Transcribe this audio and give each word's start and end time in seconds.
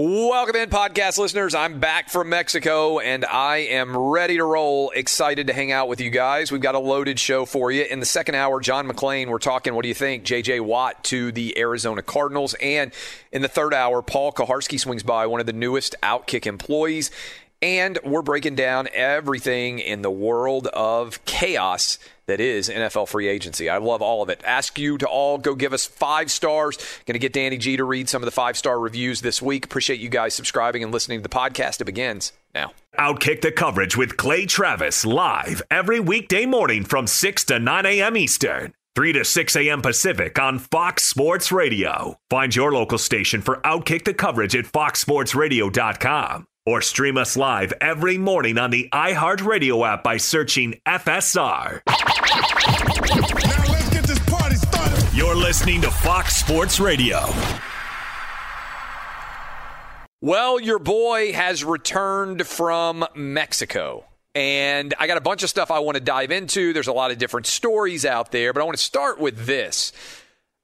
Welcome 0.00 0.54
in, 0.54 0.70
podcast 0.70 1.18
listeners. 1.18 1.56
I'm 1.56 1.80
back 1.80 2.08
from 2.08 2.28
Mexico 2.28 3.00
and 3.00 3.24
I 3.24 3.56
am 3.56 3.96
ready 3.96 4.36
to 4.36 4.44
roll. 4.44 4.92
Excited 4.94 5.48
to 5.48 5.52
hang 5.52 5.72
out 5.72 5.88
with 5.88 6.00
you 6.00 6.08
guys. 6.08 6.52
We've 6.52 6.60
got 6.60 6.76
a 6.76 6.78
loaded 6.78 7.18
show 7.18 7.44
for 7.44 7.72
you. 7.72 7.82
In 7.82 7.98
the 7.98 8.06
second 8.06 8.36
hour, 8.36 8.60
John 8.60 8.88
McClain, 8.88 9.26
we're 9.26 9.40
talking, 9.40 9.74
what 9.74 9.82
do 9.82 9.88
you 9.88 9.94
think? 9.94 10.22
JJ 10.22 10.60
Watt 10.60 11.02
to 11.06 11.32
the 11.32 11.58
Arizona 11.58 12.00
Cardinals. 12.00 12.54
And 12.62 12.92
in 13.32 13.42
the 13.42 13.48
third 13.48 13.74
hour, 13.74 14.00
Paul 14.00 14.30
Kuharsky 14.30 14.78
swings 14.78 15.02
by, 15.02 15.26
one 15.26 15.40
of 15.40 15.46
the 15.46 15.52
newest 15.52 15.96
Outkick 16.00 16.46
employees. 16.46 17.10
And 17.60 17.98
we're 18.04 18.22
breaking 18.22 18.54
down 18.54 18.88
everything 18.92 19.80
in 19.80 20.02
the 20.02 20.10
world 20.10 20.68
of 20.68 21.24
chaos 21.24 21.98
that 22.26 22.40
is 22.40 22.68
NFL 22.68 23.08
free 23.08 23.26
agency. 23.26 23.68
I 23.68 23.78
love 23.78 24.00
all 24.00 24.22
of 24.22 24.28
it. 24.28 24.40
Ask 24.44 24.78
you 24.78 24.96
to 24.98 25.06
all 25.08 25.38
go 25.38 25.56
give 25.56 25.72
us 25.72 25.84
five 25.84 26.30
stars. 26.30 26.76
Going 27.06 27.14
to 27.14 27.18
get 27.18 27.32
Danny 27.32 27.56
G 27.56 27.76
to 27.76 27.84
read 27.84 28.08
some 28.08 28.22
of 28.22 28.26
the 28.26 28.32
five 28.32 28.56
star 28.56 28.78
reviews 28.78 29.22
this 29.22 29.42
week. 29.42 29.64
Appreciate 29.64 29.98
you 29.98 30.08
guys 30.08 30.34
subscribing 30.34 30.84
and 30.84 30.92
listening 30.92 31.18
to 31.18 31.22
the 31.22 31.28
podcast. 31.34 31.80
It 31.80 31.84
begins 31.84 32.32
now. 32.54 32.72
Outkick 32.96 33.40
the 33.40 33.50
coverage 33.50 33.96
with 33.96 34.16
Clay 34.16 34.46
Travis 34.46 35.04
live 35.04 35.62
every 35.70 35.98
weekday 35.98 36.46
morning 36.46 36.84
from 36.84 37.08
6 37.08 37.44
to 37.44 37.58
9 37.58 37.86
a.m. 37.86 38.16
Eastern. 38.16 38.74
3 38.94 39.12
to 39.12 39.24
6 39.24 39.56
a.m. 39.56 39.80
Pacific 39.80 40.38
on 40.38 40.58
Fox 40.58 41.04
Sports 41.04 41.50
Radio. 41.50 42.18
Find 42.30 42.54
your 42.54 42.72
local 42.72 42.98
station 42.98 43.42
for 43.42 43.56
Outkick 43.58 44.04
the 44.04 44.14
coverage 44.14 44.54
at 44.56 44.64
foxsportsradio.com 44.64 46.46
or 46.68 46.82
stream 46.82 47.16
us 47.16 47.34
live 47.34 47.72
every 47.80 48.18
morning 48.18 48.58
on 48.58 48.70
the 48.70 48.90
iHeartRadio 48.92 49.88
app 49.88 50.02
by 50.02 50.18
searching 50.18 50.78
FSR. 50.86 51.80
Now 51.86 53.72
let's 53.72 53.88
get 53.88 54.04
this 54.04 54.18
party 54.26 54.56
started. 54.56 55.16
You're 55.16 55.34
listening 55.34 55.80
to 55.80 55.90
Fox 55.90 56.36
Sports 56.36 56.78
Radio. 56.78 57.20
Well, 60.20 60.60
your 60.60 60.78
boy 60.78 61.32
has 61.32 61.64
returned 61.64 62.46
from 62.46 63.06
Mexico. 63.14 64.04
And 64.34 64.94
I 64.98 65.06
got 65.06 65.16
a 65.16 65.22
bunch 65.22 65.42
of 65.42 65.48
stuff 65.48 65.70
I 65.70 65.78
want 65.78 65.96
to 65.96 66.02
dive 66.02 66.30
into. 66.30 66.74
There's 66.74 66.86
a 66.86 66.92
lot 66.92 67.10
of 67.10 67.18
different 67.18 67.46
stories 67.46 68.04
out 68.04 68.30
there, 68.30 68.52
but 68.52 68.60
I 68.60 68.64
want 68.64 68.76
to 68.76 68.84
start 68.84 69.18
with 69.18 69.46
this. 69.46 69.90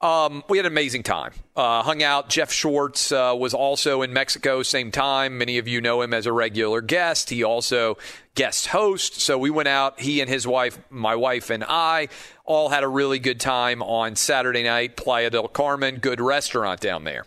Um, 0.05 0.45
we 0.51 0.59
had 0.59 0.67
an 0.67 0.73
amazing 0.73 1.03
time. 1.03 1.33
Uh, 1.57 1.83
hung 1.83 2.03
out. 2.03 2.29
Jeff 2.29 2.53
Schwartz 2.53 3.11
uh, 3.11 3.35
was 3.35 3.55
also 3.55 4.03
in 4.03 4.13
Mexico, 4.13 4.63
same 4.63 4.91
time. 4.91 5.39
Many 5.39 5.57
of 5.57 5.67
you 5.67 5.81
know 5.81 6.03
him 6.03 6.13
as 6.13 6.27
a 6.27 6.33
regular 6.33 6.83
guest. 6.83 7.31
He 7.31 7.43
also 7.43 7.97
guest 8.35 8.67
host. 8.67 9.23
So 9.23 9.39
we 9.39 9.49
went 9.49 9.69
out. 9.69 9.99
He 9.99 10.21
and 10.21 10.29
his 10.29 10.47
wife, 10.47 10.79
my 10.91 11.17
wife 11.17 11.49
and 11.49 11.65
I, 11.67 12.09
all 12.45 12.69
had 12.69 12.85
a 12.85 12.89
really 12.89 13.19
good 13.19 13.41
time 13.41 13.83
on 13.83 14.15
Saturday 14.15 14.63
night. 14.63 14.99
Playa 14.99 15.31
del 15.31 15.49
Carmen, 15.49 15.97
good 15.97 16.21
restaurant 16.21 16.81
down 16.81 17.05
there. 17.05 17.25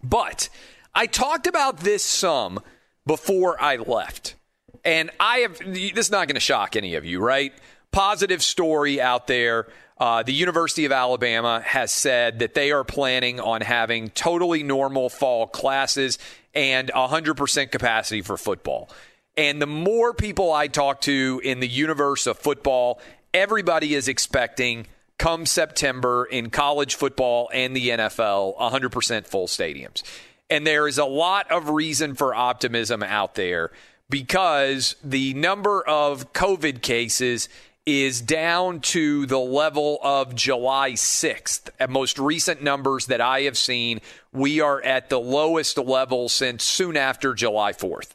But 0.00 0.48
I 0.94 1.06
talked 1.06 1.48
about 1.48 1.78
this 1.78 2.04
some 2.04 2.60
before 3.04 3.60
I 3.60 3.76
left. 3.76 4.36
And 4.84 5.10
I 5.18 5.38
have, 5.38 5.58
this 5.58 6.06
is 6.06 6.10
not 6.12 6.28
going 6.28 6.36
to 6.36 6.40
shock 6.40 6.76
any 6.76 6.94
of 6.94 7.04
you, 7.04 7.18
right? 7.18 7.52
Positive 7.90 8.44
story 8.44 9.00
out 9.00 9.26
there. 9.26 9.66
Uh, 10.00 10.22
the 10.22 10.32
University 10.32 10.86
of 10.86 10.92
Alabama 10.92 11.60
has 11.60 11.92
said 11.92 12.38
that 12.38 12.54
they 12.54 12.72
are 12.72 12.84
planning 12.84 13.38
on 13.38 13.60
having 13.60 14.08
totally 14.08 14.62
normal 14.62 15.10
fall 15.10 15.46
classes 15.46 16.18
and 16.54 16.90
100% 16.94 17.70
capacity 17.70 18.22
for 18.22 18.38
football. 18.38 18.88
And 19.36 19.60
the 19.60 19.66
more 19.66 20.14
people 20.14 20.52
I 20.52 20.68
talk 20.68 21.02
to 21.02 21.42
in 21.44 21.60
the 21.60 21.68
universe 21.68 22.26
of 22.26 22.38
football, 22.38 22.98
everybody 23.34 23.94
is 23.94 24.08
expecting 24.08 24.86
come 25.18 25.44
September 25.44 26.24
in 26.24 26.48
college 26.48 26.94
football 26.94 27.50
and 27.52 27.76
the 27.76 27.90
NFL 27.90 28.58
100% 28.58 29.26
full 29.26 29.46
stadiums. 29.46 30.02
And 30.48 30.66
there 30.66 30.88
is 30.88 30.96
a 30.96 31.04
lot 31.04 31.50
of 31.52 31.68
reason 31.68 32.14
for 32.14 32.34
optimism 32.34 33.02
out 33.02 33.34
there 33.34 33.70
because 34.08 34.96
the 35.04 35.34
number 35.34 35.86
of 35.86 36.32
COVID 36.32 36.80
cases 36.80 37.50
is 37.90 38.20
down 38.20 38.80
to 38.80 39.26
the 39.26 39.38
level 39.38 39.98
of 40.02 40.34
July 40.34 40.92
6th. 40.92 41.70
At 41.80 41.90
most 41.90 42.18
recent 42.18 42.62
numbers 42.62 43.06
that 43.06 43.20
I 43.20 43.42
have 43.42 43.58
seen, 43.58 44.00
we 44.32 44.60
are 44.60 44.80
at 44.82 45.10
the 45.10 45.18
lowest 45.18 45.76
level 45.76 46.28
since 46.28 46.62
soon 46.62 46.96
after 46.96 47.34
July 47.34 47.72
4th. 47.72 48.10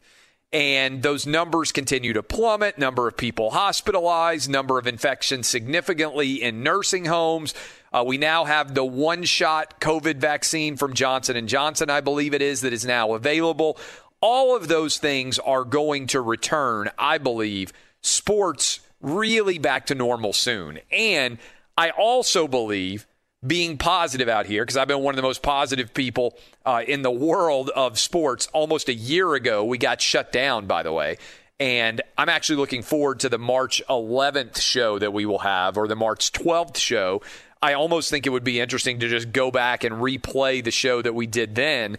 And 0.54 1.04
those 1.04 1.28
numbers 1.28 1.74
continue 1.74 2.14
to 2.14 2.24
plummet. 2.24 2.78
Number 2.78 3.08
of 3.10 3.18
people 3.18 3.52
hospitalized, 3.52 4.50
number 4.50 4.80
of 4.80 4.88
infections 4.88 5.48
significantly 5.48 6.42
in 6.42 6.64
nursing 6.64 7.06
homes. 7.06 7.54
Uh, 7.92 8.04
we 8.08 8.18
now 8.18 8.46
have 8.46 8.74
the 8.74 8.86
one-shot 8.86 9.82
COVID 9.82 10.16
vaccine 10.16 10.78
from 10.78 10.94
Johnson 10.94 11.36
and 11.36 11.50
Johnson, 11.50 11.90
I 11.90 12.00
believe 12.00 12.34
it 12.34 12.42
is, 12.42 12.62
that 12.62 12.72
is 12.72 12.86
now 12.86 13.14
available. 13.14 13.78
All 14.22 14.56
of 14.56 14.70
those 14.70 14.98
things 14.98 15.38
are 15.40 15.66
going 15.66 16.08
to 16.08 16.22
return, 16.22 16.90
I 16.98 17.18
believe, 17.18 17.74
sports 18.02 18.80
really 19.06 19.60
back 19.60 19.86
to 19.88 19.96
normal 19.96 20.34
soon. 20.34 20.80
And 20.92 21.38
I 21.78 21.92
also 21.92 22.48
believe 22.48 23.08
being 23.46 23.78
positive 23.78 24.28
out 24.28 24.48
here 24.48 24.64
because 24.64 24.76
I've 24.76 24.88
been 24.88 25.02
one 25.02 25.14
of 25.14 25.18
the 25.18 25.22
most 25.22 25.44
positive 25.44 25.94
people 25.94 26.38
uh, 26.66 26.82
in 26.88 27.04
the 27.04 27.12
world 27.12 27.70
of 27.70 28.00
sports. 28.00 28.48
Almost 28.54 28.90
a 28.90 28.94
year 28.94 29.36
ago, 29.36 29.64
we 29.64 29.78
got 29.78 30.02
shut 30.02 30.32
down, 30.32 30.66
by 30.66 30.84
the 30.84 30.92
way. 30.92 31.18
And 31.60 32.02
I'm 32.18 32.28
actually 32.28 32.58
looking 32.58 32.82
forward 32.82 33.20
to 33.22 33.30
the 33.30 33.38
March 33.38 33.82
11th 33.90 34.60
show 34.60 35.00
that 35.00 35.14
we 35.14 35.26
will 35.26 35.40
have, 35.40 35.78
or 35.78 35.88
the 35.88 35.96
March 35.96 36.32
12th 36.32 36.78
show. 36.78 37.22
I 37.62 37.74
almost 37.74 38.10
think 38.10 38.26
it 38.26 38.32
would 38.32 38.44
be 38.44 38.60
interesting 38.60 39.00
to 39.00 39.08
just 39.08 39.32
go 39.32 39.52
back 39.52 39.84
and 39.84 39.96
replay 39.96 40.64
the 40.64 40.72
show 40.72 41.02
that 41.02 41.14
we 41.14 41.28
did 41.28 41.56
then, 41.56 41.98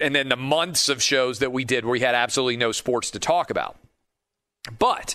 and 0.00 0.14
then 0.14 0.28
the 0.28 0.36
months 0.36 0.88
of 0.88 1.02
shows 1.02 1.38
that 1.38 1.52
we 1.52 1.64
did 1.64 1.84
where 1.84 1.92
we 1.92 2.00
had 2.00 2.14
absolutely 2.14 2.58
no 2.58 2.72
sports 2.72 3.10
to 3.12 3.18
talk 3.18 3.50
about. 3.50 3.76
But 4.78 5.14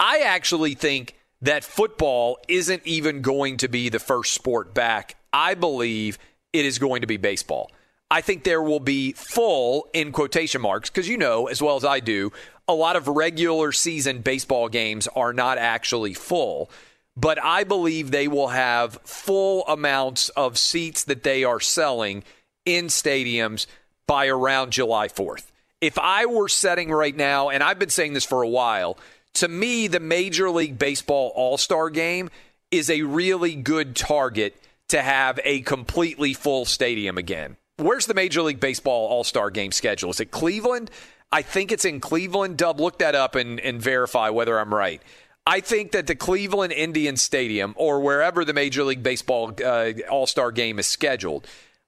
I 0.00 0.20
actually 0.20 0.74
think 0.74 1.16
that 1.42 1.64
football 1.64 2.38
isn't 2.48 2.82
even 2.84 3.22
going 3.22 3.56
to 3.58 3.68
be 3.68 3.88
the 3.88 3.98
first 3.98 4.32
sport 4.32 4.74
back. 4.74 5.16
I 5.32 5.54
believe 5.54 6.18
it 6.52 6.64
is 6.64 6.78
going 6.78 7.02
to 7.02 7.06
be 7.06 7.16
baseball. 7.16 7.70
I 8.10 8.22
think 8.22 8.44
there 8.44 8.62
will 8.62 8.80
be 8.80 9.12
full, 9.12 9.88
in 9.92 10.12
quotation 10.12 10.62
marks, 10.62 10.88
because 10.88 11.08
you 11.08 11.18
know 11.18 11.46
as 11.46 11.60
well 11.60 11.76
as 11.76 11.84
I 11.84 12.00
do, 12.00 12.32
a 12.66 12.72
lot 12.72 12.96
of 12.96 13.06
regular 13.06 13.70
season 13.72 14.20
baseball 14.20 14.68
games 14.68 15.06
are 15.08 15.32
not 15.32 15.58
actually 15.58 16.14
full. 16.14 16.70
But 17.16 17.42
I 17.42 17.64
believe 17.64 18.10
they 18.10 18.28
will 18.28 18.48
have 18.48 19.00
full 19.02 19.66
amounts 19.66 20.28
of 20.30 20.56
seats 20.56 21.04
that 21.04 21.24
they 21.24 21.44
are 21.44 21.60
selling 21.60 22.22
in 22.64 22.86
stadiums 22.86 23.66
by 24.06 24.28
around 24.28 24.70
July 24.70 25.08
4th. 25.08 25.50
If 25.80 25.98
I 25.98 26.26
were 26.26 26.48
setting 26.48 26.90
right 26.90 27.16
now, 27.16 27.50
and 27.50 27.62
I've 27.62 27.78
been 27.78 27.90
saying 27.90 28.12
this 28.12 28.24
for 28.24 28.42
a 28.42 28.48
while, 28.48 28.98
to 29.38 29.48
me, 29.48 29.86
the 29.86 30.00
Major 30.00 30.50
League 30.50 30.78
Baseball 30.78 31.32
All 31.34 31.58
Star 31.58 31.90
game 31.90 32.28
is 32.70 32.90
a 32.90 33.02
really 33.02 33.54
good 33.54 33.94
target 33.94 34.60
to 34.88 35.00
have 35.00 35.38
a 35.44 35.60
completely 35.60 36.34
full 36.34 36.64
stadium 36.64 37.18
again. 37.18 37.56
Where's 37.76 38.06
the 38.06 38.14
Major 38.14 38.42
League 38.42 38.58
Baseball 38.58 39.06
All 39.06 39.22
Star 39.22 39.50
game 39.50 39.70
schedule? 39.70 40.10
Is 40.10 40.18
it 40.18 40.32
Cleveland? 40.32 40.90
I 41.30 41.42
think 41.42 41.70
it's 41.70 41.84
in 41.84 42.00
Cleveland. 42.00 42.56
Dub, 42.56 42.80
look 42.80 42.98
that 42.98 43.14
up 43.14 43.36
and, 43.36 43.60
and 43.60 43.80
verify 43.80 44.30
whether 44.30 44.58
I'm 44.58 44.74
right. 44.74 45.00
I 45.46 45.60
think 45.60 45.92
that 45.92 46.06
the 46.06 46.16
Cleveland 46.16 46.72
Indian 46.72 47.16
Stadium 47.16 47.74
or 47.76 48.00
wherever 48.00 48.44
the 48.44 48.52
Major 48.52 48.82
League 48.82 49.02
Baseball 49.02 49.54
uh, 49.64 49.92
All 50.10 50.26
Star 50.26 50.50
game 50.50 50.80
is 50.80 50.86
scheduled, 50.86 51.46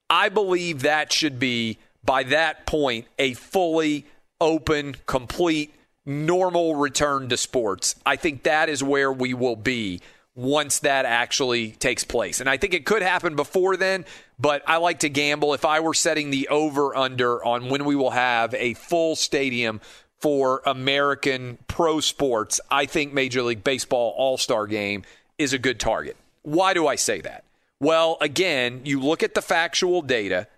I 0.08 0.28
believe 0.28 0.82
that 0.82 1.12
should 1.12 1.38
be, 1.40 1.78
by 2.04 2.22
that 2.24 2.64
point, 2.66 3.06
a 3.18 3.34
fully 3.34 4.06
open, 4.40 4.94
complete, 5.06 5.74
normal 6.10 6.74
return 6.74 7.28
to 7.28 7.36
sports. 7.36 7.94
I 8.04 8.16
think 8.16 8.42
that 8.42 8.68
is 8.68 8.82
where 8.82 9.12
we 9.12 9.32
will 9.32 9.56
be 9.56 10.00
once 10.34 10.80
that 10.80 11.04
actually 11.04 11.72
takes 11.72 12.04
place. 12.04 12.40
And 12.40 12.48
I 12.48 12.56
think 12.56 12.74
it 12.74 12.84
could 12.84 13.02
happen 13.02 13.36
before 13.36 13.76
then, 13.76 14.04
but 14.38 14.62
I 14.66 14.78
like 14.78 15.00
to 15.00 15.08
gamble. 15.08 15.54
If 15.54 15.64
I 15.64 15.80
were 15.80 15.94
setting 15.94 16.30
the 16.30 16.48
over 16.48 16.96
under 16.96 17.44
on 17.44 17.68
when 17.68 17.84
we 17.84 17.94
will 17.94 18.10
have 18.10 18.54
a 18.54 18.74
full 18.74 19.16
stadium 19.16 19.80
for 20.18 20.62
American 20.66 21.58
pro 21.68 22.00
sports, 22.00 22.60
I 22.70 22.86
think 22.86 23.12
Major 23.12 23.42
League 23.42 23.64
Baseball 23.64 24.14
All 24.16 24.38
Star 24.38 24.66
game 24.66 25.02
is 25.38 25.52
a 25.52 25.58
good 25.58 25.80
target. 25.80 26.16
Why 26.42 26.74
do 26.74 26.86
I 26.86 26.96
say 26.96 27.20
that? 27.20 27.44
Well, 27.80 28.18
again, 28.20 28.82
you 28.84 29.00
look 29.00 29.22
at 29.22 29.34
the 29.34 29.42
factual 29.42 30.02
data 30.02 30.48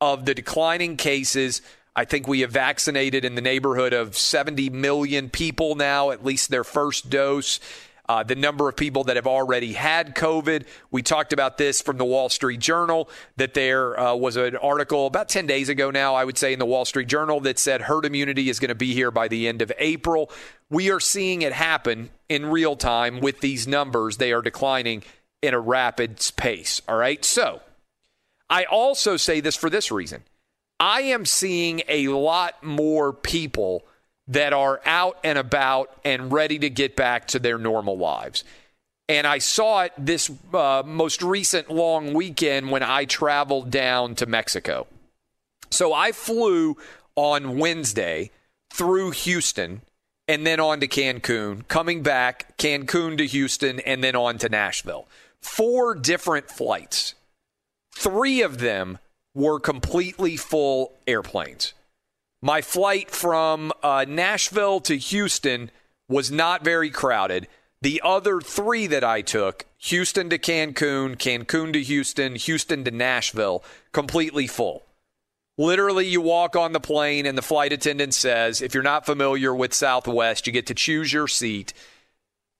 of 0.00 0.24
the 0.24 0.34
declining 0.34 0.96
cases. 0.96 1.62
I 1.96 2.04
think 2.04 2.28
we 2.28 2.40
have 2.42 2.52
vaccinated 2.52 3.24
in 3.24 3.34
the 3.34 3.40
neighborhood 3.40 3.92
of 3.92 4.16
70 4.16 4.70
million 4.70 5.30
people 5.30 5.74
now, 5.74 6.10
at 6.10 6.24
least 6.24 6.50
their 6.50 6.62
first 6.62 7.10
dose 7.10 7.58
uh, 8.08 8.22
the 8.22 8.34
number 8.34 8.68
of 8.68 8.76
people 8.76 9.04
that 9.04 9.16
have 9.16 9.26
already 9.26 9.72
had 9.72 10.14
COVID. 10.14 10.66
We 10.90 11.02
talked 11.02 11.32
about 11.32 11.58
this 11.58 11.80
from 11.80 11.98
the 11.98 12.04
Wall 12.04 12.28
Street 12.28 12.60
Journal 12.60 13.08
that 13.36 13.54
there 13.54 13.98
uh, 13.98 14.14
was 14.14 14.36
an 14.36 14.56
article 14.56 15.06
about 15.06 15.28
10 15.28 15.46
days 15.46 15.68
ago 15.68 15.90
now, 15.90 16.14
I 16.14 16.24
would 16.24 16.38
say, 16.38 16.52
in 16.52 16.58
the 16.58 16.66
Wall 16.66 16.84
Street 16.84 17.08
Journal 17.08 17.40
that 17.40 17.58
said 17.58 17.82
herd 17.82 18.04
immunity 18.04 18.48
is 18.48 18.60
going 18.60 18.68
to 18.68 18.74
be 18.74 18.94
here 18.94 19.10
by 19.10 19.28
the 19.28 19.48
end 19.48 19.62
of 19.62 19.72
April. 19.78 20.30
We 20.70 20.90
are 20.90 21.00
seeing 21.00 21.42
it 21.42 21.52
happen 21.52 22.10
in 22.28 22.46
real 22.46 22.76
time 22.76 23.20
with 23.20 23.40
these 23.40 23.66
numbers. 23.66 24.16
They 24.16 24.32
are 24.32 24.42
declining 24.42 25.02
in 25.42 25.54
a 25.54 25.60
rapid 25.60 26.18
pace. 26.36 26.80
All 26.88 26.96
right. 26.96 27.24
So 27.24 27.60
I 28.48 28.64
also 28.64 29.16
say 29.16 29.40
this 29.40 29.56
for 29.56 29.70
this 29.70 29.90
reason 29.90 30.22
I 30.78 31.02
am 31.02 31.24
seeing 31.24 31.82
a 31.88 32.08
lot 32.08 32.62
more 32.62 33.12
people 33.12 33.84
that 34.28 34.52
are 34.52 34.80
out 34.84 35.18
and 35.24 35.38
about 35.38 35.96
and 36.04 36.32
ready 36.32 36.58
to 36.58 36.68
get 36.68 36.96
back 36.96 37.28
to 37.28 37.38
their 37.38 37.58
normal 37.58 37.96
lives. 37.96 38.44
And 39.08 39.26
I 39.26 39.38
saw 39.38 39.82
it 39.82 39.92
this 39.96 40.30
uh, 40.52 40.82
most 40.84 41.22
recent 41.22 41.70
long 41.70 42.12
weekend 42.12 42.70
when 42.70 42.82
I 42.82 43.04
traveled 43.04 43.70
down 43.70 44.16
to 44.16 44.26
Mexico. 44.26 44.86
So 45.70 45.92
I 45.92 46.12
flew 46.12 46.76
on 47.14 47.58
Wednesday 47.58 48.30
through 48.72 49.12
Houston 49.12 49.82
and 50.28 50.44
then 50.44 50.58
on 50.58 50.80
to 50.80 50.88
Cancun, 50.88 51.66
coming 51.68 52.02
back 52.02 52.56
Cancun 52.58 53.16
to 53.18 53.26
Houston 53.26 53.78
and 53.80 54.02
then 54.02 54.16
on 54.16 54.38
to 54.38 54.48
Nashville. 54.48 55.06
Four 55.40 55.94
different 55.94 56.50
flights. 56.50 57.14
Three 57.94 58.42
of 58.42 58.58
them 58.58 58.98
were 59.36 59.60
completely 59.60 60.34
full 60.34 60.94
airplanes. 61.06 61.74
My 62.40 62.62
flight 62.62 63.10
from 63.10 63.70
uh, 63.82 64.06
Nashville 64.08 64.80
to 64.80 64.96
Houston 64.96 65.70
was 66.08 66.30
not 66.30 66.64
very 66.64 66.88
crowded. 66.88 67.46
The 67.82 68.00
other 68.02 68.40
three 68.40 68.86
that 68.86 69.04
I 69.04 69.20
took, 69.20 69.66
Houston 69.76 70.30
to 70.30 70.38
Cancun, 70.38 71.16
Cancun 71.16 71.74
to 71.74 71.82
Houston, 71.82 72.36
Houston 72.36 72.82
to 72.84 72.90
Nashville, 72.90 73.62
completely 73.92 74.46
full. 74.46 74.84
Literally, 75.58 76.06
you 76.06 76.22
walk 76.22 76.56
on 76.56 76.72
the 76.72 76.80
plane, 76.80 77.26
and 77.26 77.36
the 77.36 77.42
flight 77.42 77.74
attendant 77.74 78.14
says, 78.14 78.62
if 78.62 78.72
you're 78.72 78.82
not 78.82 79.04
familiar 79.04 79.54
with 79.54 79.74
Southwest, 79.74 80.46
you 80.46 80.52
get 80.52 80.66
to 80.66 80.74
choose 80.74 81.12
your 81.12 81.28
seat. 81.28 81.74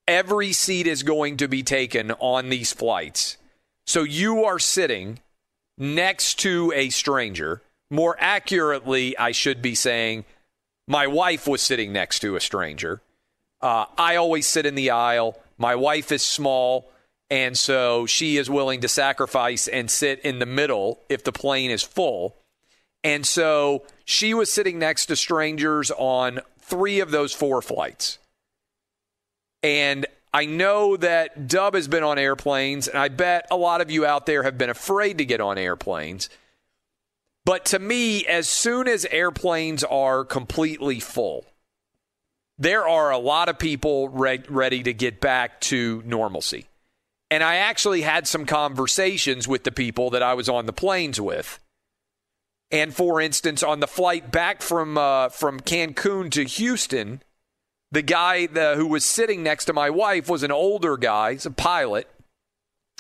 Every 0.07 0.53
seat 0.53 0.87
is 0.87 1.03
going 1.03 1.39
to 1.39 1.49
be 1.49 1.63
taken 1.63 2.13
on 2.13 2.51
these 2.51 2.73
flights. 2.73 3.39
So 3.87 4.03
you 4.03 4.45
are 4.45 4.59
sitting 4.59 5.21
next 5.79 6.39
to 6.41 6.73
a 6.75 6.91
stranger 6.91 7.63
more 7.91 8.17
accurately, 8.19 9.17
I 9.17 9.33
should 9.33 9.63
be 9.63 9.75
saying 9.75 10.25
my 10.89 11.07
wife 11.07 11.47
was 11.47 11.63
sitting 11.63 11.93
next 11.93 12.21
to 12.21 12.37
a 12.37 12.41
stranger. 12.41 13.01
Uh, 13.61 13.87
I 13.97 14.17
always 14.17 14.47
sit 14.47 14.67
in 14.67 14.75
the 14.75 14.91
aisle. 14.91 15.39
My 15.59 15.75
wife 15.75 16.13
is 16.13 16.23
small, 16.23 16.91
and 17.31 17.57
so 17.57 18.07
she 18.07 18.37
is 18.37 18.51
willing 18.51 18.81
to 18.81 18.89
sacrifice 18.89 19.69
and 19.69 19.91
sit 19.91 20.21
in 20.21 20.39
the 20.39 20.47
middle 20.47 21.01
if 21.09 21.25
the 21.25 21.33
plane 21.33 21.71
is 21.71 21.83
full. 21.83 22.37
And 23.05 23.25
so 23.25 23.85
she 24.05 24.35
was 24.35 24.53
sitting 24.53 24.79
next 24.79 25.07
to 25.07 25.17
strangers 25.17 25.93
on 25.97 26.41
three 26.59 26.99
of 27.01 27.13
those 27.13 27.33
four 27.33 27.63
flights. 27.63 28.19
And 29.63 30.07
I 30.33 30.45
know 30.47 30.97
that 30.97 31.49
Dub 31.49 31.75
has 31.75 31.89
been 31.89 32.03
on 32.03 32.19
airplanes, 32.19 32.89
and 32.89 32.99
I 32.99 33.09
bet 33.09 33.47
a 33.51 33.57
lot 33.57 33.81
of 33.81 33.91
you 33.91 34.05
out 34.05 34.27
there 34.27 34.43
have 34.43 34.59
been 34.59 34.71
afraid 34.71 35.19
to 35.19 35.25
get 35.25 35.41
on 35.41 35.57
airplanes. 35.59 36.29
But 37.45 37.65
to 37.67 37.79
me, 37.79 38.27
as 38.27 38.49
soon 38.49 38.89
as 38.89 39.05
airplanes 39.07 39.85
are 39.85 40.25
completely 40.25 41.01
full, 41.01 41.47
there 42.59 42.89
are 42.89 43.11
a 43.11 43.19
lot 43.19 43.49
of 43.49 43.59
people 43.59 44.09
re- 44.09 44.43
ready 44.49 44.83
to 44.83 44.93
get 44.93 45.21
back 45.21 45.61
to 45.63 46.03
normalcy. 46.05 46.67
And 47.31 47.43
I 47.43 47.57
actually 47.57 48.03
had 48.03 48.27
some 48.27 48.47
conversations 48.47 49.47
with 49.47 49.65
the 49.65 49.73
people 49.73 50.11
that 50.11 50.23
I 50.23 50.35
was 50.35 50.49
on 50.49 50.67
the 50.67 50.73
planes 50.73 51.21
with. 51.21 51.61
And 52.71 52.95
for 52.95 53.21
instance, 53.21 53.63
on 53.63 53.81
the 53.81 53.87
flight 53.87 54.33
back 54.33 54.61
from 54.61 54.99
uh, 54.99 55.29
from 55.29 55.61
Cancun 55.61 56.31
to 56.33 56.45
Houston, 56.45 57.23
the 57.93 58.03
guy 58.03 58.47
the, 58.47 58.75
who 58.77 58.87
was 58.87 59.05
sitting 59.05 59.43
next 59.43 59.67
to 59.67 59.73
my 59.73 59.91
wife 59.91 60.29
was 60.29 60.43
an 60.43 60.53
older 60.53 60.97
guy, 60.97 61.33
he's 61.33 61.47
a 61.47 61.51
pilot, 61.51 62.09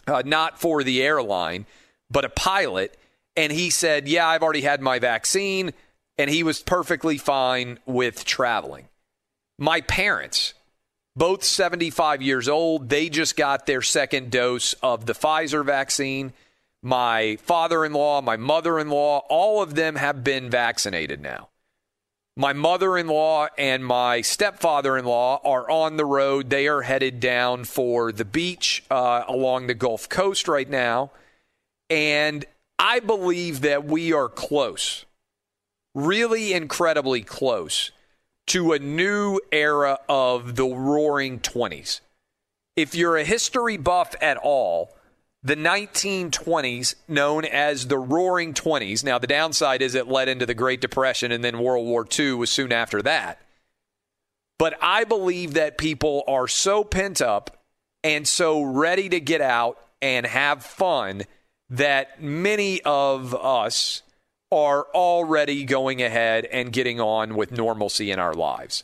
uh, 0.06 0.22
not 0.24 0.60
for 0.60 0.82
the 0.82 1.02
airline, 1.02 1.66
but 2.10 2.24
a 2.24 2.28
pilot 2.30 2.96
and 3.36 3.52
he 3.52 3.70
said, 3.70 4.08
Yeah, 4.08 4.26
I've 4.26 4.42
already 4.42 4.62
had 4.62 4.80
my 4.80 4.98
vaccine. 4.98 5.72
And 6.18 6.30
he 6.30 6.42
was 6.42 6.62
perfectly 6.62 7.18
fine 7.18 7.78
with 7.84 8.24
traveling. 8.24 8.88
My 9.58 9.82
parents, 9.82 10.54
both 11.14 11.44
75 11.44 12.22
years 12.22 12.48
old, 12.48 12.88
they 12.88 13.10
just 13.10 13.36
got 13.36 13.66
their 13.66 13.82
second 13.82 14.30
dose 14.30 14.72
of 14.82 15.04
the 15.04 15.12
Pfizer 15.12 15.62
vaccine. 15.62 16.32
My 16.82 17.36
father 17.42 17.84
in 17.84 17.92
law, 17.92 18.22
my 18.22 18.38
mother 18.38 18.78
in 18.78 18.88
law, 18.88 19.24
all 19.28 19.62
of 19.62 19.74
them 19.74 19.96
have 19.96 20.24
been 20.24 20.48
vaccinated 20.48 21.20
now. 21.20 21.50
My 22.38 22.52
mother 22.52 22.98
in 22.98 23.06
law 23.06 23.48
and 23.56 23.84
my 23.84 24.20
stepfather 24.20 24.98
in 24.98 25.06
law 25.06 25.40
are 25.42 25.70
on 25.70 25.96
the 25.96 26.04
road. 26.04 26.50
They 26.50 26.68
are 26.68 26.82
headed 26.82 27.18
down 27.18 27.64
for 27.64 28.12
the 28.12 28.26
beach 28.26 28.84
uh, 28.90 29.24
along 29.26 29.66
the 29.66 29.74
Gulf 29.74 30.06
Coast 30.10 30.46
right 30.46 30.68
now. 30.68 31.12
And 31.88 32.44
I 32.78 33.00
believe 33.00 33.62
that 33.62 33.86
we 33.86 34.12
are 34.12 34.28
close, 34.28 35.06
really 35.94 36.52
incredibly 36.52 37.22
close 37.22 37.90
to 38.48 38.72
a 38.72 38.78
new 38.78 39.40
era 39.50 39.98
of 40.06 40.56
the 40.56 40.66
roaring 40.66 41.40
20s. 41.40 42.00
If 42.76 42.94
you're 42.94 43.16
a 43.16 43.24
history 43.24 43.78
buff 43.78 44.14
at 44.20 44.36
all, 44.36 44.95
the 45.46 45.54
1920s, 45.54 46.96
known 47.06 47.44
as 47.44 47.86
the 47.86 47.98
Roaring 47.98 48.52
20s. 48.52 49.04
Now, 49.04 49.18
the 49.18 49.28
downside 49.28 49.80
is 49.80 49.94
it 49.94 50.08
led 50.08 50.28
into 50.28 50.44
the 50.44 50.54
Great 50.54 50.80
Depression 50.80 51.30
and 51.30 51.44
then 51.44 51.60
World 51.60 51.86
War 51.86 52.04
II 52.18 52.32
was 52.32 52.50
soon 52.50 52.72
after 52.72 53.00
that. 53.02 53.40
But 54.58 54.74
I 54.82 55.04
believe 55.04 55.54
that 55.54 55.78
people 55.78 56.24
are 56.26 56.48
so 56.48 56.82
pent 56.82 57.20
up 57.22 57.62
and 58.02 58.26
so 58.26 58.60
ready 58.60 59.08
to 59.08 59.20
get 59.20 59.40
out 59.40 59.78
and 60.02 60.26
have 60.26 60.64
fun 60.64 61.22
that 61.70 62.20
many 62.20 62.82
of 62.82 63.32
us 63.32 64.02
are 64.50 64.88
already 64.94 65.64
going 65.64 66.02
ahead 66.02 66.44
and 66.46 66.72
getting 66.72 67.00
on 67.00 67.36
with 67.36 67.52
normalcy 67.52 68.10
in 68.10 68.18
our 68.18 68.34
lives. 68.34 68.82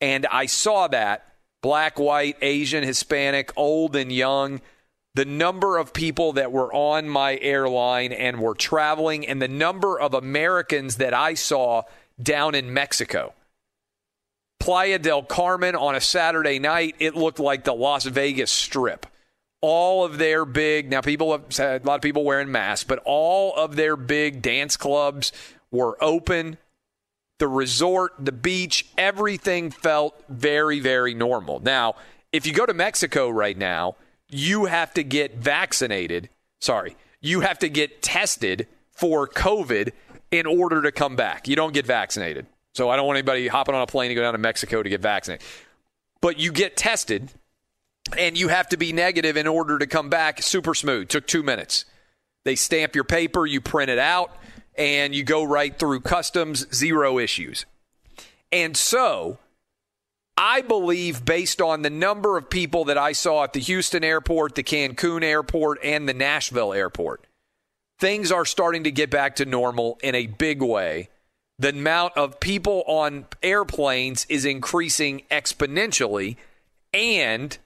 And 0.00 0.26
I 0.26 0.46
saw 0.46 0.86
that 0.88 1.26
black, 1.60 1.98
white, 1.98 2.36
Asian, 2.40 2.84
Hispanic, 2.84 3.52
old, 3.56 3.96
and 3.96 4.12
young. 4.12 4.60
The 5.14 5.24
number 5.24 5.78
of 5.78 5.92
people 5.92 6.34
that 6.34 6.52
were 6.52 6.72
on 6.72 7.08
my 7.08 7.38
airline 7.38 8.12
and 8.12 8.40
were 8.40 8.54
traveling, 8.54 9.26
and 9.26 9.42
the 9.42 9.48
number 9.48 9.98
of 9.98 10.14
Americans 10.14 10.96
that 10.96 11.14
I 11.14 11.34
saw 11.34 11.82
down 12.22 12.54
in 12.54 12.72
Mexico. 12.72 13.34
Playa 14.60 14.98
del 14.98 15.22
Carmen 15.22 15.74
on 15.74 15.94
a 15.94 16.00
Saturday 16.00 16.58
night, 16.58 16.94
it 16.98 17.14
looked 17.14 17.40
like 17.40 17.64
the 17.64 17.74
Las 17.74 18.04
Vegas 18.04 18.50
Strip. 18.50 19.06
All 19.60 20.04
of 20.04 20.18
their 20.18 20.44
big, 20.44 20.90
now 20.90 21.00
people 21.00 21.32
have 21.32 21.44
said, 21.48 21.82
a 21.82 21.86
lot 21.86 21.96
of 21.96 22.02
people 22.02 22.24
wearing 22.24 22.52
masks, 22.52 22.84
but 22.84 23.00
all 23.04 23.54
of 23.56 23.76
their 23.76 23.96
big 23.96 24.42
dance 24.42 24.76
clubs 24.76 25.32
were 25.70 25.96
open. 26.02 26.58
The 27.38 27.48
resort, 27.48 28.12
the 28.18 28.32
beach, 28.32 28.86
everything 28.96 29.70
felt 29.70 30.22
very, 30.28 30.80
very 30.80 31.14
normal. 31.14 31.60
Now, 31.60 31.94
if 32.32 32.46
you 32.46 32.52
go 32.52 32.66
to 32.66 32.74
Mexico 32.74 33.30
right 33.30 33.56
now, 33.56 33.96
you 34.30 34.66
have 34.66 34.92
to 34.94 35.02
get 35.02 35.36
vaccinated. 35.36 36.28
Sorry, 36.60 36.96
you 37.20 37.40
have 37.40 37.58
to 37.60 37.68
get 37.68 38.02
tested 38.02 38.66
for 38.90 39.28
COVID 39.28 39.92
in 40.30 40.46
order 40.46 40.82
to 40.82 40.92
come 40.92 41.16
back. 41.16 41.48
You 41.48 41.56
don't 41.56 41.72
get 41.72 41.86
vaccinated. 41.86 42.46
So 42.74 42.90
I 42.90 42.96
don't 42.96 43.06
want 43.06 43.16
anybody 43.16 43.48
hopping 43.48 43.74
on 43.74 43.82
a 43.82 43.86
plane 43.86 44.08
to 44.10 44.14
go 44.14 44.22
down 44.22 44.34
to 44.34 44.38
Mexico 44.38 44.82
to 44.82 44.88
get 44.88 45.00
vaccinated. 45.00 45.46
But 46.20 46.38
you 46.38 46.52
get 46.52 46.76
tested 46.76 47.30
and 48.16 48.38
you 48.38 48.48
have 48.48 48.68
to 48.68 48.76
be 48.76 48.92
negative 48.92 49.36
in 49.36 49.46
order 49.46 49.78
to 49.78 49.86
come 49.86 50.08
back. 50.08 50.42
Super 50.42 50.74
smooth. 50.74 51.08
Took 51.08 51.26
two 51.26 51.42
minutes. 51.42 51.84
They 52.44 52.54
stamp 52.54 52.94
your 52.94 53.04
paper, 53.04 53.46
you 53.46 53.60
print 53.60 53.90
it 53.90 53.98
out, 53.98 54.36
and 54.76 55.14
you 55.14 55.24
go 55.24 55.44
right 55.44 55.76
through 55.76 56.00
customs, 56.00 56.66
zero 56.74 57.18
issues. 57.18 57.66
And 58.52 58.76
so 58.76 59.38
I 60.40 60.60
believe, 60.60 61.24
based 61.24 61.60
on 61.60 61.82
the 61.82 61.90
number 61.90 62.38
of 62.38 62.48
people 62.48 62.84
that 62.84 62.96
I 62.96 63.10
saw 63.10 63.42
at 63.42 63.54
the 63.54 63.60
Houston 63.60 64.04
airport, 64.04 64.54
the 64.54 64.62
Cancun 64.62 65.24
airport, 65.24 65.80
and 65.82 66.08
the 66.08 66.14
Nashville 66.14 66.72
airport, 66.72 67.26
things 67.98 68.30
are 68.30 68.44
starting 68.44 68.84
to 68.84 68.92
get 68.92 69.10
back 69.10 69.34
to 69.36 69.44
normal 69.44 69.98
in 70.00 70.14
a 70.14 70.28
big 70.28 70.62
way. 70.62 71.08
The 71.58 71.70
amount 71.70 72.16
of 72.16 72.38
people 72.38 72.84
on 72.86 73.26
airplanes 73.42 74.26
is 74.28 74.44
increasing 74.44 75.22
exponentially. 75.28 76.36
And 76.94 77.58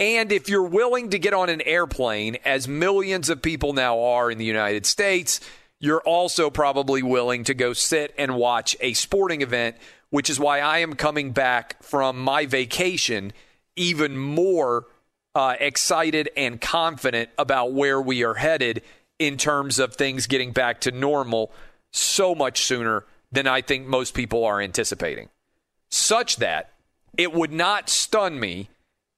and 0.00 0.32
if 0.32 0.48
you're 0.48 0.62
willing 0.62 1.10
to 1.10 1.18
get 1.18 1.34
on 1.34 1.50
an 1.50 1.60
airplane, 1.60 2.38
as 2.46 2.66
millions 2.66 3.28
of 3.28 3.42
people 3.42 3.74
now 3.74 4.00
are 4.00 4.30
in 4.30 4.38
the 4.38 4.44
United 4.44 4.86
States, 4.86 5.38
you're 5.78 6.00
also 6.00 6.48
probably 6.48 7.02
willing 7.02 7.44
to 7.44 7.54
go 7.54 7.74
sit 7.74 8.14
and 8.16 8.36
watch 8.36 8.74
a 8.80 8.94
sporting 8.94 9.42
event, 9.42 9.76
which 10.14 10.30
is 10.30 10.38
why 10.38 10.60
I 10.60 10.78
am 10.78 10.94
coming 10.94 11.32
back 11.32 11.82
from 11.82 12.20
my 12.20 12.46
vacation 12.46 13.32
even 13.74 14.16
more 14.16 14.86
uh, 15.34 15.56
excited 15.58 16.30
and 16.36 16.60
confident 16.60 17.30
about 17.36 17.72
where 17.72 18.00
we 18.00 18.22
are 18.22 18.34
headed 18.34 18.82
in 19.18 19.36
terms 19.36 19.80
of 19.80 19.96
things 19.96 20.28
getting 20.28 20.52
back 20.52 20.80
to 20.82 20.92
normal 20.92 21.50
so 21.90 22.32
much 22.32 22.62
sooner 22.62 23.04
than 23.32 23.48
I 23.48 23.60
think 23.60 23.88
most 23.88 24.14
people 24.14 24.44
are 24.44 24.60
anticipating. 24.60 25.30
Such 25.90 26.36
that 26.36 26.70
it 27.18 27.32
would 27.32 27.52
not 27.52 27.90
stun 27.90 28.38
me 28.38 28.68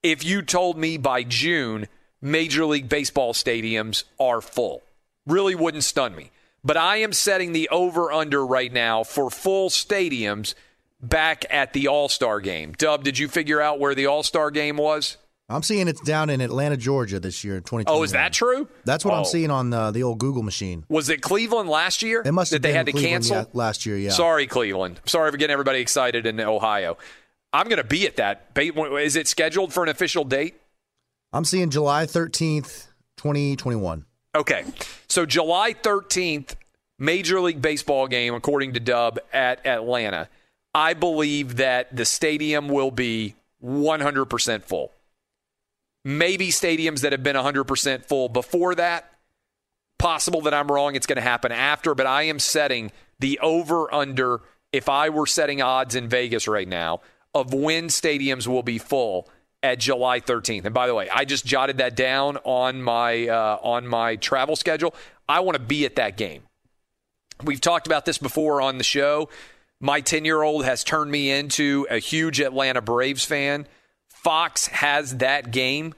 if 0.01 0.25
you 0.25 0.41
told 0.41 0.79
me 0.79 0.97
by 0.97 1.21
June 1.21 1.87
Major 2.23 2.65
League 2.65 2.89
Baseball 2.89 3.33
stadiums 3.33 4.03
are 4.19 4.41
full. 4.41 4.81
Really 5.27 5.53
wouldn't 5.53 5.83
stun 5.83 6.15
me. 6.15 6.31
But 6.63 6.75
I 6.75 6.97
am 6.97 7.13
setting 7.13 7.51
the 7.51 7.69
over 7.69 8.11
under 8.11 8.43
right 8.43 8.73
now 8.73 9.03
for 9.03 9.29
full 9.29 9.69
stadiums 9.69 10.55
back 11.01 11.45
at 11.49 11.73
the 11.73 11.87
All 11.87 12.09
Star 12.09 12.39
game. 12.39 12.73
Dub, 12.77 13.03
did 13.03 13.17
you 13.19 13.27
figure 13.27 13.61
out 13.61 13.79
where 13.79 13.95
the 13.95 14.05
All 14.07 14.23
Star 14.23 14.51
game 14.51 14.77
was? 14.77 15.17
I'm 15.49 15.63
seeing 15.63 15.87
it's 15.87 16.01
down 16.01 16.29
in 16.29 16.41
Atlanta, 16.41 16.75
Georgia 16.75 17.21
this 17.21 17.41
year 17.45 17.55
in 17.55 17.61
2020. 17.63 17.97
Oh, 17.99 18.03
is 18.03 18.11
that 18.11 18.33
true? 18.33 18.67
That's 18.83 19.05
what 19.05 19.13
Oh. 19.13 19.17
I'm 19.19 19.25
seeing 19.25 19.49
on 19.49 19.69
the, 19.69 19.91
the 19.91 20.03
old 20.03 20.19
Google 20.19 20.43
machine. 20.43 20.83
Was 20.89 21.07
it 21.07 21.21
Cleveland 21.21 21.69
last 21.69 22.03
year? 22.03 22.21
It 22.25 22.33
must 22.33 22.51
have 22.51 22.61
that 22.61 22.67
they 22.67 22.73
had 22.73 22.85
to 22.87 22.91
Cleveland, 22.91 23.11
cancel 23.13 23.35
yeah, 23.37 23.45
last 23.53 23.85
year. 23.85 23.97
Yeah. 23.97 24.09
Sorry, 24.09 24.45
Cleveland. 24.45 24.99
Sorry 25.05 25.31
for 25.31 25.37
getting 25.37 25.53
everybody 25.53 25.79
excited 25.79 26.25
in 26.25 26.41
Ohio. 26.41 26.97
I'm 27.53 27.69
going 27.69 27.77
to 27.77 27.85
be 27.85 28.05
at 28.05 28.17
that. 28.17 28.51
Is 28.57 29.15
it 29.15 29.29
scheduled 29.29 29.71
for 29.71 29.83
an 29.83 29.89
official 29.89 30.25
date? 30.25 30.59
I'm 31.31 31.45
seeing 31.45 31.69
July 31.69 32.05
13th, 32.05 32.87
2021. 33.15 34.03
Okay. 34.35 34.65
So 35.07 35.25
July 35.25 35.73
13th, 35.73 36.55
Major 36.99 37.39
League 37.39 37.61
Baseball 37.61 38.07
game, 38.07 38.33
according 38.33 38.73
to 38.73 38.81
Dub, 38.81 39.17
at 39.31 39.65
Atlanta. 39.65 40.27
I 40.77 40.93
believe 40.93 41.55
that 41.55 41.95
the 41.95 42.05
stadium 42.05 42.69
will 42.69 42.91
be 42.91 43.33
100% 43.65 44.63
full. 44.63 44.93
Maybe 46.05 46.49
stadiums 46.49 47.01
that 47.01 47.13
have 47.13 47.23
been 47.23 47.35
100% 47.35 48.05
full 48.05 48.29
before 48.29 48.75
that. 48.75 49.11
Possible 49.97 50.41
that 50.41 50.53
I'm 50.53 50.71
wrong. 50.71 50.95
It's 50.95 51.07
going 51.07 51.15
to 51.15 51.23
happen 51.23 51.51
after, 51.51 51.95
but 51.95 52.05
I 52.05 52.23
am 52.23 52.37
setting 52.37 52.91
the 53.17 53.39
over 53.39 53.91
under, 53.91 54.41
if 54.71 54.87
I 54.87 55.09
were 55.09 55.25
setting 55.25 55.63
odds 55.63 55.95
in 55.95 56.09
Vegas 56.09 56.47
right 56.47 56.67
now, 56.67 57.01
of 57.33 57.55
when 57.55 57.87
stadiums 57.87 58.45
will 58.45 58.61
be 58.61 58.77
full 58.77 59.27
at 59.63 59.79
July 59.79 60.19
13th. 60.19 60.65
And 60.65 60.75
by 60.75 60.85
the 60.85 60.93
way, 60.93 61.09
I 61.09 61.25
just 61.25 61.43
jotted 61.43 61.79
that 61.79 61.95
down 61.95 62.37
on 62.43 62.83
my 62.83 63.27
uh, 63.27 63.57
on 63.63 63.87
my 63.87 64.17
travel 64.17 64.55
schedule. 64.55 64.93
I 65.27 65.39
want 65.39 65.57
to 65.57 65.63
be 65.63 65.85
at 65.85 65.95
that 65.95 66.17
game. 66.17 66.43
We've 67.43 67.61
talked 67.61 67.87
about 67.87 68.05
this 68.05 68.19
before 68.19 68.61
on 68.61 68.77
the 68.77 68.83
show. 68.83 69.29
My 69.79 70.01
10 70.01 70.25
year 70.25 70.41
old 70.41 70.65
has 70.65 70.83
turned 70.83 71.11
me 71.11 71.31
into 71.31 71.87
a 71.89 71.99
huge 71.99 72.39
Atlanta 72.39 72.81
Braves 72.81 73.25
fan. 73.25 73.67
Fox 74.07 74.67
has 74.67 75.17
that 75.17 75.51
game. 75.51 75.93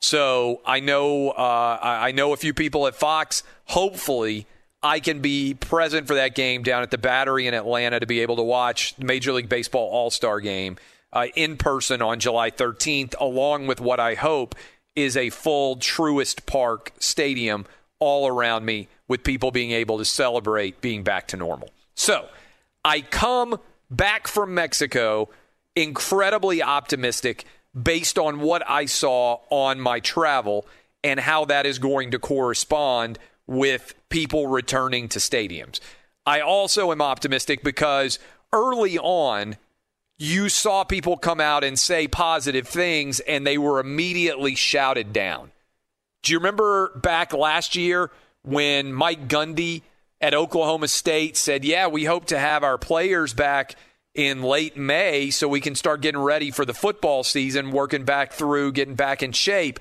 So 0.00 0.60
I 0.64 0.80
know 0.80 1.30
uh, 1.30 1.78
I 1.82 2.12
know 2.12 2.32
a 2.32 2.36
few 2.36 2.54
people 2.54 2.86
at 2.86 2.94
Fox. 2.94 3.42
Hopefully, 3.64 4.46
I 4.82 5.00
can 5.00 5.20
be 5.20 5.54
present 5.54 6.06
for 6.06 6.14
that 6.14 6.34
game 6.34 6.62
down 6.62 6.82
at 6.82 6.90
the 6.90 6.98
Battery 6.98 7.46
in 7.46 7.54
Atlanta 7.54 7.98
to 7.98 8.06
be 8.06 8.20
able 8.20 8.36
to 8.36 8.42
watch 8.42 8.96
Major 8.98 9.32
League 9.32 9.48
Baseball 9.48 9.88
All 9.90 10.10
Star 10.10 10.40
game 10.40 10.76
uh, 11.12 11.26
in 11.34 11.56
person 11.56 12.02
on 12.02 12.20
July 12.20 12.50
13th, 12.50 13.14
along 13.18 13.66
with 13.66 13.80
what 13.80 13.98
I 13.98 14.14
hope 14.14 14.54
is 14.94 15.16
a 15.16 15.30
full 15.30 15.76
Truist 15.76 16.46
Park 16.46 16.92
stadium 16.98 17.66
all 17.98 18.28
around 18.28 18.64
me 18.64 18.88
with 19.08 19.24
people 19.24 19.50
being 19.50 19.70
able 19.72 19.98
to 19.98 20.04
celebrate 20.04 20.80
being 20.80 21.02
back 21.02 21.28
to 21.28 21.36
normal. 21.36 21.70
So 21.94 22.28
I 22.86 23.00
come 23.00 23.58
back 23.90 24.28
from 24.28 24.54
Mexico 24.54 25.28
incredibly 25.74 26.62
optimistic 26.62 27.44
based 27.80 28.16
on 28.16 28.38
what 28.38 28.62
I 28.70 28.86
saw 28.86 29.40
on 29.50 29.80
my 29.80 29.98
travel 29.98 30.68
and 31.02 31.18
how 31.18 31.46
that 31.46 31.66
is 31.66 31.80
going 31.80 32.12
to 32.12 32.20
correspond 32.20 33.18
with 33.48 33.92
people 34.08 34.46
returning 34.46 35.08
to 35.08 35.18
stadiums. 35.18 35.80
I 36.24 36.40
also 36.40 36.92
am 36.92 37.02
optimistic 37.02 37.64
because 37.64 38.20
early 38.52 38.98
on, 39.00 39.56
you 40.16 40.48
saw 40.48 40.84
people 40.84 41.16
come 41.16 41.40
out 41.40 41.64
and 41.64 41.76
say 41.76 42.06
positive 42.06 42.68
things 42.68 43.18
and 43.18 43.44
they 43.44 43.58
were 43.58 43.80
immediately 43.80 44.54
shouted 44.54 45.12
down. 45.12 45.50
Do 46.22 46.32
you 46.32 46.38
remember 46.38 46.96
back 46.96 47.32
last 47.32 47.74
year 47.74 48.12
when 48.42 48.92
Mike 48.92 49.26
Gundy 49.26 49.82
at 50.20 50.34
Oklahoma 50.34 50.88
State 50.88 51.36
said, 51.36 51.64
Yeah, 51.64 51.88
we 51.88 52.04
hope 52.04 52.26
to 52.26 52.38
have 52.38 52.64
our 52.64 52.78
players 52.78 53.34
back 53.34 53.76
in 54.14 54.42
late 54.42 54.76
May 54.76 55.30
so 55.30 55.46
we 55.46 55.60
can 55.60 55.74
start 55.74 56.00
getting 56.00 56.20
ready 56.20 56.50
for 56.50 56.64
the 56.64 56.74
football 56.74 57.22
season, 57.22 57.70
working 57.70 58.04
back 58.04 58.32
through, 58.32 58.72
getting 58.72 58.94
back 58.94 59.22
in 59.22 59.32
shape. 59.32 59.78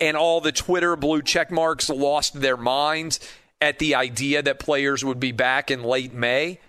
And 0.00 0.16
all 0.16 0.40
the 0.40 0.52
Twitter 0.52 0.94
blue 0.94 1.22
check 1.22 1.50
marks 1.50 1.88
lost 1.88 2.40
their 2.40 2.56
minds 2.56 3.18
at 3.60 3.78
the 3.78 3.94
idea 3.94 4.42
that 4.42 4.60
players 4.60 5.04
would 5.04 5.18
be 5.18 5.32
back 5.32 5.70
in 5.70 5.82
late 5.82 6.12
May. 6.12 6.60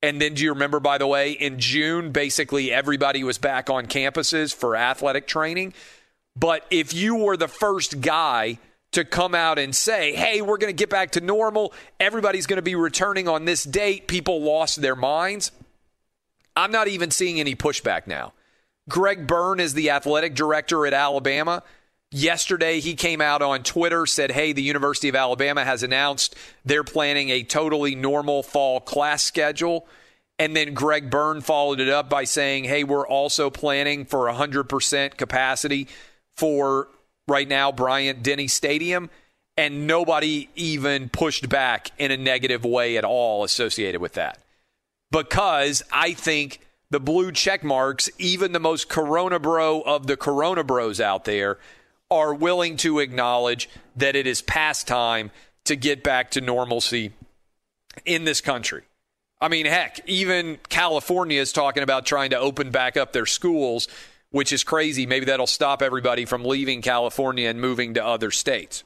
And 0.00 0.20
then 0.20 0.34
do 0.34 0.44
you 0.44 0.52
remember, 0.52 0.78
by 0.80 0.96
the 0.96 1.06
way, 1.06 1.32
in 1.32 1.58
June, 1.58 2.12
basically 2.12 2.72
everybody 2.72 3.24
was 3.24 3.36
back 3.36 3.68
on 3.68 3.86
campuses 3.86 4.54
for 4.54 4.76
athletic 4.76 5.26
training. 5.26 5.74
But 6.36 6.64
if 6.70 6.94
you 6.94 7.16
were 7.16 7.36
the 7.36 7.48
first 7.48 8.00
guy 8.00 8.58
to 8.92 9.04
come 9.04 9.34
out 9.34 9.58
and 9.58 9.74
say, 9.74 10.14
hey, 10.14 10.40
we're 10.40 10.58
going 10.58 10.72
to 10.72 10.76
get 10.76 10.90
back 10.90 11.12
to 11.12 11.20
normal, 11.20 11.72
everybody's 12.00 12.46
going 12.46 12.56
to 12.56 12.62
be 12.62 12.74
returning 12.74 13.28
on 13.28 13.44
this 13.44 13.64
date, 13.64 14.08
people 14.08 14.42
lost 14.42 14.80
their 14.80 14.96
minds. 14.96 15.52
I'm 16.56 16.72
not 16.72 16.88
even 16.88 17.10
seeing 17.10 17.38
any 17.38 17.54
pushback 17.54 18.06
now. 18.06 18.32
Greg 18.88 19.26
Byrne 19.26 19.60
is 19.60 19.74
the 19.74 19.90
athletic 19.90 20.34
director 20.34 20.86
at 20.86 20.94
Alabama. 20.94 21.62
Yesterday, 22.10 22.80
he 22.80 22.94
came 22.94 23.20
out 23.20 23.42
on 23.42 23.62
Twitter, 23.62 24.06
said, 24.06 24.32
Hey, 24.32 24.52
the 24.52 24.62
University 24.62 25.10
of 25.10 25.14
Alabama 25.14 25.62
has 25.62 25.82
announced 25.82 26.34
they're 26.64 26.84
planning 26.84 27.28
a 27.28 27.42
totally 27.42 27.94
normal 27.94 28.42
fall 28.42 28.80
class 28.80 29.22
schedule. 29.22 29.86
And 30.38 30.56
then 30.56 30.72
Greg 30.72 31.10
Byrne 31.10 31.42
followed 31.42 31.80
it 31.80 31.88
up 31.90 32.08
by 32.08 32.24
saying, 32.24 32.64
Hey, 32.64 32.82
we're 32.82 33.06
also 33.06 33.50
planning 33.50 34.06
for 34.06 34.20
100% 34.20 35.18
capacity 35.18 35.86
for 36.34 36.88
right 37.28 37.48
now 37.48 37.70
Bryant 37.70 38.22
Denny 38.22 38.48
Stadium. 38.48 39.10
And 39.56 39.88
nobody 39.88 40.48
even 40.54 41.08
pushed 41.08 41.48
back 41.48 41.90
in 41.98 42.12
a 42.12 42.16
negative 42.16 42.64
way 42.64 42.96
at 42.96 43.04
all 43.04 43.42
associated 43.42 44.00
with 44.00 44.12
that. 44.12 44.38
Because 45.10 45.82
I 45.90 46.12
think 46.12 46.60
the 46.90 47.00
blue 47.00 47.32
check 47.32 47.64
marks, 47.64 48.08
even 48.18 48.52
the 48.52 48.60
most 48.60 48.88
Corona 48.88 49.40
bro 49.40 49.80
of 49.80 50.06
the 50.06 50.16
Corona 50.16 50.62
bros 50.62 51.00
out 51.00 51.24
there, 51.24 51.58
are 52.10 52.32
willing 52.32 52.76
to 52.78 53.00
acknowledge 53.00 53.68
that 53.96 54.14
it 54.14 54.26
is 54.26 54.42
past 54.42 54.86
time 54.86 55.30
to 55.64 55.76
get 55.76 56.02
back 56.02 56.30
to 56.30 56.40
normalcy 56.40 57.12
in 58.06 58.24
this 58.24 58.40
country. 58.40 58.82
I 59.40 59.48
mean, 59.48 59.66
heck, 59.66 60.00
even 60.08 60.58
California 60.68 61.40
is 61.40 61.52
talking 61.52 61.82
about 61.82 62.06
trying 62.06 62.30
to 62.30 62.38
open 62.38 62.70
back 62.70 62.96
up 62.96 63.12
their 63.12 63.26
schools, 63.26 63.88
which 64.30 64.52
is 64.52 64.64
crazy. 64.64 65.06
Maybe 65.06 65.26
that'll 65.26 65.46
stop 65.46 65.82
everybody 65.82 66.24
from 66.24 66.44
leaving 66.44 66.82
California 66.82 67.48
and 67.48 67.60
moving 67.60 67.94
to 67.94 68.04
other 68.04 68.30
states. 68.30 68.84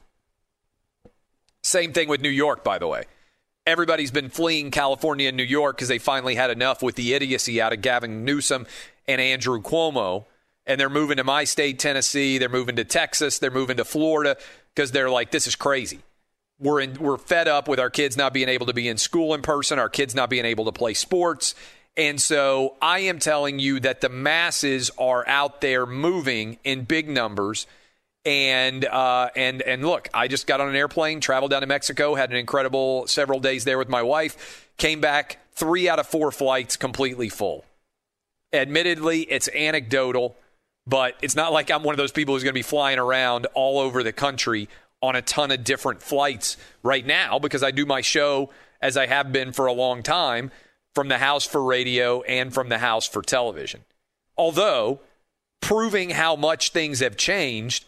Same 1.61 1.93
thing 1.93 2.09
with 2.09 2.21
New 2.21 2.29
York, 2.29 2.63
by 2.63 2.77
the 2.77 2.87
way. 2.87 3.03
Everybody's 3.65 4.11
been 4.11 4.29
fleeing 4.29 4.71
California 4.71 5.29
and 5.29 5.37
New 5.37 5.43
York 5.43 5.77
because 5.77 5.87
they 5.87 5.97
finally 5.97 6.35
had 6.35 6.49
enough 6.49 6.83
with 6.83 6.95
the 6.95 7.13
idiocy 7.13 7.61
out 7.61 7.71
of 7.71 7.81
Gavin 7.81 8.25
Newsom 8.25 8.67
and 9.07 9.21
Andrew 9.21 9.61
Cuomo. 9.61 10.25
And 10.65 10.79
they're 10.79 10.89
moving 10.89 11.17
to 11.17 11.23
my 11.23 11.45
state, 11.45 11.79
Tennessee. 11.79 12.37
They're 12.37 12.49
moving 12.49 12.75
to 12.77 12.83
Texas. 12.83 13.39
They're 13.39 13.51
moving 13.51 13.77
to 13.77 13.85
Florida 13.85 14.37
because 14.73 14.91
they're 14.91 15.09
like, 15.09 15.31
this 15.31 15.47
is 15.47 15.55
crazy. 15.55 15.99
We're 16.59 16.81
in, 16.81 16.93
we're 16.95 17.17
fed 17.17 17.47
up 17.47 17.67
with 17.67 17.79
our 17.79 17.89
kids 17.89 18.15
not 18.15 18.33
being 18.33 18.49
able 18.49 18.67
to 18.67 18.73
be 18.73 18.87
in 18.87 18.97
school 18.97 19.33
in 19.33 19.41
person, 19.41 19.79
our 19.79 19.89
kids 19.89 20.13
not 20.15 20.29
being 20.29 20.45
able 20.45 20.65
to 20.65 20.71
play 20.71 20.93
sports. 20.93 21.55
And 21.95 22.19
so 22.19 22.75
I 22.81 22.99
am 22.99 23.19
telling 23.19 23.59
you 23.59 23.79
that 23.81 24.01
the 24.01 24.09
masses 24.09 24.89
are 24.97 25.27
out 25.27 25.61
there 25.61 25.85
moving 25.85 26.57
in 26.63 26.85
big 26.85 27.07
numbers. 27.07 27.67
And 28.25 28.85
uh, 28.85 29.29
and 29.35 29.61
and 29.61 29.85
look, 29.85 30.09
I 30.13 30.27
just 30.27 30.47
got 30.47 30.61
on 30.61 30.69
an 30.69 30.75
airplane, 30.75 31.19
traveled 31.19 31.51
down 31.51 31.61
to 31.61 31.67
Mexico, 31.67 32.15
had 32.15 32.31
an 32.31 32.37
incredible 32.37 33.05
several 33.07 33.39
days 33.39 33.65
there 33.65 33.77
with 33.77 33.89
my 33.89 34.01
wife. 34.01 34.69
Came 34.77 35.01
back 35.01 35.39
three 35.51 35.89
out 35.89 35.99
of 35.99 36.07
four 36.07 36.31
flights 36.31 36.77
completely 36.77 37.29
full. 37.29 37.65
Admittedly, 38.53 39.21
it's 39.21 39.49
anecdotal, 39.49 40.35
but 40.87 41.15
it's 41.21 41.35
not 41.35 41.51
like 41.51 41.69
I'm 41.69 41.83
one 41.83 41.93
of 41.93 41.97
those 41.97 42.11
people 42.11 42.33
who's 42.33 42.43
going 42.43 42.53
to 42.53 42.57
be 42.57 42.63
flying 42.63 42.97
around 42.97 43.45
all 43.53 43.77
over 43.79 44.03
the 44.03 44.13
country 44.13 44.69
on 45.01 45.15
a 45.17 45.21
ton 45.21 45.51
of 45.51 45.63
different 45.65 46.01
flights 46.01 46.55
right 46.81 47.05
now 47.05 47.39
because 47.39 47.61
I 47.61 47.71
do 47.71 47.85
my 47.85 47.99
show 48.01 48.51
as 48.81 48.95
I 48.95 49.05
have 49.05 49.33
been 49.33 49.51
for 49.51 49.65
a 49.65 49.73
long 49.73 50.01
time 50.01 50.49
from 50.93 51.07
the 51.07 51.17
house 51.17 51.45
for 51.45 51.63
radio 51.63 52.21
and 52.23 52.53
from 52.53 52.69
the 52.69 52.77
house 52.77 53.07
for 53.07 53.21
television. 53.21 53.81
Although 54.37 54.99
proving 55.61 56.09
how 56.09 56.35
much 56.35 56.71
things 56.71 56.99
have 56.99 57.17
changed 57.17 57.85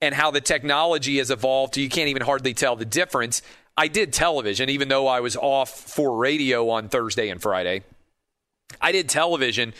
and 0.00 0.14
how 0.14 0.30
the 0.30 0.40
technology 0.40 1.18
has 1.18 1.30
evolved, 1.30 1.76
you 1.76 1.88
can't 1.88 2.08
even 2.08 2.22
hardly 2.22 2.54
tell 2.54 2.76
the 2.76 2.84
difference. 2.84 3.42
I 3.76 3.88
did 3.88 4.12
television, 4.12 4.68
even 4.68 4.88
though 4.88 5.06
I 5.06 5.20
was 5.20 5.36
off 5.36 5.70
for 5.70 6.16
radio 6.16 6.68
on 6.70 6.88
Thursday 6.88 7.28
and 7.28 7.40
Friday. 7.40 7.82
I 8.80 8.92
did 8.92 9.08
television 9.08 9.74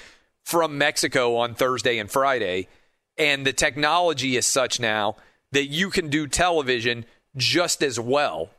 from 0.44 0.78
Mexico 0.78 1.36
on 1.36 1.54
Thursday 1.54 1.98
and 1.98 2.10
Friday, 2.10 2.68
and 3.16 3.46
the 3.46 3.52
technology 3.52 4.36
is 4.36 4.46
such 4.46 4.80
now 4.80 5.16
that 5.52 5.66
you 5.66 5.90
can 5.90 6.08
do 6.08 6.26
television 6.26 7.04
just 7.36 7.82
as 7.82 7.98
well. 7.98 8.50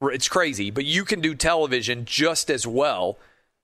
It's 0.00 0.28
crazy, 0.28 0.70
but 0.70 0.84
you 0.84 1.04
can 1.04 1.20
do 1.20 1.34
television 1.34 2.04
just 2.04 2.50
as 2.50 2.66
well 2.66 3.18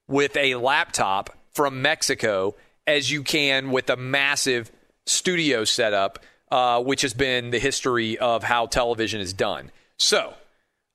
with 0.08 0.36
a 0.36 0.56
laptop 0.56 1.30
from 1.52 1.80
Mexico 1.80 2.54
as 2.86 3.10
you 3.10 3.22
can 3.22 3.70
with 3.70 3.88
a 3.88 3.96
massive 3.96 4.70
studio 5.06 5.64
setup, 5.64 6.18
uh, 6.50 6.82
which 6.82 7.02
has 7.02 7.14
been 7.14 7.50
the 7.50 7.58
history 7.58 8.18
of 8.18 8.42
how 8.42 8.66
television 8.66 9.20
is 9.20 9.32
done. 9.32 9.70
So, 9.96 10.34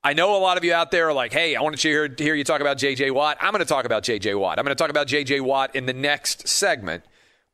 I 0.02 0.14
know 0.14 0.34
a 0.34 0.40
lot 0.40 0.56
of 0.56 0.64
you 0.64 0.72
out 0.72 0.90
there 0.90 1.08
are 1.08 1.12
like, 1.12 1.32
hey, 1.32 1.56
I 1.56 1.60
want 1.60 1.78
to 1.78 1.88
hear, 1.88 2.08
hear 2.16 2.34
you 2.34 2.44
talk 2.44 2.62
about 2.62 2.78
JJ 2.78 3.12
Watt. 3.12 3.36
I'm 3.40 3.52
going 3.52 3.60
to 3.60 3.66
talk 3.68 3.84
about 3.84 4.02
JJ 4.02 4.38
Watt. 4.38 4.58
I'm 4.58 4.64
going 4.64 4.74
to 4.74 4.80
talk 4.80 4.88
about 4.88 5.08
JJ 5.08 5.42
Watt 5.42 5.76
in 5.76 5.84
the 5.84 5.92
next 5.92 6.48
segment. 6.48 7.04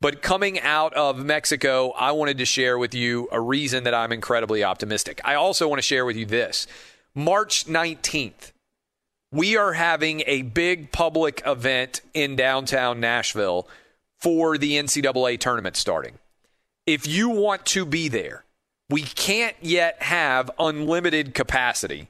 But 0.01 0.23
coming 0.23 0.61
out 0.61 0.95
of 0.95 1.19
Mexico, 1.19 1.91
I 1.93 2.13
wanted 2.13 2.39
to 2.39 2.45
share 2.45 2.79
with 2.79 2.95
you 2.95 3.29
a 3.33 3.41
reason 3.41 3.85
that 3.85 3.95
I'm 3.95 4.13
incredibly 4.13 4.63
optimistic. 4.63 5.21
I 5.25 5.35
also 5.35 5.67
want 5.67 5.79
to 5.79 5.83
share 5.83 6.05
with 6.05 6.17
you 6.17 6.27
this 6.27 6.69
March 7.19 7.65
19th, 7.65 8.53
we 9.33 9.57
are 9.57 9.73
having 9.73 10.23
a 10.27 10.43
big 10.43 10.93
public 10.93 11.43
event 11.47 12.03
in 12.13 12.37
downtown 12.37 13.01
Nashville 13.01 13.67
for 14.21 14.59
the 14.59 14.73
NCAA 14.73 15.41
tournament 15.41 15.79
starting. 15.79 16.19
If 16.85 17.07
you 17.07 17.31
want 17.31 17.65
to 17.67 17.87
be 17.87 18.09
there, 18.09 18.45
we 18.91 19.01
can't 19.01 19.57
yet 19.63 20.03
have 20.03 20.51
unlimited 20.59 21.33
capacity, 21.33 22.09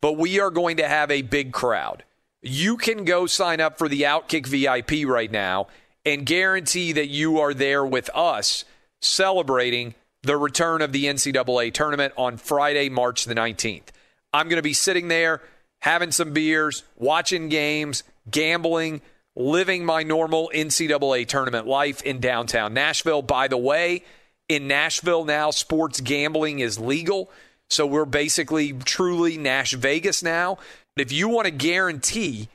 but 0.00 0.12
we 0.12 0.38
are 0.38 0.50
going 0.50 0.76
to 0.76 0.86
have 0.86 1.10
a 1.10 1.22
big 1.22 1.52
crowd. 1.52 2.04
You 2.40 2.76
can 2.76 3.04
go 3.04 3.26
sign 3.26 3.60
up 3.60 3.76
for 3.76 3.88
the 3.88 4.02
Outkick 4.02 4.46
VIP 4.46 5.08
right 5.08 5.30
now 5.32 5.66
and 6.04 6.24
guarantee 6.24 6.92
that 6.92 7.08
you 7.08 7.40
are 7.40 7.52
there 7.52 7.84
with 7.84 8.08
us 8.14 8.64
celebrating 9.00 9.96
the 10.22 10.36
return 10.36 10.82
of 10.82 10.92
the 10.92 11.06
NCAA 11.06 11.74
tournament 11.74 12.14
on 12.16 12.36
Friday, 12.36 12.88
March 12.88 13.24
the 13.24 13.34
19th. 13.34 13.88
I'm 14.36 14.48
going 14.48 14.58
to 14.58 14.62
be 14.62 14.74
sitting 14.74 15.08
there 15.08 15.40
having 15.80 16.12
some 16.12 16.32
beers, 16.32 16.84
watching 16.96 17.48
games, 17.48 18.04
gambling, 18.30 19.00
living 19.34 19.84
my 19.84 20.02
normal 20.02 20.50
NCAA 20.54 21.26
tournament 21.26 21.66
life 21.66 22.02
in 22.02 22.20
downtown 22.20 22.74
Nashville. 22.74 23.22
By 23.22 23.48
the 23.48 23.56
way, 23.56 24.04
in 24.48 24.68
Nashville 24.68 25.24
now, 25.24 25.50
sports 25.50 26.00
gambling 26.00 26.58
is 26.58 26.78
legal. 26.78 27.30
So 27.70 27.86
we're 27.86 28.04
basically 28.04 28.72
truly 28.72 29.38
Nash 29.38 29.72
Vegas 29.72 30.22
now. 30.22 30.58
If 30.96 31.12
you 31.12 31.28
want 31.28 31.46
to 31.46 31.50
guarantee 31.50 32.48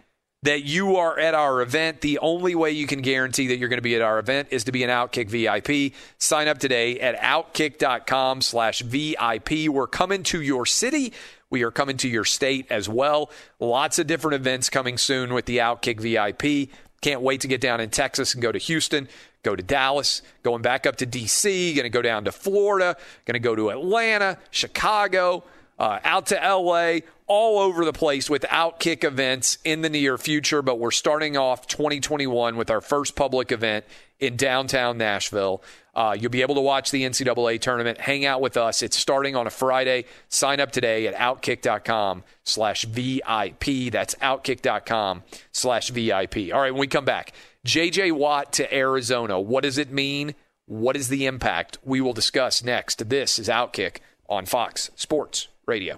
that 0.43 0.63
you 0.63 0.95
are 0.95 1.19
at 1.19 1.33
our 1.33 1.61
event. 1.61 2.01
The 2.01 2.19
only 2.19 2.55
way 2.55 2.71
you 2.71 2.87
can 2.87 3.01
guarantee 3.01 3.47
that 3.47 3.57
you're 3.57 3.69
going 3.69 3.77
to 3.77 3.83
be 3.83 3.95
at 3.95 4.01
our 4.01 4.17
event 4.17 4.47
is 4.51 4.63
to 4.63 4.71
be 4.71 4.83
an 4.83 4.89
Outkick 4.89 5.29
VIP. 5.29 5.93
Sign 6.17 6.47
up 6.47 6.57
today 6.57 6.99
at 6.99 7.15
outkick.com 7.17 8.41
slash 8.41 8.81
VIP. 8.81 9.69
We're 9.69 9.87
coming 9.87 10.23
to 10.23 10.41
your 10.41 10.65
city. 10.65 11.13
We 11.51 11.63
are 11.63 11.69
coming 11.69 11.97
to 11.97 12.07
your 12.07 12.23
state 12.23 12.65
as 12.71 12.89
well. 12.89 13.29
Lots 13.59 13.99
of 13.99 14.07
different 14.07 14.35
events 14.35 14.69
coming 14.69 14.97
soon 14.97 15.33
with 15.33 15.45
the 15.45 15.57
Outkick 15.57 15.99
VIP. 15.99 16.69
Can't 17.01 17.21
wait 17.21 17.41
to 17.41 17.47
get 17.47 17.61
down 17.61 17.81
in 17.81 17.89
Texas 17.89 18.33
and 18.33 18.41
go 18.41 18.51
to 18.51 18.57
Houston, 18.57 19.07
go 19.43 19.55
to 19.55 19.61
Dallas, 19.61 20.21
going 20.43 20.61
back 20.61 20.87
up 20.87 20.95
to 20.97 21.05
D.C., 21.05 21.73
going 21.73 21.83
to 21.83 21.89
go 21.89 22.01
down 22.01 22.23
to 22.25 22.31
Florida, 22.31 22.95
going 23.25 23.33
to 23.33 23.39
go 23.39 23.55
to 23.55 23.69
Atlanta, 23.69 24.37
Chicago, 24.49 25.43
uh, 25.77 25.99
out 26.03 26.27
to 26.27 26.41
L.A., 26.41 27.03
all 27.31 27.59
over 27.59 27.85
the 27.85 27.93
place 27.93 28.29
with 28.29 28.41
Outkick 28.41 29.05
events 29.05 29.57
in 29.63 29.81
the 29.81 29.89
near 29.89 30.17
future. 30.17 30.61
But 30.61 30.79
we're 30.79 30.91
starting 30.91 31.37
off 31.37 31.65
2021 31.65 32.57
with 32.57 32.69
our 32.69 32.81
first 32.81 33.15
public 33.15 33.53
event 33.53 33.85
in 34.19 34.35
downtown 34.35 34.97
Nashville. 34.97 35.63
Uh, 35.95 36.13
you'll 36.19 36.29
be 36.29 36.41
able 36.41 36.55
to 36.55 36.61
watch 36.61 36.91
the 36.91 37.03
NCAA 37.03 37.61
tournament, 37.61 38.01
hang 38.01 38.25
out 38.25 38.41
with 38.41 38.57
us. 38.57 38.81
It's 38.83 38.97
starting 38.97 39.37
on 39.37 39.47
a 39.47 39.49
Friday. 39.49 40.03
Sign 40.27 40.59
up 40.59 40.73
today 40.73 41.07
at 41.07 41.15
outkick.com 41.15 42.25
slash 42.43 42.83
VIP. 42.83 43.89
That's 43.89 44.15
outkick.com 44.15 45.23
slash 45.53 45.89
VIP. 45.89 46.53
All 46.53 46.59
right, 46.59 46.73
when 46.73 46.81
we 46.81 46.87
come 46.87 47.05
back, 47.05 47.31
JJ 47.65 48.11
Watt 48.11 48.51
to 48.53 48.75
Arizona. 48.75 49.39
What 49.39 49.63
does 49.63 49.77
it 49.77 49.89
mean? 49.89 50.35
What 50.65 50.97
is 50.97 51.07
the 51.07 51.27
impact? 51.27 51.77
We 51.81 52.01
will 52.01 52.13
discuss 52.13 52.61
next. 52.61 53.07
This 53.07 53.39
is 53.39 53.47
Outkick 53.47 53.99
on 54.27 54.45
Fox 54.45 54.91
Sports 54.97 55.47
Radio. 55.65 55.97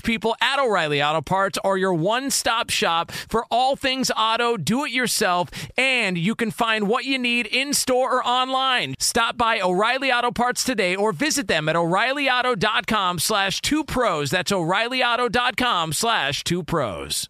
people 0.03 0.35
at 0.41 0.59
O'Reilly 0.59 1.01
Auto 1.01 1.21
Parts 1.21 1.57
are 1.63 1.77
your 1.77 1.93
one 1.93 2.29
stop 2.31 2.69
shop 2.69 3.11
for 3.11 3.45
all 3.51 3.75
things 3.75 4.11
auto, 4.15 4.57
do 4.57 4.85
it 4.85 4.91
yourself, 4.91 5.49
and 5.77 6.17
you 6.17 6.35
can 6.35 6.51
find 6.51 6.87
what 6.87 7.05
you 7.05 7.17
need 7.17 7.47
in 7.47 7.73
store 7.73 8.15
or 8.17 8.25
online. 8.25 8.95
Stop 8.99 9.37
by 9.37 9.61
O'Reilly 9.61 10.11
Auto 10.11 10.31
Parts 10.31 10.63
today 10.63 10.95
or 10.95 11.11
visit 11.11 11.47
them 11.47 11.69
at 11.69 11.75
o'ReillyAuto.com 11.75 13.19
slash 13.19 13.61
two 13.61 13.83
pros. 13.83 14.31
That's 14.31 14.51
o'ReillyAuto.com 14.51 15.93
slash 15.93 16.43
two 16.43 16.63
pros. 16.63 17.29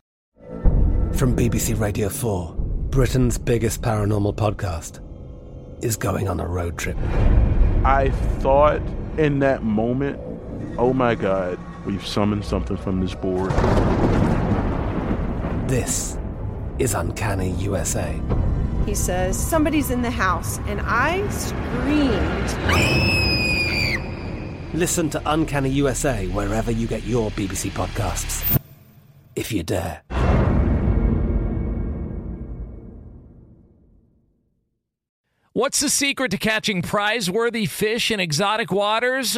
From 1.13 1.35
BBC 1.35 1.79
Radio 1.79 2.09
4, 2.09 2.55
Britain's 2.89 3.37
biggest 3.37 3.81
paranormal 3.81 4.35
podcast 4.35 4.99
is 5.83 5.97
going 5.97 6.27
on 6.27 6.39
a 6.39 6.47
road 6.47 6.77
trip. 6.77 6.97
I 7.83 8.11
thought 8.39 8.81
in 9.17 9.39
that 9.39 9.63
moment, 9.63 10.19
oh 10.77 10.93
my 10.93 11.15
God, 11.15 11.59
we've 11.85 12.05
summoned 12.05 12.45
something 12.45 12.77
from 12.77 12.99
this 12.99 13.13
board. 13.13 13.51
This 15.67 16.17
is 16.79 16.93
Uncanny 16.93 17.51
USA. 17.51 18.19
He 18.85 18.95
says, 18.95 19.37
Somebody's 19.37 19.91
in 19.91 20.01
the 20.01 20.11
house, 20.11 20.59
and 20.67 20.81
I 20.83 21.27
screamed. 21.29 22.51
Listen 24.73 25.09
to 25.11 25.21
Uncanny 25.25 25.69
USA 25.69 26.27
wherever 26.27 26.71
you 26.71 26.87
get 26.87 27.03
your 27.03 27.29
BBC 27.31 27.69
podcasts, 27.71 28.59
if 29.35 29.51
you 29.51 29.63
dare. 29.63 30.01
What's 35.53 35.81
the 35.81 35.89
secret 35.89 36.31
to 36.31 36.37
catching 36.37 36.81
prize 36.81 37.29
worthy 37.29 37.65
fish 37.65 38.09
in 38.09 38.21
exotic 38.21 38.71
waters? 38.71 39.37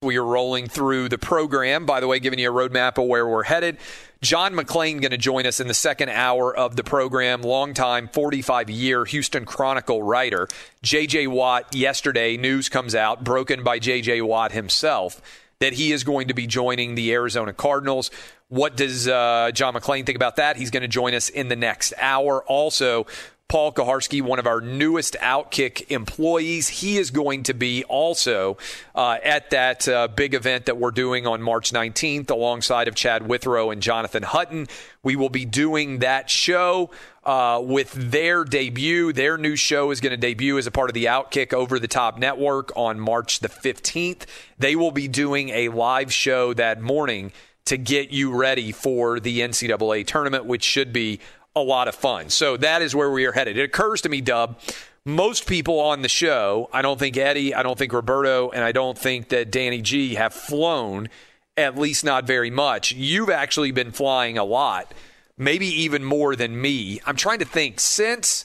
We 0.00 0.16
are 0.16 0.24
rolling 0.24 0.68
through 0.68 1.08
the 1.08 1.18
program, 1.18 1.84
by 1.84 1.98
the 1.98 2.06
way, 2.06 2.20
giving 2.20 2.38
you 2.38 2.48
a 2.48 2.54
roadmap 2.54 2.98
of 2.98 3.08
where 3.08 3.26
we're 3.26 3.42
headed. 3.42 3.78
John 4.22 4.54
McClain 4.54 5.00
going 5.00 5.10
to 5.10 5.18
join 5.18 5.44
us 5.44 5.58
in 5.58 5.66
the 5.66 5.74
second 5.74 6.10
hour 6.10 6.56
of 6.56 6.76
the 6.76 6.84
program. 6.84 7.42
Longtime 7.42 8.06
45 8.06 8.70
year 8.70 9.04
Houston 9.06 9.44
Chronicle 9.44 10.04
writer. 10.04 10.46
JJ 10.84 11.26
Watt, 11.26 11.74
yesterday, 11.74 12.36
news 12.36 12.68
comes 12.68 12.94
out, 12.94 13.24
broken 13.24 13.64
by 13.64 13.80
JJ 13.80 14.24
Watt 14.24 14.52
himself, 14.52 15.20
that 15.58 15.72
he 15.72 15.90
is 15.90 16.04
going 16.04 16.28
to 16.28 16.34
be 16.34 16.46
joining 16.46 16.94
the 16.94 17.12
Arizona 17.12 17.52
Cardinals. 17.52 18.12
What 18.46 18.76
does 18.76 19.08
uh, 19.08 19.50
John 19.52 19.74
McClain 19.74 20.06
think 20.06 20.14
about 20.14 20.36
that? 20.36 20.56
He's 20.56 20.70
going 20.70 20.82
to 20.82 20.88
join 20.88 21.12
us 21.12 21.28
in 21.28 21.48
the 21.48 21.56
next 21.56 21.92
hour. 21.98 22.44
Also, 22.44 23.08
Paul 23.48 23.72
Kuharsky, 23.72 24.20
one 24.20 24.38
of 24.38 24.46
our 24.46 24.60
newest 24.60 25.16
Outkick 25.22 25.90
employees. 25.90 26.68
He 26.68 26.98
is 26.98 27.10
going 27.10 27.44
to 27.44 27.54
be 27.54 27.82
also 27.84 28.58
uh, 28.94 29.16
at 29.24 29.48
that 29.48 29.88
uh, 29.88 30.08
big 30.08 30.34
event 30.34 30.66
that 30.66 30.76
we're 30.76 30.90
doing 30.90 31.26
on 31.26 31.40
March 31.40 31.72
19th 31.72 32.30
alongside 32.30 32.88
of 32.88 32.94
Chad 32.94 33.26
Withrow 33.26 33.70
and 33.70 33.80
Jonathan 33.80 34.22
Hutton. 34.22 34.66
We 35.02 35.16
will 35.16 35.30
be 35.30 35.46
doing 35.46 36.00
that 36.00 36.28
show 36.28 36.90
uh, 37.24 37.62
with 37.64 37.92
their 37.92 38.44
debut. 38.44 39.14
Their 39.14 39.38
new 39.38 39.56
show 39.56 39.92
is 39.92 40.02
going 40.02 40.10
to 40.10 40.18
debut 40.18 40.58
as 40.58 40.66
a 40.66 40.70
part 40.70 40.90
of 40.90 40.94
the 40.94 41.06
Outkick 41.06 41.54
Over 41.54 41.78
the 41.78 41.88
Top 41.88 42.18
Network 42.18 42.70
on 42.76 43.00
March 43.00 43.40
the 43.40 43.48
15th. 43.48 44.26
They 44.58 44.76
will 44.76 44.92
be 44.92 45.08
doing 45.08 45.48
a 45.48 45.70
live 45.70 46.12
show 46.12 46.52
that 46.52 46.82
morning 46.82 47.32
to 47.68 47.76
get 47.76 48.10
you 48.10 48.34
ready 48.34 48.72
for 48.72 49.20
the 49.20 49.40
NCAA 49.40 50.06
tournament, 50.06 50.46
which 50.46 50.64
should 50.64 50.90
be 50.90 51.20
a 51.58 51.62
lot 51.62 51.88
of 51.88 51.94
fun. 51.94 52.30
So 52.30 52.56
that 52.56 52.82
is 52.82 52.94
where 52.94 53.10
we 53.10 53.26
are 53.26 53.32
headed. 53.32 53.58
It 53.58 53.64
occurs 53.64 54.00
to 54.02 54.08
me, 54.08 54.20
Dub, 54.20 54.58
most 55.04 55.46
people 55.46 55.80
on 55.80 56.02
the 56.02 56.08
show, 56.08 56.68
I 56.72 56.82
don't 56.82 56.98
think 56.98 57.16
Eddie, 57.16 57.54
I 57.54 57.62
don't 57.62 57.78
think 57.78 57.92
Roberto, 57.92 58.50
and 58.50 58.62
I 58.62 58.72
don't 58.72 58.98
think 58.98 59.30
that 59.30 59.50
Danny 59.50 59.80
G 59.80 60.14
have 60.16 60.34
flown, 60.34 61.08
at 61.56 61.78
least 61.78 62.04
not 62.04 62.26
very 62.26 62.50
much. 62.50 62.92
You've 62.92 63.30
actually 63.30 63.70
been 63.70 63.90
flying 63.90 64.36
a 64.36 64.44
lot, 64.44 64.92
maybe 65.36 65.66
even 65.66 66.04
more 66.04 66.36
than 66.36 66.60
me. 66.60 67.00
I'm 67.06 67.16
trying 67.16 67.38
to 67.38 67.44
think 67.46 67.80
since 67.80 68.44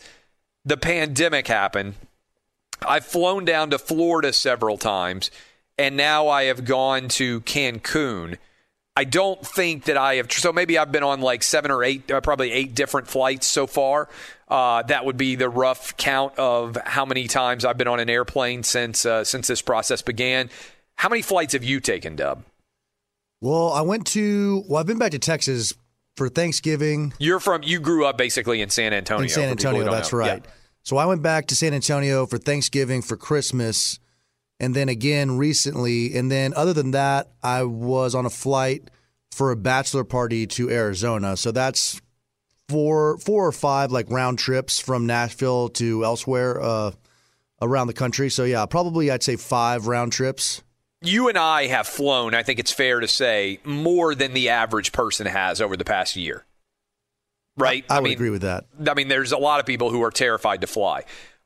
the 0.63 0.77
pandemic 0.77 1.47
happened, 1.47 1.95
I've 2.87 3.05
flown 3.05 3.45
down 3.45 3.69
to 3.71 3.77
Florida 3.77 4.31
several 4.31 4.77
times, 4.77 5.31
and 5.77 5.97
now 5.97 6.27
I 6.27 6.43
have 6.45 6.65
gone 6.65 7.07
to 7.09 7.41
Cancun. 7.41 8.37
I 8.95 9.05
don't 9.05 9.45
think 9.45 9.85
that 9.85 9.97
I 9.97 10.15
have. 10.15 10.31
So 10.31 10.53
maybe 10.53 10.77
I've 10.77 10.91
been 10.91 11.03
on 11.03 11.21
like 11.21 11.41
seven 11.41 11.71
or 11.71 11.83
eight, 11.83 12.11
uh, 12.11 12.21
probably 12.21 12.51
eight 12.51 12.75
different 12.75 13.07
flights 13.07 13.47
so 13.47 13.65
far. 13.65 14.07
Uh, 14.47 14.83
that 14.83 15.03
would 15.05 15.17
be 15.17 15.35
the 15.35 15.49
rough 15.49 15.97
count 15.97 16.37
of 16.37 16.77
how 16.85 17.05
many 17.05 17.27
times 17.27 17.65
I've 17.65 17.77
been 17.77 17.87
on 17.87 17.99
an 17.99 18.09
airplane 18.09 18.61
since 18.61 19.05
uh, 19.05 19.23
since 19.23 19.47
this 19.47 19.61
process 19.63 20.01
began. 20.03 20.49
How 20.95 21.09
many 21.09 21.23
flights 21.23 21.53
have 21.53 21.63
you 21.63 21.79
taken, 21.79 22.15
Dub? 22.15 22.43
Well, 23.41 23.73
I 23.73 23.81
went 23.81 24.05
to. 24.07 24.63
Well, 24.67 24.79
I've 24.79 24.85
been 24.85 24.99
back 24.99 25.11
to 25.11 25.19
Texas 25.19 25.73
for 26.15 26.29
Thanksgiving. 26.29 27.13
You're 27.17 27.39
from 27.39 27.63
you 27.63 27.79
grew 27.79 28.05
up 28.05 28.17
basically 28.17 28.61
in 28.61 28.69
San 28.69 28.93
Antonio. 28.93 29.23
In 29.23 29.29
San 29.29 29.49
for 29.49 29.55
people 29.55 29.71
who 29.71 29.77
Antonio, 29.79 29.91
that's 29.91 30.13
know. 30.13 30.19
right. 30.19 30.43
Yeah. 30.45 30.51
So 30.83 30.97
I 30.97 31.05
went 31.05 31.23
back 31.23 31.47
to 31.47 31.55
San 31.55 31.73
Antonio 31.73 32.25
for 32.25 32.37
Thanksgiving, 32.37 33.01
for 33.01 33.17
Christmas, 33.17 33.99
and 34.63 34.73
then 34.73 34.87
again 34.87 35.37
recently. 35.37 36.15
And 36.15 36.31
then 36.31 36.53
other 36.55 36.71
than 36.71 36.91
that, 36.91 37.27
I 37.43 37.63
was 37.63 38.15
on 38.15 38.25
a 38.25 38.29
flight 38.29 38.89
for 39.33 39.51
a 39.51 39.57
bachelor 39.57 40.05
party 40.05 40.47
to 40.47 40.69
Arizona. 40.69 41.35
So 41.35 41.51
that's 41.51 42.01
four, 42.69 43.17
four 43.17 43.45
or 43.45 43.51
five 43.51 43.91
like 43.91 44.09
round 44.09 44.39
trips 44.39 44.79
from 44.79 45.05
Nashville 45.05 45.67
to 45.69 46.05
elsewhere 46.05 46.61
uh, 46.61 46.91
around 47.61 47.87
the 47.87 47.93
country. 47.93 48.29
So 48.29 48.45
yeah, 48.45 48.65
probably 48.65 49.11
I'd 49.11 49.21
say 49.21 49.35
five 49.35 49.87
round 49.87 50.13
trips. 50.13 50.63
You 51.01 51.27
and 51.27 51.37
I 51.37 51.67
have 51.67 51.85
flown, 51.85 52.33
I 52.33 52.43
think 52.43 52.59
it's 52.59 52.71
fair 52.71 53.01
to 53.01 53.07
say, 53.09 53.59
more 53.65 54.15
than 54.15 54.33
the 54.33 54.47
average 54.47 54.93
person 54.93 55.27
has 55.27 55.59
over 55.59 55.75
the 55.75 55.83
past 55.83 56.15
year. 56.15 56.45
Right? 57.57 57.83
I, 57.89 57.99
would 57.99 58.11
agree 58.11 58.29
with 58.29 58.43
that. 58.43 58.63
I 58.87 58.93
mean, 58.93 59.09
there's 59.09 59.33
a 59.33 59.37
lot 59.37 59.59
of 59.59 59.65
people 59.65 59.91
who 59.91 60.01
are 60.03 60.09
terrified 60.09 60.61
to 60.61 60.67
fly. 60.67 61.03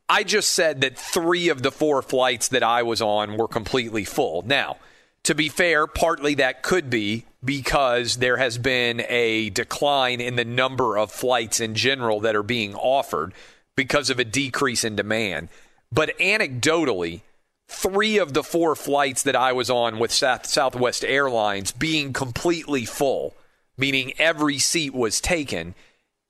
I 0.08 0.24
just 0.24 0.50
said 0.52 0.80
that 0.80 0.98
three 0.98 1.48
of 1.48 1.62
the 1.62 1.70
four 1.70 2.00
flights 2.00 2.48
that 2.48 2.62
I 2.62 2.82
was 2.82 3.02
on 3.02 3.36
were 3.36 3.48
completely 3.48 4.04
full. 4.04 4.42
Now, 4.42 4.78
to 5.24 5.34
be 5.34 5.48
fair, 5.48 5.86
partly 5.86 6.34
that 6.36 6.62
could 6.62 6.88
be 6.88 7.26
because 7.44 8.16
there 8.16 8.38
has 8.38 8.56
been 8.56 9.02
a 9.08 9.50
decline 9.50 10.20
in 10.20 10.36
the 10.36 10.44
number 10.44 10.96
of 10.96 11.12
flights 11.12 11.60
in 11.60 11.74
general 11.74 12.20
that 12.20 12.34
are 12.34 12.42
being 12.42 12.74
offered 12.74 13.34
because 13.76 14.08
of 14.10 14.18
a 14.18 14.24
decrease 14.24 14.82
in 14.82 14.96
demand. 14.96 15.48
But 15.92 16.16
anecdotally, 16.18 17.20
three 17.68 18.18
of 18.18 18.32
the 18.32 18.42
four 18.42 18.74
flights 18.74 19.22
that 19.22 19.36
I 19.36 19.52
was 19.52 19.68
on 19.68 19.98
with 19.98 20.12
Southwest 20.12 21.04
Airlines 21.04 21.70
being 21.70 22.12
completely 22.12 22.86
full, 22.86 23.34
meaning 23.76 24.14
every 24.18 24.58
seat 24.58 24.94
was 24.94 25.20
taken, 25.20 25.74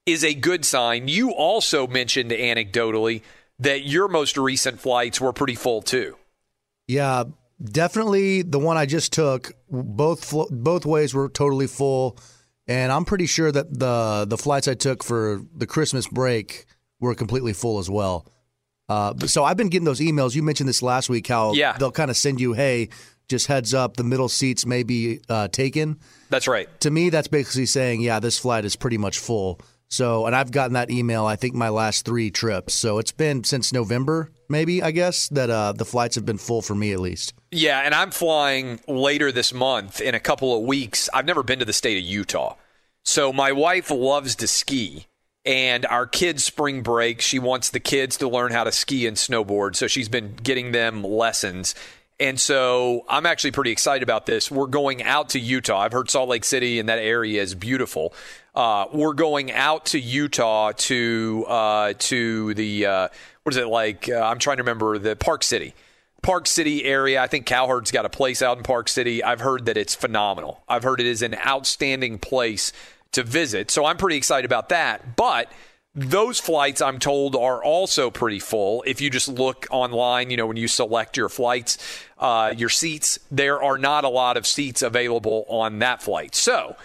is 0.05 0.25
a 0.25 0.35
good 0.35 0.65
sign. 0.65 1.07
You 1.09 1.31
also 1.31 1.87
mentioned 1.87 2.33
anecdotally 2.33 3.23
that 3.61 3.85
your 3.85 4.09
most 4.09 4.37
recent 4.37 4.81
flights 4.81 5.21
were 5.21 5.33
pretty 5.33 5.55
full 5.55 5.83
too. 5.83 6.17
Yeah, 6.87 7.25
definitely 7.63 8.43
the 8.43 8.59
one 8.59 8.77
I 8.77 8.87
just 8.87 9.13
took. 9.13 9.53
Both 9.71 10.33
both 10.51 10.87
ways 10.87 11.15
were 11.15 11.29
totally 11.29 11.67
full, 11.67 12.19
and 12.67 12.91
I'm 12.93 13.05
pretty 13.05 13.27
sure 13.27 13.51
that 13.53 13.79
the 13.79 14.27
the 14.29 14.39
flights 14.39 14.69
I 14.69 14.75
took 14.75 15.03
for 15.05 15.43
the 15.57 15.67
Christmas 15.67 16.07
break 16.07 16.67
were 17.01 17.15
completely 17.15 17.53
full 17.53 17.79
as 17.79 17.91
well. 17.91 18.27
Uh, 18.89 19.15
so 19.27 19.45
I've 19.45 19.57
been 19.59 19.69
getting 19.69 19.85
those 19.85 20.01
emails. 20.01 20.35
You 20.35 20.43
mentioned 20.43 20.69
this 20.69 20.83
last 20.83 21.11
week. 21.11 21.27
How 21.29 21.53
Yeah. 21.53 21.77
they'll 21.77 21.93
kind 21.93 22.11
of 22.11 22.17
send 22.17 22.41
you, 22.41 22.55
hey, 22.55 22.89
just 23.29 23.47
heads 23.47 23.75
up, 23.75 23.99
the 23.99 24.03
middle 24.05 24.31
seats 24.31 24.65
may 24.65 24.83
be 24.83 25.21
uh, 25.29 25.49
taken. 25.49 25.99
That's 26.31 26.49
right. 26.49 26.69
To 26.81 26.91
me, 26.91 27.11
that's 27.11 27.29
basically 27.29 27.67
saying, 27.67 28.01
yeah, 28.01 28.19
this 28.19 28.39
flight 28.39 28.65
is 28.65 28.77
pretty 28.77 28.97
much 28.97 29.19
full. 29.19 29.61
So, 29.89 30.27
and 30.27 30.37
I've 30.37 30.51
gotten 30.51 30.75
that 30.75 30.91
email. 30.91 31.25
I 31.25 31.37
think 31.37 31.55
my 31.55 31.71
last 31.71 32.05
three 32.05 32.31
trips. 32.31 32.75
So 32.75 32.99
it's 32.99 33.13
been 33.13 33.45
since 33.45 33.73
November, 33.73 34.31
maybe 34.49 34.83
I 34.83 34.91
guess 34.91 35.29
that 35.29 35.51
uh, 35.51 35.73
the 35.73 35.85
flights 35.85 36.15
have 36.17 36.27
been 36.27 36.39
full 36.39 36.63
for 36.63 36.75
me 36.75 36.93
at 36.93 37.01
least. 37.01 37.35
Yeah, 37.51 37.81
and 37.81 37.95
I'm 37.95 38.11
flying 38.11 38.81
later 38.87 39.33
this 39.33 39.55
month 39.55 40.01
in 40.01 40.15
a 40.15 40.21
couple 40.21 40.57
of 40.57 40.65
weeks. 40.65 41.09
I've 41.15 41.25
never 41.25 41.43
been 41.43 41.59
to 41.61 41.65
the 41.65 41.73
state 41.73 41.97
of 41.97 42.05
Utah. 42.05 42.57
So 43.05 43.33
my 43.33 43.53
wife 43.53 43.91
loves 43.91 44.37
to 44.37 44.47
ski. 44.47 45.07
And 45.45 45.87
our 45.87 46.07
kids' 46.07 46.45
spring 46.45 46.83
break, 46.83 47.23
she 47.23 47.39
wants 47.39 47.71
the 47.71 47.81
kids 47.81 48.19
to 48.19 48.29
learn 48.29 48.53
how 48.53 48.65
to 48.65 48.73
ski 48.73 49.07
and 49.07 49.17
snowboard. 49.17 49.77
So 49.77 49.87
she's 49.87 50.11
been 50.11 50.35
getting 50.35 50.73
them 50.73 51.03
lessons. 51.03 51.75
And 52.21 52.41
so 52.41 53.05
I'm 53.09 53.27
actually 53.27 53.53
pretty 53.53 53.71
excited 53.71 54.03
about 54.03 54.27
this. 54.27 54.51
We're 54.51 54.67
going 54.67 55.05
out 55.05 55.31
to 55.31 55.39
Utah. 55.39 55.79
I've 55.79 55.93
heard 55.93 56.11
Salt 56.11 56.29
Lake 56.29 56.45
City 56.45 56.81
and 56.81 56.89
that 56.89 56.99
area 56.99 57.41
is 57.41 57.55
beautiful. 57.55 58.13
Uh, 58.55 58.87
we're 58.93 59.13
going 59.13 59.53
out 59.53 59.87
to 59.87 60.01
Utah 60.01 60.73
to 60.73 61.45
uh, 61.47 61.93
to 61.99 62.55
the 62.55 62.87
uh, 62.87 63.09
what 63.45 63.55
is 63.55 63.57
it 63.57 63.69
like? 63.69 64.09
Uh, 64.09 64.21
I'm 64.21 64.41
trying 64.41 64.57
to 64.57 64.65
remember 64.65 64.99
the 64.99 65.15
Park 65.15 65.45
City. 65.45 65.75
Park 66.23 66.49
City 66.49 66.85
area. 66.85 67.23
I 67.23 67.29
think 67.29 67.47
Cowherd's 67.47 67.93
got 67.93 68.05
a 68.05 68.09
place 68.09 68.43
out 68.43 68.57
in 68.57 68.65
Park 68.65 68.89
City. 68.89 69.23
I've 69.23 69.41
heard 69.41 69.67
that 69.67 69.77
it's 69.77 69.95
phenomenal. 69.95 70.63
I've 70.69 70.83
heard 70.83 70.99
it 70.99 71.07
is 71.07 71.23
an 71.23 71.37
outstanding 71.47 72.19
place 72.19 72.73
to 73.13 73.23
visit. 73.23 73.71
So 73.71 73.85
I'm 73.85 73.97
pretty 73.97 74.17
excited 74.17 74.45
about 74.45 74.71
that. 74.71 75.15
But 75.15 75.53
those 75.99 76.39
flights, 76.39 76.81
I'm 76.81 76.99
told, 76.99 77.35
are 77.35 77.63
also 77.63 78.11
pretty 78.11 78.39
full. 78.39 78.85
If 78.87 79.01
you 79.01 79.11
just 79.11 79.29
look 79.29 79.67
online, 79.71 80.31
you 80.31 80.37
know, 80.37 80.47
when 80.47 80.57
you 80.57 80.69
select 80.69 81.17
your 81.17 81.29
flights, 81.29 81.79
uh, 82.19 82.55
your 82.57 82.69
seats, 82.69 83.19
there 83.31 83.63
are 83.63 83.79
not 83.79 84.05
a 84.05 84.09
lot 84.09 84.37
of 84.37 84.47
seats 84.47 84.83
available 84.83 85.45
on 85.49 85.81
that 85.81 86.03
flight. 86.03 86.35
So 86.35 86.77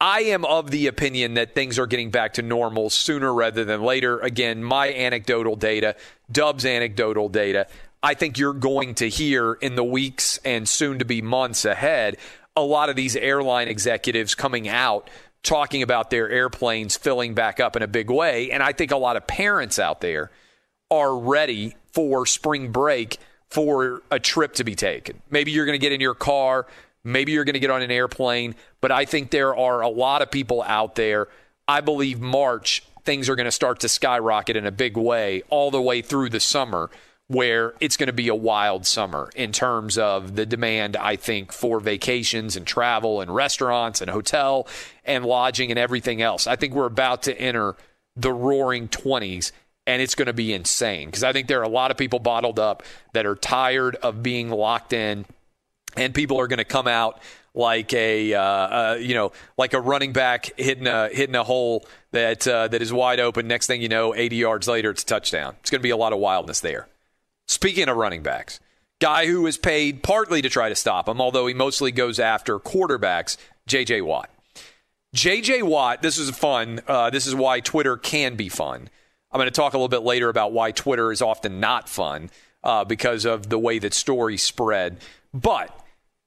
I 0.00 0.22
am 0.22 0.44
of 0.44 0.70
the 0.70 0.86
opinion 0.88 1.34
that 1.34 1.54
things 1.54 1.78
are 1.78 1.86
getting 1.86 2.10
back 2.10 2.34
to 2.34 2.42
normal 2.42 2.90
sooner 2.90 3.32
rather 3.32 3.64
than 3.64 3.82
later. 3.82 4.18
Again, 4.18 4.62
my 4.62 4.92
anecdotal 4.92 5.56
data, 5.56 5.96
Dub's 6.30 6.66
anecdotal 6.66 7.28
data. 7.28 7.66
I 8.02 8.14
think 8.14 8.38
you're 8.38 8.52
going 8.52 8.94
to 8.96 9.08
hear 9.08 9.54
in 9.54 9.74
the 9.74 9.84
weeks 9.84 10.38
and 10.44 10.68
soon 10.68 11.00
to 11.00 11.04
be 11.04 11.20
months 11.22 11.64
ahead 11.64 12.16
a 12.58 12.62
lot 12.62 12.90
of 12.90 12.96
these 12.96 13.14
airline 13.14 13.68
executives 13.68 14.34
coming 14.34 14.68
out 14.68 15.08
talking 15.42 15.82
about 15.82 16.10
their 16.10 16.28
airplanes 16.28 16.96
filling 16.96 17.34
back 17.34 17.60
up 17.60 17.76
in 17.76 17.82
a 17.82 17.86
big 17.86 18.10
way. 18.10 18.50
And 18.50 18.62
I 18.62 18.72
think 18.72 18.90
a 18.90 18.96
lot 18.96 19.16
of 19.16 19.26
parents 19.26 19.78
out 19.78 20.00
there 20.00 20.30
are 20.90 21.16
ready 21.16 21.74
for 21.92 22.26
spring 22.26 22.70
break 22.70 23.18
for 23.48 24.02
a 24.10 24.18
trip 24.18 24.54
to 24.54 24.64
be 24.64 24.74
taken. 24.74 25.22
Maybe 25.30 25.50
you're 25.52 25.64
going 25.64 25.78
to 25.78 25.82
get 25.82 25.92
in 25.92 26.00
your 26.00 26.14
car, 26.14 26.66
maybe 27.02 27.32
you're 27.32 27.44
going 27.44 27.54
to 27.54 27.60
get 27.60 27.70
on 27.70 27.82
an 27.82 27.90
airplane, 27.90 28.54
but 28.80 28.90
I 28.90 29.04
think 29.04 29.30
there 29.30 29.56
are 29.56 29.80
a 29.80 29.88
lot 29.88 30.22
of 30.22 30.30
people 30.30 30.62
out 30.62 30.94
there. 30.96 31.28
I 31.66 31.80
believe 31.80 32.20
March 32.20 32.82
things 33.04 33.28
are 33.28 33.36
going 33.36 33.46
to 33.46 33.52
start 33.52 33.80
to 33.80 33.88
skyrocket 33.88 34.56
in 34.56 34.66
a 34.66 34.70
big 34.70 34.96
way 34.96 35.42
all 35.48 35.70
the 35.70 35.80
way 35.80 36.02
through 36.02 36.28
the 36.28 36.40
summer 36.40 36.90
where 37.28 37.74
it's 37.78 37.96
going 37.96 38.06
to 38.08 38.12
be 38.12 38.28
a 38.28 38.34
wild 38.34 38.86
summer 38.86 39.30
in 39.36 39.52
terms 39.52 39.98
of 39.98 40.34
the 40.34 40.46
demand, 40.46 40.96
I 40.96 41.16
think, 41.16 41.52
for 41.52 41.78
vacations 41.78 42.56
and 42.56 42.66
travel 42.66 43.20
and 43.20 43.34
restaurants 43.34 44.00
and 44.00 44.10
hotel 44.10 44.66
and 45.04 45.24
lodging 45.24 45.70
and 45.70 45.78
everything 45.78 46.22
else. 46.22 46.46
I 46.46 46.56
think 46.56 46.74
we're 46.74 46.86
about 46.86 47.22
to 47.24 47.38
enter 47.38 47.76
the 48.16 48.32
roaring 48.32 48.88
20s 48.88 49.52
and 49.86 50.02
it's 50.02 50.14
going 50.14 50.26
to 50.26 50.32
be 50.32 50.52
insane 50.52 51.06
because 51.06 51.22
I 51.22 51.32
think 51.32 51.48
there 51.48 51.60
are 51.60 51.64
a 51.64 51.68
lot 51.68 51.90
of 51.90 51.96
people 51.96 52.18
bottled 52.18 52.58
up 52.58 52.82
that 53.12 53.26
are 53.26 53.36
tired 53.36 53.96
of 53.96 54.22
being 54.22 54.50
locked 54.50 54.92
in 54.92 55.24
and 55.96 56.14
people 56.14 56.40
are 56.40 56.46
going 56.46 56.58
to 56.58 56.64
come 56.64 56.88
out 56.88 57.20
like 57.54 57.92
a 57.92 58.34
uh, 58.34 58.42
uh, 58.42 58.98
you 59.00 59.14
know 59.14 59.32
like 59.56 59.74
a 59.74 59.80
running 59.80 60.12
back 60.12 60.50
hitting 60.56 60.86
a 60.86 61.08
hitting 61.08 61.34
a 61.34 61.44
hole 61.44 61.86
that 62.12 62.46
uh, 62.46 62.68
that 62.68 62.82
is 62.82 62.92
wide 62.92 63.20
open. 63.20 63.48
Next 63.48 63.66
thing 63.66 63.82
you 63.82 63.88
know, 63.88 64.14
80 64.14 64.36
yards 64.36 64.68
later, 64.68 64.90
it's 64.90 65.02
a 65.02 65.06
touchdown. 65.06 65.56
It's 65.60 65.70
going 65.70 65.80
to 65.80 65.82
be 65.82 65.90
a 65.90 65.96
lot 65.96 66.12
of 66.12 66.18
wildness 66.18 66.60
there. 66.60 66.86
Speaking 67.48 67.88
of 67.88 67.96
running 67.96 68.22
backs, 68.22 68.60
guy 69.00 69.26
who 69.26 69.46
is 69.46 69.56
paid 69.56 70.02
partly 70.02 70.42
to 70.42 70.50
try 70.50 70.68
to 70.68 70.74
stop 70.74 71.08
him, 71.08 71.20
although 71.20 71.46
he 71.46 71.54
mostly 71.54 71.90
goes 71.90 72.20
after 72.20 72.58
quarterbacks, 72.58 73.38
J.J. 73.66 74.02
Watt. 74.02 74.30
J.J. 75.14 75.62
Watt, 75.62 76.02
this 76.02 76.18
is 76.18 76.30
fun. 76.30 76.80
Uh, 76.86 77.08
this 77.08 77.26
is 77.26 77.34
why 77.34 77.60
Twitter 77.60 77.96
can 77.96 78.36
be 78.36 78.50
fun. 78.50 78.90
I'm 79.32 79.38
going 79.38 79.46
to 79.46 79.50
talk 79.50 79.72
a 79.72 79.78
little 79.78 79.88
bit 79.88 80.02
later 80.02 80.28
about 80.28 80.52
why 80.52 80.72
Twitter 80.72 81.10
is 81.10 81.22
often 81.22 81.58
not 81.58 81.88
fun 81.88 82.30
uh, 82.62 82.84
because 82.84 83.24
of 83.24 83.48
the 83.48 83.58
way 83.58 83.78
that 83.78 83.94
stories 83.94 84.42
spread. 84.42 84.98
But 85.32 85.74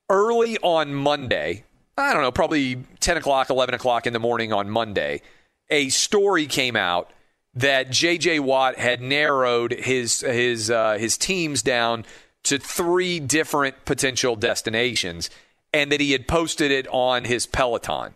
early 0.10 0.58
on 0.60 0.94
Monday, 0.94 1.66
I 1.98 2.14
don't 2.14 2.24
know, 2.24 2.32
probably 2.32 2.84
10 3.00 3.18
o'clock, 3.18 3.50
11 3.52 3.76
o'clock 3.76 4.08
in 4.08 4.14
the 4.14 4.20
morning 4.20 4.54
on 4.54 4.70
Monday, 4.70 5.22
a 5.70 5.90
story 5.90 6.48
came 6.48 6.76
out 6.76 7.12
that 7.54 7.90
J.J. 7.90 8.40
Watt 8.40 8.78
had 8.78 9.02
narrowed 9.02 9.74
his 9.74 10.22
his 10.22 10.72
uh, 10.72 10.98
his 10.98 11.18
teams 11.18 11.62
down 11.62 12.06
to 12.44 12.58
three 12.58 13.20
different 13.20 13.86
potential 13.86 14.36
destinations, 14.36 15.30
and 15.74 15.92
that 15.92 16.00
he 16.00 16.12
had 16.12 16.28
posted 16.28 16.72
it 16.72 16.88
on 16.90 17.26
his 17.26 17.46
Peloton, 17.46 18.16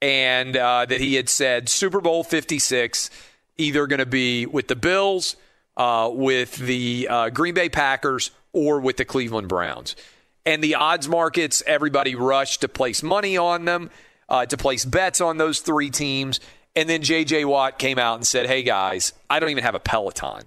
and 0.00 0.56
uh, 0.56 0.86
that 0.86 1.00
he 1.00 1.14
had 1.14 1.28
said 1.28 1.68
Super 1.68 2.00
Bowl 2.00 2.24
Fifty 2.24 2.58
Six 2.58 3.10
either 3.58 3.86
going 3.86 3.98
to 3.98 4.06
be 4.06 4.46
with 4.46 4.68
the 4.68 4.76
Bills, 4.76 5.36
uh, 5.76 6.10
with 6.12 6.56
the 6.56 7.06
uh, 7.08 7.28
Green 7.30 7.54
Bay 7.54 7.68
Packers, 7.68 8.30
or 8.52 8.80
with 8.80 8.96
the 8.96 9.04
Cleveland 9.04 9.48
Browns. 9.48 9.94
And 10.44 10.64
the 10.64 10.74
odds 10.74 11.08
markets, 11.08 11.62
everybody 11.66 12.14
rushed 12.14 12.62
to 12.62 12.68
place 12.68 13.02
money 13.02 13.36
on 13.36 13.64
them, 13.64 13.90
uh, 14.28 14.46
to 14.46 14.56
place 14.56 14.84
bets 14.84 15.20
on 15.20 15.36
those 15.36 15.60
three 15.60 15.90
teams. 15.90 16.40
And 16.74 16.88
then 16.88 17.02
J.J. 17.02 17.44
Watt 17.44 17.78
came 17.78 17.98
out 17.98 18.16
and 18.16 18.26
said, 18.26 18.46
hey, 18.46 18.62
guys, 18.62 19.12
I 19.28 19.40
don't 19.40 19.50
even 19.50 19.64
have 19.64 19.74
a 19.74 19.80
Peloton. 19.80 20.44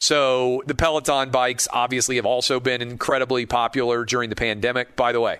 So 0.00 0.62
the 0.66 0.74
Peloton 0.74 1.30
bikes 1.30 1.66
obviously 1.72 2.16
have 2.16 2.26
also 2.26 2.60
been 2.60 2.82
incredibly 2.82 3.46
popular 3.46 4.04
during 4.04 4.30
the 4.30 4.36
pandemic. 4.36 4.96
By 4.96 5.12
the 5.12 5.20
way, 5.20 5.38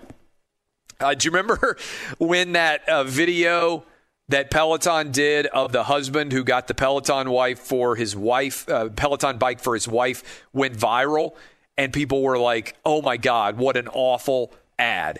uh, 0.99 1.13
do 1.13 1.27
you 1.27 1.31
remember 1.31 1.77
when 2.17 2.53
that 2.53 2.87
uh, 2.89 3.03
video 3.03 3.85
that 4.27 4.49
Peloton 4.49 5.11
did 5.11 5.45
of 5.47 5.71
the 5.71 5.83
husband 5.83 6.31
who 6.31 6.43
got 6.43 6.67
the 6.67 6.73
Peloton 6.73 7.29
wife 7.29 7.59
for 7.59 7.95
his 7.95 8.15
wife, 8.15 8.67
uh, 8.67 8.89
Peloton 8.89 9.37
bike 9.37 9.59
for 9.59 9.73
his 9.75 9.87
wife 9.87 10.43
went 10.51 10.75
viral? 10.75 11.35
And 11.77 11.93
people 11.93 12.23
were 12.23 12.39
like, 12.39 12.75
oh 12.85 13.01
my 13.01 13.17
God, 13.17 13.57
what 13.57 13.77
an 13.77 13.87
awful 13.89 14.53
ad. 14.79 15.19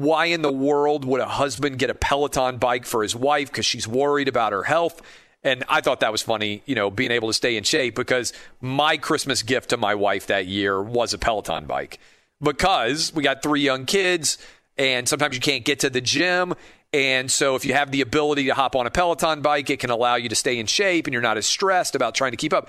Why 0.00 0.26
in 0.26 0.42
the 0.42 0.52
world 0.52 1.04
would 1.04 1.20
a 1.20 1.26
husband 1.26 1.78
get 1.78 1.90
a 1.90 1.94
Peloton 1.94 2.56
bike 2.56 2.86
for 2.86 3.02
his 3.02 3.14
wife 3.14 3.48
because 3.48 3.66
she's 3.66 3.86
worried 3.86 4.28
about 4.28 4.52
her 4.52 4.62
health? 4.62 5.02
And 5.42 5.64
I 5.68 5.80
thought 5.80 6.00
that 6.00 6.12
was 6.12 6.22
funny, 6.22 6.62
you 6.66 6.74
know, 6.74 6.90
being 6.90 7.10
able 7.10 7.28
to 7.28 7.34
stay 7.34 7.56
in 7.56 7.64
shape 7.64 7.94
because 7.94 8.32
my 8.60 8.96
Christmas 8.96 9.42
gift 9.42 9.70
to 9.70 9.76
my 9.76 9.94
wife 9.94 10.26
that 10.26 10.46
year 10.46 10.82
was 10.82 11.14
a 11.14 11.18
Peloton 11.18 11.66
bike 11.66 11.98
because 12.42 13.12
we 13.14 13.22
got 13.22 13.42
three 13.42 13.60
young 13.60 13.86
kids 13.86 14.38
and 14.76 15.08
sometimes 15.08 15.34
you 15.34 15.40
can't 15.40 15.64
get 15.64 15.80
to 15.80 15.90
the 15.90 16.00
gym. 16.00 16.54
And 16.92 17.30
so 17.30 17.54
if 17.54 17.64
you 17.64 17.74
have 17.74 17.90
the 17.90 18.00
ability 18.00 18.46
to 18.46 18.54
hop 18.54 18.74
on 18.74 18.86
a 18.86 18.90
Peloton 18.90 19.42
bike, 19.42 19.70
it 19.70 19.80
can 19.80 19.90
allow 19.90 20.16
you 20.16 20.28
to 20.28 20.34
stay 20.34 20.58
in 20.58 20.66
shape 20.66 21.06
and 21.06 21.12
you're 21.12 21.22
not 21.22 21.36
as 21.36 21.46
stressed 21.46 21.94
about 21.94 22.14
trying 22.14 22.32
to 22.32 22.36
keep 22.36 22.52
up. 22.52 22.68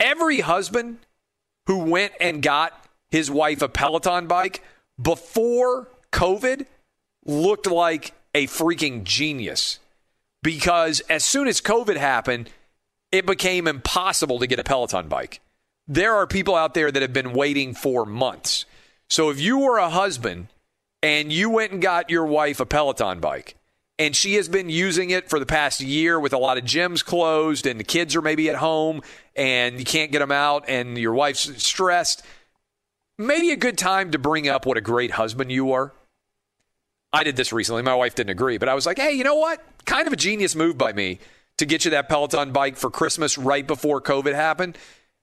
Every 0.00 0.40
husband 0.40 0.98
who 1.66 1.78
went 1.78 2.12
and 2.20 2.42
got 2.42 2.72
his 3.10 3.30
wife 3.30 3.62
a 3.62 3.68
Peloton 3.68 4.26
bike 4.26 4.62
before 5.00 5.88
COVID 6.12 6.66
looked 7.24 7.66
like 7.66 8.12
a 8.34 8.46
freaking 8.46 9.04
genius 9.04 9.78
because 10.42 11.00
as 11.08 11.24
soon 11.24 11.48
as 11.48 11.60
COVID 11.60 11.96
happened, 11.96 12.50
it 13.12 13.26
became 13.26 13.66
impossible 13.66 14.38
to 14.38 14.46
get 14.46 14.58
a 14.58 14.64
Peloton 14.64 15.08
bike. 15.08 15.40
There 15.88 16.14
are 16.14 16.26
people 16.26 16.54
out 16.54 16.74
there 16.74 16.90
that 16.90 17.02
have 17.02 17.12
been 17.12 17.32
waiting 17.32 17.74
for 17.74 18.04
months. 18.04 18.64
So 19.08 19.30
if 19.30 19.40
you 19.40 19.58
were 19.58 19.78
a 19.78 19.90
husband 19.90 20.48
and 21.02 21.32
you 21.32 21.50
went 21.50 21.72
and 21.72 21.80
got 21.80 22.10
your 22.10 22.26
wife 22.26 22.60
a 22.60 22.66
Peloton 22.66 23.20
bike, 23.20 23.56
and 23.98 24.14
she 24.14 24.34
has 24.34 24.48
been 24.48 24.68
using 24.68 25.10
it 25.10 25.30
for 25.30 25.38
the 25.38 25.46
past 25.46 25.80
year 25.80 26.20
with 26.20 26.32
a 26.32 26.38
lot 26.38 26.58
of 26.58 26.64
gyms 26.64 27.04
closed 27.04 27.66
and 27.66 27.80
the 27.80 27.84
kids 27.84 28.14
are 28.14 28.22
maybe 28.22 28.50
at 28.50 28.56
home 28.56 29.00
and 29.34 29.78
you 29.78 29.84
can't 29.84 30.12
get 30.12 30.18
them 30.18 30.32
out 30.32 30.64
and 30.68 30.98
your 30.98 31.14
wife's 31.14 31.62
stressed, 31.62 32.22
maybe 33.18 33.50
a 33.50 33.56
good 33.56 33.78
time 33.78 34.10
to 34.12 34.18
bring 34.18 34.48
up 34.48 34.66
what 34.66 34.76
a 34.76 34.80
great 34.80 35.12
husband 35.12 35.50
you 35.52 35.72
are. 35.72 35.92
I 37.12 37.24
did 37.24 37.36
this 37.36 37.52
recently. 37.52 37.82
My 37.82 37.94
wife 37.94 38.14
didn't 38.14 38.30
agree, 38.30 38.58
but 38.58 38.68
I 38.68 38.74
was 38.74 38.84
like, 38.84 38.98
hey, 38.98 39.12
you 39.12 39.24
know 39.24 39.36
what? 39.36 39.62
Kind 39.84 40.06
of 40.06 40.12
a 40.12 40.16
genius 40.16 40.54
move 40.54 40.76
by 40.76 40.92
me 40.92 41.18
to 41.58 41.66
get 41.66 41.84
you 41.84 41.90
that 41.92 42.08
Peloton 42.08 42.52
bike 42.52 42.76
for 42.76 42.90
Christmas 42.90 43.38
right 43.38 43.66
before 43.66 44.00
COVID 44.00 44.34
happened. 44.34 44.76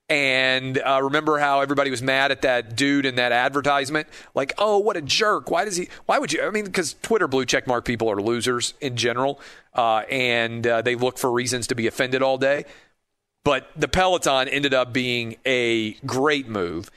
And 0.10 0.77
uh, 0.79 0.99
remember 1.01 1.39
how 1.39 1.62
everybody 1.62 1.89
was 1.89 2.01
mad 2.01 2.32
at 2.32 2.41
that 2.41 2.75
dude 2.75 3.06
in 3.06 3.15
that 3.15 3.32
advertisement? 3.32 4.08
Like, 4.36 4.53
oh, 4.58 4.77
what 4.77 4.97
a 4.97 5.01
jerk! 5.01 5.49
Why 5.49 5.63
does 5.63 5.77
he? 5.77 5.88
Why 6.06 6.19
would 6.19 6.34
you? 6.34 6.43
I 6.43 6.49
mean, 6.49 6.65
because 6.65 6.95
Twitter 7.01 7.27
blue 7.27 7.45
check 7.45 7.67
mark 7.67 7.86
people 7.86 8.12
are 8.12 8.21
losers 8.21 8.73
in 8.82 8.97
general, 8.97 9.39
uh, 9.73 9.99
and 10.10 10.67
uh, 10.67 10.82
they 10.82 10.95
look 10.95 11.17
for 11.17 11.32
reasons 11.32 11.67
to 11.67 11.75
be 11.75 11.88
offended 11.88 12.21
all 12.21 12.38
day. 12.38 12.65
But 13.45 13.69
the 13.77 13.88
Peloton 13.88 14.49
ended 14.49 14.73
up 14.73 14.91
being 14.91 15.38
a 15.45 15.93
great 16.06 16.49
move, 16.49 16.91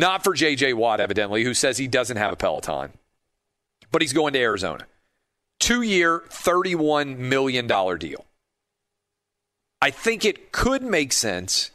not 0.00 0.24
for 0.24 0.34
J.J. 0.34 0.72
Watt, 0.72 1.00
evidently, 1.00 1.44
who 1.44 1.54
says 1.54 1.78
he 1.78 1.86
doesn't 1.86 2.16
have 2.16 2.32
a 2.32 2.36
Peloton, 2.36 2.92
but 3.92 4.02
he's 4.02 4.12
going 4.12 4.32
to 4.32 4.40
Arizona. 4.40 4.86
Two 5.60 5.82
year, 5.82 6.24
$31 6.30 7.18
million 7.18 7.66
deal. 7.66 8.24
I 9.80 9.90
think 9.90 10.24
it 10.24 10.50
could 10.50 10.82
make 10.82 11.12
sense 11.12 11.70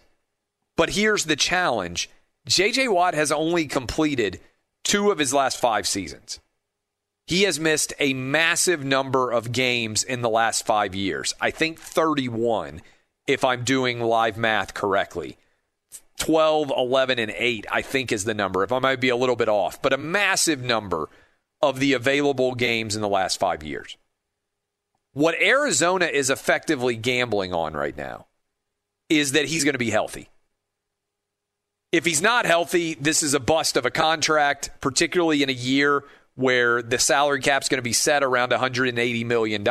but 0.76 0.92
here's 0.92 1.26
the 1.26 1.36
challenge 1.36 2.10
JJ 2.50 2.92
Watt 2.92 3.14
has 3.14 3.32
only 3.32 3.66
completed 3.66 4.40
two 4.84 5.10
of 5.12 5.18
his 5.18 5.34
last 5.34 5.60
five 5.60 5.88
seasons. 5.88 6.40
He 7.28 7.44
has 7.44 7.60
missed 7.60 7.94
a 8.00 8.14
massive 8.14 8.84
number 8.84 9.32
of 9.32 9.52
games 9.52 10.04
in 10.04 10.22
the 10.22 10.30
last 10.30 10.66
five 10.66 10.94
years. 10.94 11.34
I 11.42 11.50
think 11.50 11.80
31, 11.80 12.82
if 13.26 13.44
I'm 13.44 13.64
doing 13.64 14.00
live 14.00 14.38
math 14.38 14.76
correctly. 14.76 15.38
12, 16.26 16.72
11, 16.76 17.20
and 17.20 17.32
8, 17.36 17.68
I 17.72 17.84
think 17.84 18.12
is 18.12 18.24
the 18.24 18.34
number, 18.34 18.64
if 18.64 18.72
I 18.72 18.80
might 18.80 19.00
be 19.00 19.10
a 19.10 19.16
little 19.16 19.36
bit 19.36 19.48
off, 19.48 19.80
but 19.80 19.94
a 19.94 19.98
massive 19.98 20.64
number 20.64 21.08
of 21.62 21.80
the 21.80 21.94
available 21.94 22.56
games 22.56 22.96
in 22.96 23.04
the 23.04 23.08
last 23.08 23.40
five 23.40 23.62
years. 23.62 23.96
What 25.14 25.40
Arizona 25.40 26.06
is 26.06 26.32
effectively 26.32 26.96
gambling 26.96 27.54
on 27.54 27.74
right 27.74 27.96
now 27.96 28.26
is 29.08 29.34
that 29.34 29.46
he's 29.46 29.64
going 29.64 29.76
to 29.76 29.80
be 29.80 29.92
healthy. 29.92 30.30
If 31.92 32.06
he's 32.06 32.24
not 32.24 32.48
healthy, 32.48 32.96
this 32.96 33.22
is 33.22 33.36
a 33.36 33.40
bust 33.40 33.78
of 33.78 33.86
a 33.86 33.92
contract, 33.92 34.72
particularly 34.82 35.44
in 35.44 35.50
a 35.50 35.54
year 35.54 36.06
where 36.34 36.82
the 36.82 36.98
salary 36.98 37.40
cap 37.40 37.62
is 37.62 37.70
going 37.70 37.78
to 37.78 37.84
be 37.84 37.94
set 37.94 38.24
around 38.24 38.52
$180 38.52 39.26
million. 39.26 39.64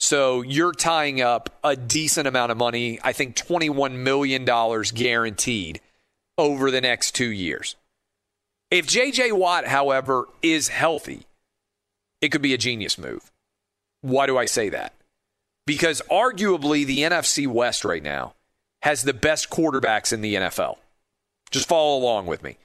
So 0.00 0.40
you're 0.40 0.72
tying 0.72 1.20
up 1.20 1.50
a 1.62 1.76
decent 1.76 2.26
amount 2.26 2.50
of 2.50 2.58
money, 2.58 2.98
I 3.04 3.12
think 3.12 3.36
$21 3.36 3.96
million 3.96 4.44
guaranteed 4.44 5.80
over 6.38 6.70
the 6.70 6.80
next 6.80 7.14
two 7.14 7.28
years. 7.28 7.76
If 8.70 8.86
JJ 8.86 9.32
Watt, 9.32 9.66
however, 9.66 10.26
is 10.42 10.68
healthy, 10.68 11.26
it 12.22 12.30
could 12.30 12.40
be 12.40 12.54
a 12.54 12.58
genius 12.58 12.96
move. 12.96 13.30
Why 14.00 14.26
do 14.26 14.38
I 14.38 14.46
say 14.46 14.70
that? 14.70 14.94
Because 15.66 16.00
arguably 16.10 16.86
the 16.86 17.00
NFC 17.00 17.46
West 17.46 17.84
right 17.84 18.02
now 18.02 18.34
has 18.80 19.02
the 19.02 19.12
best 19.12 19.50
quarterbacks 19.50 20.14
in 20.14 20.22
the 20.22 20.34
NFL. 20.34 20.78
Just 21.50 21.68
follow 21.68 21.98
along 21.98 22.24
with 22.24 22.42
me. 22.42 22.56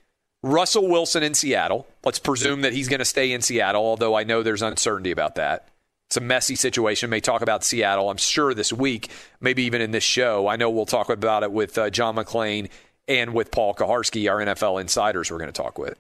Russell 0.42 0.88
Wilson 0.88 1.24
in 1.24 1.34
Seattle. 1.34 1.86
Let's 2.06 2.20
presume 2.20 2.62
that 2.62 2.74
he's 2.74 2.88
going 2.88 3.00
to 3.00 3.06
stay 3.06 3.34
in 3.34 3.42
Seattle, 3.42 3.84
although 3.84 4.16
I 4.16 4.24
know 4.24 4.42
there's 4.42 4.62
uncertainty 4.62 5.12
about 5.12 5.36
that. 5.36 5.68
It's 6.08 6.18
a 6.18 6.22
messy 6.22 6.56
situation. 6.56 7.10
May 7.10 7.20
talk 7.20 7.42
about 7.42 7.64
Seattle, 7.64 8.10
I'm 8.10 8.18
sure, 8.18 8.54
this 8.54 8.72
week, 8.72 9.10
maybe 9.42 9.64
even 9.64 9.82
in 9.82 9.92
this 9.92 10.04
show. 10.04 10.48
I 10.48 10.56
know 10.56 10.70
we'll 10.70 10.86
talk 10.86 11.10
about 11.10 11.44
it 11.44 11.52
with 11.52 11.78
uh, 11.78 11.90
John 11.90 12.16
McClain 12.16 12.70
and 13.08 13.34
with 13.34 13.52
Paul 13.52 13.74
Kuharsky, 13.74 14.30
our 14.30 14.38
NFL 14.38 14.82
insiders 14.82 15.32
we're 15.32 15.40
going 15.40 15.52
to 15.52 15.62
talk 15.62 15.78
with. 15.78 16.00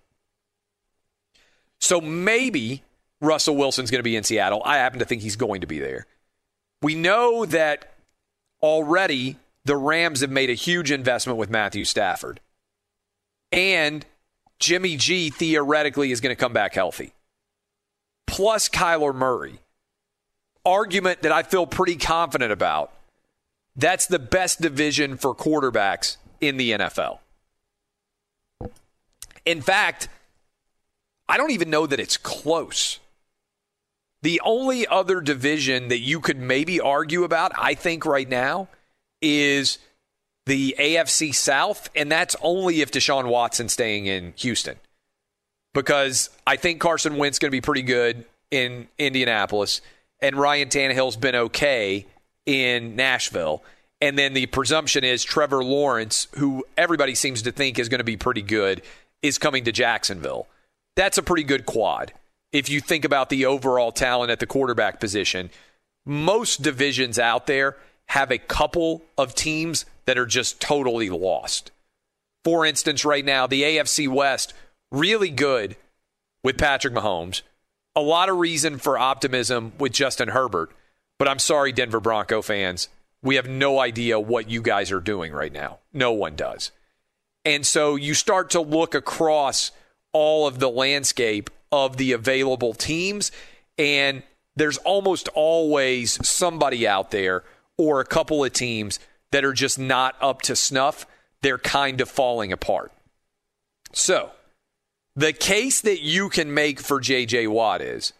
So 1.79 1.99
maybe 2.01 2.83
Russell 3.21 3.55
Wilson's 3.55 3.91
going 3.91 3.99
to 3.99 4.03
be 4.03 4.15
in 4.15 4.23
Seattle. 4.23 4.61
I 4.63 4.77
happen 4.77 4.99
to 4.99 5.05
think 5.05 5.21
he's 5.21 5.35
going 5.35 5.61
to 5.61 5.67
be 5.67 5.79
there. 5.79 6.05
We 6.81 6.95
know 6.95 7.45
that 7.45 7.93
already 8.61 9.37
the 9.65 9.75
Rams 9.75 10.21
have 10.21 10.31
made 10.31 10.49
a 10.49 10.53
huge 10.53 10.91
investment 10.91 11.39
with 11.39 11.49
Matthew 11.49 11.85
Stafford 11.85 12.39
and 13.51 14.05
Jimmy 14.59 14.97
G 14.97 15.29
theoretically 15.29 16.11
is 16.11 16.21
going 16.21 16.35
to 16.35 16.39
come 16.39 16.53
back 16.53 16.73
healthy. 16.73 17.13
Plus 18.27 18.69
Kyler 18.69 19.13
Murray. 19.13 19.59
Argument 20.65 21.21
that 21.21 21.31
I 21.31 21.43
feel 21.43 21.67
pretty 21.67 21.95
confident 21.95 22.51
about. 22.51 22.91
That's 23.75 24.07
the 24.07 24.19
best 24.19 24.61
division 24.61 25.17
for 25.17 25.35
quarterbacks 25.35 26.17
in 26.41 26.57
the 26.57 26.71
NFL. 26.71 27.19
In 29.45 29.61
fact, 29.61 30.07
I 31.27 31.37
don't 31.37 31.51
even 31.51 31.69
know 31.69 31.85
that 31.85 31.99
it's 31.99 32.17
close. 32.17 32.99
The 34.21 34.41
only 34.43 34.87
other 34.87 35.21
division 35.21 35.89
that 35.89 35.99
you 35.99 36.19
could 36.19 36.39
maybe 36.39 36.79
argue 36.79 37.23
about, 37.23 37.51
I 37.57 37.75
think, 37.75 38.05
right 38.05 38.27
now, 38.27 38.69
is 39.21 39.77
the 40.45 40.75
AFC 40.79 41.33
South, 41.33 41.89
and 41.95 42.11
that's 42.11 42.35
only 42.41 42.81
if 42.81 42.91
Deshaun 42.91 43.27
Watson 43.27 43.69
staying 43.69 44.05
in 44.05 44.33
Houston. 44.37 44.77
Because 45.73 46.29
I 46.47 46.55
think 46.55 46.79
Carson 46.79 47.17
Wentz 47.17 47.39
going 47.39 47.49
to 47.49 47.55
be 47.55 47.61
pretty 47.61 47.81
good 47.81 48.25
in 48.51 48.87
Indianapolis, 48.97 49.81
and 50.21 50.35
Ryan 50.35 50.69
Tannehill's 50.69 51.17
been 51.17 51.35
okay 51.35 52.05
in 52.45 52.95
Nashville. 52.95 53.63
And 54.01 54.17
then 54.17 54.33
the 54.33 54.45
presumption 54.47 55.03
is 55.03 55.23
Trevor 55.23 55.63
Lawrence, 55.63 56.27
who 56.35 56.65
everybody 56.77 57.15
seems 57.15 57.41
to 57.43 57.51
think 57.51 57.79
is 57.79 57.89
going 57.89 57.99
to 57.99 58.03
be 58.03 58.17
pretty 58.17 58.41
good, 58.41 58.81
is 59.21 59.37
coming 59.37 59.63
to 59.65 59.71
Jacksonville. 59.71 60.47
That's 60.95 61.17
a 61.17 61.23
pretty 61.23 61.43
good 61.43 61.65
quad. 61.65 62.13
If 62.51 62.69
you 62.69 62.79
think 62.79 63.03
about 63.03 63.29
the 63.29 63.45
overall 63.45 63.91
talent 63.91 64.31
at 64.31 64.39
the 64.39 64.45
quarterback 64.45 64.99
position, 64.99 65.49
most 66.05 66.61
divisions 66.61 67.17
out 67.17 67.47
there 67.47 67.77
have 68.07 68.31
a 68.31 68.37
couple 68.37 69.01
of 69.17 69.33
teams 69.33 69.85
that 70.05 70.17
are 70.17 70.25
just 70.25 70.61
totally 70.61 71.09
lost. 71.09 71.71
For 72.43 72.65
instance, 72.65 73.03
right 73.03 73.25
now, 73.25 73.47
the 73.47 73.63
AFC 73.63 74.07
West, 74.07 74.53
really 74.91 75.31
good 75.31 75.75
with 76.43 76.57
Patrick 76.57 76.93
Mahomes. 76.93 77.41
A 77.95 78.01
lot 78.01 78.29
of 78.29 78.37
reason 78.37 78.77
for 78.77 78.97
optimism 78.97 79.73
with 79.79 79.93
Justin 79.93 80.29
Herbert. 80.29 80.71
But 81.17 81.27
I'm 81.27 81.39
sorry, 81.39 81.71
Denver 81.71 81.99
Bronco 81.99 82.41
fans. 82.41 82.89
We 83.21 83.35
have 83.35 83.47
no 83.47 83.79
idea 83.79 84.19
what 84.19 84.49
you 84.49 84.61
guys 84.61 84.91
are 84.91 84.99
doing 84.99 85.31
right 85.31 85.51
now. 85.51 85.79
No 85.93 86.11
one 86.11 86.35
does. 86.35 86.71
And 87.45 87.65
so 87.65 87.95
you 87.95 88.13
start 88.13 88.49
to 88.51 88.61
look 88.61 88.93
across 88.95 89.71
all 90.11 90.47
of 90.47 90.59
the 90.59 90.69
landscape 90.69 91.49
of 91.71 91.97
the 91.97 92.11
available 92.11 92.73
teams, 92.73 93.31
and 93.77 94.23
there's 94.55 94.77
almost 94.79 95.27
always 95.29 96.25
somebody 96.27 96.87
out 96.87 97.11
there 97.11 97.43
or 97.77 97.99
a 97.99 98.05
couple 98.05 98.43
of 98.43 98.53
teams 98.53 98.99
that 99.31 99.43
are 99.43 99.53
just 99.53 99.77
not 99.77 100.15
up 100.21 100.41
to 100.43 100.55
snuff, 100.55 101.05
they're 101.41 101.57
kind 101.57 101.99
of 102.01 102.09
falling 102.09 102.53
apart. 102.53 102.91
So, 103.91 104.31
the 105.15 105.33
case 105.33 105.81
that 105.81 106.01
you 106.01 106.29
can 106.29 106.53
make 106.53 106.79
for 106.79 106.99
JJ 106.99 107.47
Watt 107.47 107.81
is 107.81 108.13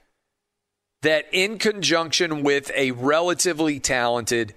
that 1.02 1.26
in 1.32 1.60
conjunction 1.60 2.42
with 2.42 2.72
a 2.76 2.92
relatively 2.92 3.80
talented 3.80 4.54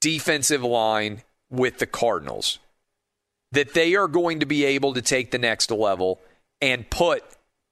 defensive 0.00 0.64
line 0.64 1.22
with 1.50 1.78
the 1.78 1.86
Cardinals, 1.86 2.58
that 3.52 3.74
they 3.74 3.94
are 3.94 4.08
going 4.08 4.40
to 4.40 4.46
be 4.46 4.64
able 4.64 4.94
to 4.94 5.02
take 5.02 5.30
the 5.30 5.38
next 5.38 5.70
level 5.70 6.20
and 6.60 6.88
put 6.90 7.22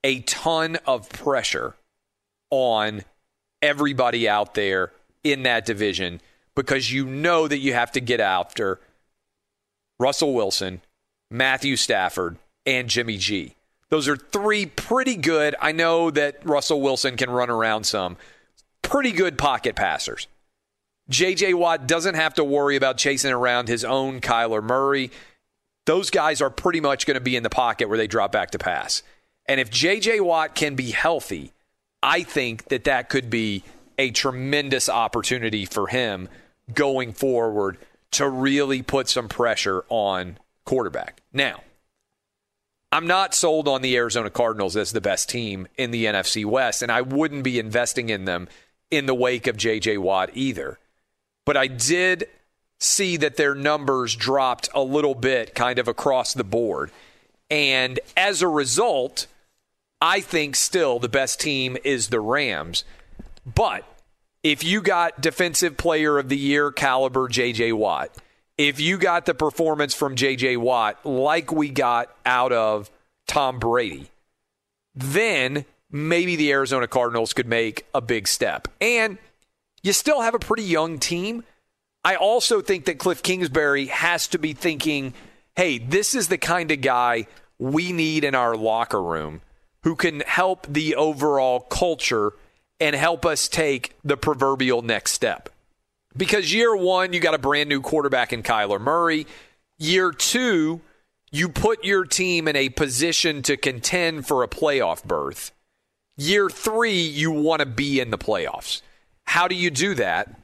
a 0.04 0.20
ton 0.20 0.76
of 0.86 1.08
pressure 1.08 1.74
on 2.50 3.02
everybody 3.62 4.28
out 4.28 4.54
there 4.54 4.92
in 5.24 5.42
that 5.42 5.66
division 5.66 6.20
because 6.54 6.92
you 6.92 7.04
know 7.04 7.48
that 7.48 7.58
you 7.58 7.72
have 7.72 7.92
to 7.92 8.00
get 8.00 8.20
after 8.20 8.80
Russell 9.98 10.34
Wilson, 10.34 10.80
Matthew 11.30 11.76
Stafford, 11.76 12.36
and 12.64 12.88
Jimmy 12.88 13.16
G. 13.16 13.54
Those 13.90 14.08
are 14.08 14.16
three 14.16 14.66
pretty 14.66 15.16
good. 15.16 15.54
I 15.60 15.72
know 15.72 16.10
that 16.10 16.44
Russell 16.44 16.80
Wilson 16.80 17.16
can 17.16 17.30
run 17.30 17.50
around 17.50 17.84
some. 17.84 18.16
Pretty 18.82 19.12
good 19.12 19.38
pocket 19.38 19.76
passers. 19.76 20.26
JJ 21.10 21.54
Watt 21.54 21.86
doesn't 21.86 22.14
have 22.14 22.34
to 22.34 22.44
worry 22.44 22.76
about 22.76 22.98
chasing 22.98 23.32
around 23.32 23.68
his 23.68 23.84
own 23.84 24.20
Kyler 24.20 24.62
Murray. 24.62 25.10
Those 25.86 26.10
guys 26.10 26.42
are 26.42 26.50
pretty 26.50 26.80
much 26.80 27.06
going 27.06 27.14
to 27.14 27.20
be 27.20 27.34
in 27.34 27.42
the 27.42 27.50
pocket 27.50 27.88
where 27.88 27.96
they 27.96 28.06
drop 28.06 28.30
back 28.30 28.50
to 28.50 28.58
pass. 28.58 29.02
And 29.46 29.58
if 29.58 29.70
JJ 29.70 30.20
Watt 30.20 30.54
can 30.54 30.74
be 30.74 30.90
healthy, 30.90 31.52
I 32.02 32.22
think 32.22 32.68
that 32.68 32.84
that 32.84 33.08
could 33.08 33.30
be 33.30 33.64
a 33.98 34.10
tremendous 34.10 34.90
opportunity 34.90 35.64
for 35.64 35.86
him 35.86 36.28
going 36.74 37.14
forward 37.14 37.78
to 38.12 38.28
really 38.28 38.82
put 38.82 39.08
some 39.08 39.28
pressure 39.28 39.84
on 39.88 40.38
quarterback. 40.66 41.22
Now, 41.32 41.62
I'm 42.90 43.06
not 43.06 43.34
sold 43.34 43.68
on 43.68 43.82
the 43.82 43.96
Arizona 43.96 44.30
Cardinals 44.30 44.76
as 44.76 44.92
the 44.92 45.00
best 45.00 45.28
team 45.28 45.68
in 45.76 45.90
the 45.90 46.06
NFC 46.06 46.44
West, 46.44 46.82
and 46.82 46.90
I 46.90 47.02
wouldn't 47.02 47.44
be 47.44 47.58
investing 47.58 48.08
in 48.08 48.24
them 48.24 48.48
in 48.90 49.06
the 49.06 49.14
wake 49.14 49.46
of 49.46 49.56
JJ 49.56 49.98
Watt 49.98 50.30
either. 50.32 50.78
But 51.44 51.56
I 51.56 51.66
did 51.66 52.28
see 52.78 53.16
that 53.18 53.36
their 53.36 53.54
numbers 53.54 54.14
dropped 54.14 54.68
a 54.74 54.82
little 54.82 55.14
bit 55.14 55.54
kind 55.54 55.78
of 55.78 55.88
across 55.88 56.32
the 56.32 56.44
board. 56.44 56.90
And 57.50 58.00
as 58.16 58.40
a 58.40 58.48
result, 58.48 59.26
I 60.00 60.20
think 60.20 60.56
still 60.56 60.98
the 60.98 61.08
best 61.08 61.40
team 61.40 61.76
is 61.84 62.08
the 62.08 62.20
Rams. 62.20 62.84
But 63.44 63.84
if 64.42 64.62
you 64.62 64.80
got 64.80 65.20
defensive 65.20 65.76
player 65.76 66.18
of 66.18 66.28
the 66.28 66.36
year 66.36 66.70
caliber 66.70 67.28
JJ 67.28 67.74
Watt, 67.74 68.10
if 68.58 68.80
you 68.80 68.98
got 68.98 69.24
the 69.24 69.34
performance 69.34 69.94
from 69.94 70.16
JJ 70.16 70.58
Watt 70.58 71.06
like 71.06 71.52
we 71.52 71.70
got 71.70 72.14
out 72.26 72.52
of 72.52 72.90
Tom 73.28 73.60
Brady, 73.60 74.10
then 74.94 75.64
maybe 75.90 76.34
the 76.34 76.50
Arizona 76.50 76.88
Cardinals 76.88 77.32
could 77.32 77.46
make 77.46 77.86
a 77.94 78.00
big 78.00 78.26
step. 78.26 78.66
And 78.80 79.16
you 79.82 79.92
still 79.92 80.20
have 80.20 80.34
a 80.34 80.40
pretty 80.40 80.64
young 80.64 80.98
team. 80.98 81.44
I 82.04 82.16
also 82.16 82.60
think 82.60 82.86
that 82.86 82.98
Cliff 82.98 83.22
Kingsbury 83.22 83.86
has 83.86 84.26
to 84.28 84.38
be 84.38 84.52
thinking, 84.52 85.14
hey, 85.56 85.78
this 85.78 86.14
is 86.14 86.28
the 86.28 86.38
kind 86.38 86.70
of 86.72 86.80
guy 86.80 87.28
we 87.58 87.92
need 87.92 88.24
in 88.24 88.34
our 88.34 88.56
locker 88.56 89.02
room 89.02 89.40
who 89.84 89.94
can 89.94 90.20
help 90.20 90.66
the 90.68 90.96
overall 90.96 91.60
culture 91.60 92.32
and 92.80 92.94
help 92.96 93.24
us 93.24 93.48
take 93.48 93.96
the 94.04 94.16
proverbial 94.16 94.82
next 94.82 95.12
step. 95.12 95.48
Because 96.18 96.52
year 96.52 96.76
one, 96.76 97.12
you 97.12 97.20
got 97.20 97.34
a 97.34 97.38
brand 97.38 97.68
new 97.68 97.80
quarterback 97.80 98.32
in 98.32 98.42
Kyler 98.42 98.80
Murray. 98.80 99.26
Year 99.78 100.10
two, 100.10 100.80
you 101.30 101.48
put 101.48 101.84
your 101.84 102.04
team 102.04 102.48
in 102.48 102.56
a 102.56 102.68
position 102.68 103.42
to 103.42 103.56
contend 103.56 104.26
for 104.26 104.42
a 104.42 104.48
playoff 104.48 105.04
berth. 105.04 105.52
Year 106.16 106.50
three, 106.50 107.00
you 107.00 107.30
want 107.30 107.60
to 107.60 107.66
be 107.66 108.00
in 108.00 108.10
the 108.10 108.18
playoffs. 108.18 108.82
How 109.24 109.46
do 109.46 109.54
you 109.54 109.70
do 109.70 109.94
that? 109.94 110.40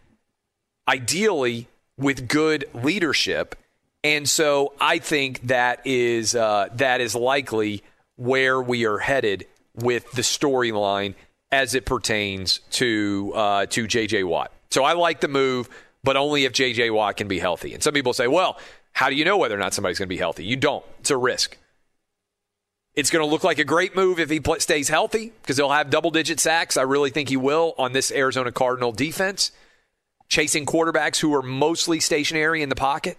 Ideally, 0.88 1.68
with 1.96 2.28
good 2.28 2.66
leadership. 2.72 3.56
And 4.04 4.28
so 4.28 4.74
I 4.80 4.98
think 4.98 5.48
that 5.48 5.80
is 5.84 6.34
uh, 6.34 6.68
that 6.74 7.00
is 7.00 7.14
likely 7.14 7.82
where 8.16 8.60
we 8.60 8.84
are 8.84 8.98
headed 8.98 9.46
with 9.74 10.10
the 10.12 10.22
storyline 10.22 11.14
as 11.50 11.74
it 11.74 11.84
pertains 11.86 12.60
to 12.72 13.32
uh, 13.34 13.66
to 13.66 13.86
JJ 13.86 14.24
Watt. 14.24 14.52
So 14.74 14.82
I 14.82 14.94
like 14.94 15.20
the 15.20 15.28
move, 15.28 15.68
but 16.02 16.16
only 16.16 16.46
if 16.46 16.52
JJ 16.52 16.92
Watt 16.92 17.16
can 17.16 17.28
be 17.28 17.38
healthy. 17.38 17.74
And 17.74 17.80
some 17.80 17.94
people 17.94 18.12
say, 18.12 18.26
well, 18.26 18.58
how 18.90 19.08
do 19.08 19.14
you 19.14 19.24
know 19.24 19.36
whether 19.36 19.54
or 19.54 19.58
not 19.58 19.72
somebody's 19.72 20.00
going 20.00 20.08
to 20.08 20.12
be 20.12 20.18
healthy? 20.18 20.44
You 20.44 20.56
don't. 20.56 20.84
It's 20.98 21.12
a 21.12 21.16
risk. 21.16 21.56
It's 22.96 23.08
going 23.08 23.24
to 23.24 23.30
look 23.30 23.44
like 23.44 23.60
a 23.60 23.64
great 23.64 23.94
move 23.94 24.18
if 24.18 24.30
he 24.30 24.40
stays 24.58 24.88
healthy 24.88 25.32
because 25.42 25.58
he'll 25.58 25.70
have 25.70 25.90
double 25.90 26.10
digit 26.10 26.40
sacks. 26.40 26.76
I 26.76 26.82
really 26.82 27.10
think 27.10 27.28
he 27.28 27.36
will 27.36 27.76
on 27.78 27.92
this 27.92 28.10
Arizona 28.10 28.50
Cardinal 28.50 28.90
defense, 28.90 29.52
chasing 30.28 30.66
quarterbacks 30.66 31.20
who 31.20 31.32
are 31.36 31.42
mostly 31.42 32.00
stationary 32.00 32.60
in 32.60 32.68
the 32.68 32.74
pocket. 32.74 33.16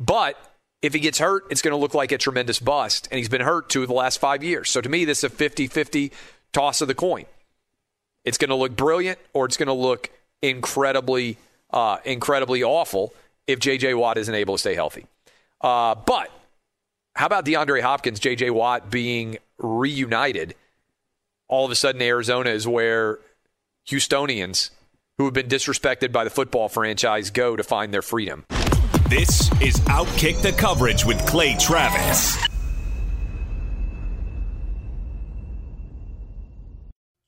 But 0.00 0.36
if 0.82 0.94
he 0.94 0.98
gets 0.98 1.20
hurt, 1.20 1.44
it's 1.50 1.62
going 1.62 1.74
to 1.74 1.78
look 1.78 1.94
like 1.94 2.10
a 2.10 2.18
tremendous 2.18 2.58
bust. 2.58 3.06
And 3.12 3.18
he's 3.18 3.28
been 3.28 3.40
hurt 3.40 3.70
two 3.70 3.82
of 3.82 3.88
the 3.88 3.94
last 3.94 4.18
five 4.18 4.42
years. 4.42 4.68
So 4.68 4.80
to 4.80 4.88
me, 4.88 5.04
this 5.04 5.18
is 5.18 5.24
a 5.24 5.30
50 5.30 5.68
50 5.68 6.10
toss 6.52 6.80
of 6.80 6.88
the 6.88 6.94
coin. 6.96 7.26
It's 8.24 8.36
going 8.36 8.48
to 8.48 8.56
look 8.56 8.74
brilliant 8.74 9.20
or 9.32 9.44
it's 9.44 9.56
going 9.56 9.68
to 9.68 9.72
look 9.72 10.10
incredibly, 10.42 11.36
uh, 11.72 11.98
incredibly 12.04 12.62
awful 12.62 13.12
if 13.46 13.58
J.J. 13.58 13.94
Watt 13.94 14.18
isn't 14.18 14.34
able 14.34 14.54
to 14.54 14.58
stay 14.58 14.74
healthy. 14.74 15.06
Uh, 15.60 15.94
but 15.94 16.30
how 17.14 17.26
about 17.26 17.44
DeAndre 17.44 17.82
Hopkins, 17.82 18.20
J.J. 18.20 18.50
Watt 18.50 18.90
being 18.90 19.38
reunited? 19.58 20.54
All 21.48 21.64
of 21.64 21.70
a 21.70 21.74
sudden, 21.74 22.00
Arizona 22.00 22.50
is 22.50 22.66
where 22.66 23.18
Houstonians 23.88 24.70
who 25.20 25.26
have 25.26 25.34
been 25.34 25.48
disrespected 25.48 26.12
by 26.12 26.24
the 26.24 26.30
football 26.30 26.70
franchise 26.70 27.28
go 27.28 27.54
to 27.54 27.62
find 27.62 27.92
their 27.92 28.00
freedom. 28.00 28.42
This 29.10 29.50
is 29.60 29.74
Outkick 29.80 30.40
the 30.40 30.52
Coverage 30.52 31.04
with 31.04 31.18
Clay 31.26 31.56
Travis. 31.58 32.38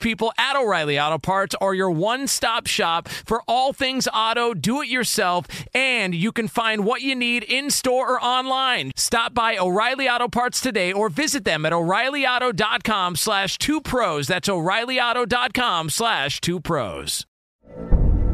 people 0.00 0.32
at 0.38 0.56
O'Reilly 0.56 0.98
Auto 0.98 1.18
Parts 1.18 1.54
are 1.60 1.74
your 1.74 1.90
one 1.90 2.26
stop 2.26 2.66
shop 2.66 3.08
for 3.08 3.42
all 3.46 3.72
things 3.72 4.08
auto, 4.12 4.54
do 4.54 4.82
it 4.82 4.88
yourself, 4.88 5.46
and 5.74 6.14
you 6.14 6.32
can 6.32 6.48
find 6.48 6.84
what 6.84 7.02
you 7.02 7.14
need 7.14 7.42
in 7.44 7.70
store 7.70 8.12
or 8.14 8.22
online. 8.22 8.92
Stop 8.96 9.34
by 9.34 9.56
O'Reilly 9.58 10.08
Auto 10.08 10.28
Parts 10.28 10.60
today 10.60 10.92
or 10.92 11.08
visit 11.08 11.44
them 11.44 11.66
at 11.66 11.72
o'ReillyAuto.com 11.72 13.16
slash 13.16 13.58
two 13.58 13.80
pros. 13.80 14.26
That's 14.26 14.48
o'ReillyAuto.com 14.48 15.90
slash 15.90 16.40
two 16.40 16.60
pros. 16.60 17.26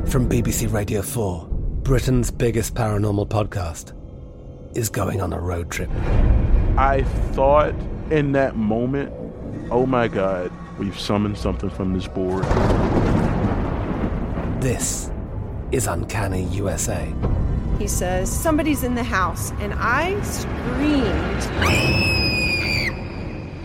From 0.07 0.29
BBC 0.29 0.73
Radio 0.73 1.03
4, 1.03 1.49
Britain's 1.83 2.31
biggest 2.31 2.75
paranormal 2.75 3.29
podcast 3.29 3.93
is 4.77 4.89
going 4.89 5.21
on 5.21 5.33
a 5.33 5.41
road 5.41 5.71
trip. 5.71 5.91
I 6.77 7.05
thought 7.33 7.75
in 8.11 8.33
that 8.33 8.57
moment, 8.57 9.13
oh 9.71 9.87
my 9.87 10.09
God, 10.09 10.53
we've 10.79 10.99
summoned 10.99 11.39
something 11.39 11.71
from 11.71 11.93
this 11.93 12.07
board. 12.07 12.45
This 14.61 15.11
is 15.73 15.87
Uncanny 15.87 16.45
USA. 16.45 17.13
He 17.79 17.87
says, 17.89 18.31
Somebody's 18.31 18.85
in 18.85 18.95
the 18.95 19.03
house, 19.03 19.51
and 19.53 19.75
I 19.77 20.21
screamed. 20.23 21.45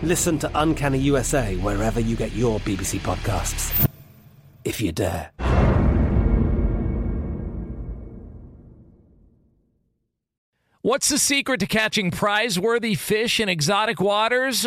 Listen 0.02 0.38
to 0.38 0.50
Uncanny 0.54 0.98
USA 0.98 1.56
wherever 1.56 2.00
you 2.00 2.16
get 2.16 2.32
your 2.32 2.58
BBC 2.60 2.98
podcasts, 3.00 3.88
if 4.64 4.80
you 4.80 4.92
dare. 4.92 5.30
What's 10.82 11.10
the 11.10 11.18
secret 11.18 11.60
to 11.60 11.66
catching 11.66 12.10
prize 12.10 12.58
worthy 12.58 12.94
fish 12.94 13.38
in 13.38 13.50
exotic 13.50 14.00
waters? 14.00 14.66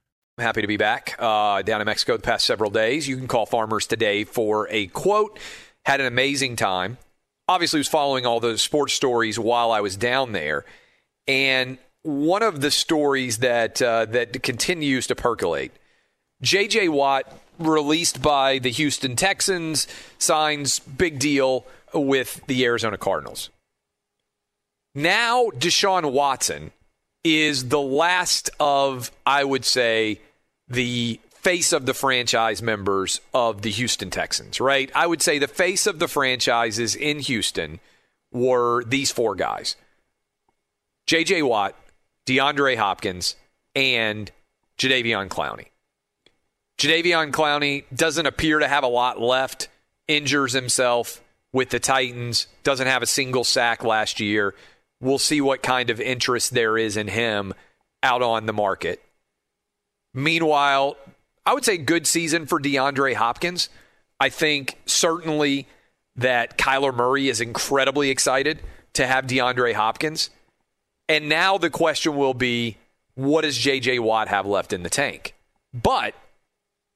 Happy 0.37 0.61
to 0.61 0.67
be 0.67 0.77
back 0.77 1.15
uh, 1.19 1.61
down 1.61 1.81
in 1.81 1.85
Mexico 1.85 2.15
the 2.15 2.23
past 2.23 2.45
several 2.45 2.71
days. 2.71 3.07
You 3.07 3.17
can 3.17 3.27
call 3.27 3.45
Farmers 3.45 3.85
today 3.85 4.23
for 4.23 4.67
a 4.71 4.87
quote. 4.87 5.37
Had 5.85 5.99
an 5.99 6.07
amazing 6.07 6.55
time. 6.55 6.97
Obviously, 7.47 7.79
was 7.79 7.87
following 7.87 8.25
all 8.25 8.39
the 8.39 8.57
sports 8.57 8.93
stories 8.93 9.37
while 9.37 9.71
I 9.71 9.81
was 9.81 9.97
down 9.97 10.31
there, 10.31 10.63
and 11.27 11.77
one 12.03 12.43
of 12.43 12.61
the 12.61 12.71
stories 12.71 13.39
that 13.39 13.81
uh, 13.81 14.05
that 14.05 14.41
continues 14.41 15.05
to 15.07 15.15
percolate. 15.15 15.73
J.J. 16.41 16.89
Watt 16.89 17.31
released 17.59 18.21
by 18.21 18.57
the 18.57 18.71
Houston 18.71 19.15
Texans 19.15 19.85
signs 20.17 20.79
big 20.79 21.19
deal 21.19 21.65
with 21.93 22.41
the 22.47 22.65
Arizona 22.65 22.97
Cardinals. 22.97 23.49
Now 24.95 25.49
Deshaun 25.49 26.11
Watson 26.11 26.71
is 27.23 27.69
the 27.69 27.81
last 27.81 28.49
of, 28.59 29.11
I 29.25 29.43
would 29.43 29.65
say, 29.65 30.19
the 30.67 31.19
face 31.29 31.73
of 31.73 31.85
the 31.85 31.93
franchise 31.93 32.61
members 32.61 33.19
of 33.33 33.61
the 33.61 33.71
Houston 33.71 34.09
Texans, 34.09 34.59
right? 34.59 34.91
I 34.93 35.07
would 35.07 35.21
say 35.21 35.39
the 35.39 35.47
face 35.47 35.87
of 35.87 35.99
the 35.99 36.07
franchises 36.07 36.95
in 36.95 37.19
Houston 37.19 37.79
were 38.31 38.83
these 38.85 39.11
four 39.11 39.35
guys 39.35 39.75
J.J. 41.07 41.41
Watt, 41.41 41.75
DeAndre 42.25 42.77
Hopkins, 42.77 43.35
and 43.75 44.31
Jadeveon 44.77 45.27
Clowney. 45.27 45.67
Jadeveon 46.77 47.31
Clowney 47.31 47.83
doesn't 47.93 48.25
appear 48.25 48.59
to 48.59 48.67
have 48.67 48.83
a 48.83 48.87
lot 48.87 49.19
left, 49.19 49.67
injures 50.07 50.53
himself 50.53 51.21
with 51.53 51.69
the 51.69 51.79
Titans, 51.79 52.47
doesn't 52.63 52.87
have 52.87 53.03
a 53.03 53.07
single 53.07 53.43
sack 53.43 53.83
last 53.83 54.19
year. 54.19 54.55
We'll 55.01 55.19
see 55.19 55.41
what 55.41 55.63
kind 55.63 55.89
of 55.89 55.99
interest 55.99 56.53
there 56.53 56.77
is 56.77 56.95
in 56.95 57.07
him 57.07 57.53
out 58.03 58.21
on 58.21 58.45
the 58.45 58.53
market. 58.53 59.01
Meanwhile, 60.13 60.95
I 61.45 61.53
would 61.53 61.65
say 61.65 61.77
good 61.77 62.05
season 62.05 62.45
for 62.45 62.59
DeAndre 62.59 63.15
Hopkins. 63.15 63.69
I 64.19 64.29
think 64.29 64.77
certainly 64.85 65.67
that 66.15 66.57
Kyler 66.57 66.93
Murray 66.93 67.29
is 67.29 67.41
incredibly 67.41 68.09
excited 68.09 68.59
to 68.93 69.07
have 69.07 69.25
DeAndre 69.25 69.73
Hopkins. 69.73 70.29
And 71.09 71.27
now 71.27 71.57
the 71.57 71.69
question 71.69 72.15
will 72.15 72.33
be 72.33 72.77
what 73.15 73.41
does 73.41 73.57
JJ 73.57 73.99
Watt 73.99 74.27
have 74.27 74.45
left 74.45 74.71
in 74.71 74.83
the 74.83 74.89
tank? 74.89 75.33
But 75.73 76.13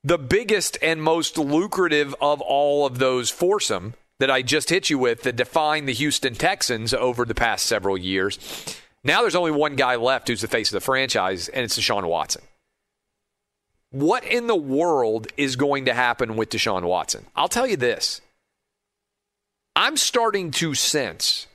the 0.04 0.18
biggest 0.18 0.78
and 0.82 1.02
most 1.02 1.38
lucrative 1.38 2.16
of 2.22 2.40
all 2.42 2.86
of 2.86 3.00
those 3.00 3.30
foursome 3.30 3.96
that 4.20 4.32
I 4.32 4.42
just 4.42 4.70
hit 4.70 4.90
you 4.90 4.98
with 4.98 5.24
that 5.24 5.36
define 5.36 5.86
the 5.86 5.94
Houston 5.94 6.36
Texans 6.36 6.94
over 6.94 7.26
the 7.26 7.36
past 7.36 7.66
several 7.66 7.98
years. 7.98 8.40
Now 9.04 9.22
there's 9.22 9.36
only 9.36 9.52
one 9.52 9.76
guy 9.76 9.96
left 9.96 10.28
who's 10.28 10.42
the 10.42 10.48
face 10.48 10.70
of 10.70 10.74
the 10.74 10.82
franchise, 10.82 11.48
and 11.50 11.64
it's 11.64 11.78
Deshaun 11.78 12.08
Watson. 12.08 12.42
What 13.92 14.26
in 14.26 14.48
the 14.48 14.56
world 14.56 15.28
is 15.38 15.56
going 15.56 15.86
to 15.86 15.94
happen 15.94 16.36
with 16.36 16.50
Deshaun 16.50 16.84
Watson? 16.84 17.26
I'll 17.36 17.48
tell 17.48 17.68
you 17.68 17.78
this. 17.78 18.22
I'm 19.76 19.98
starting 19.98 20.52
to 20.52 20.74
sense 20.74 21.48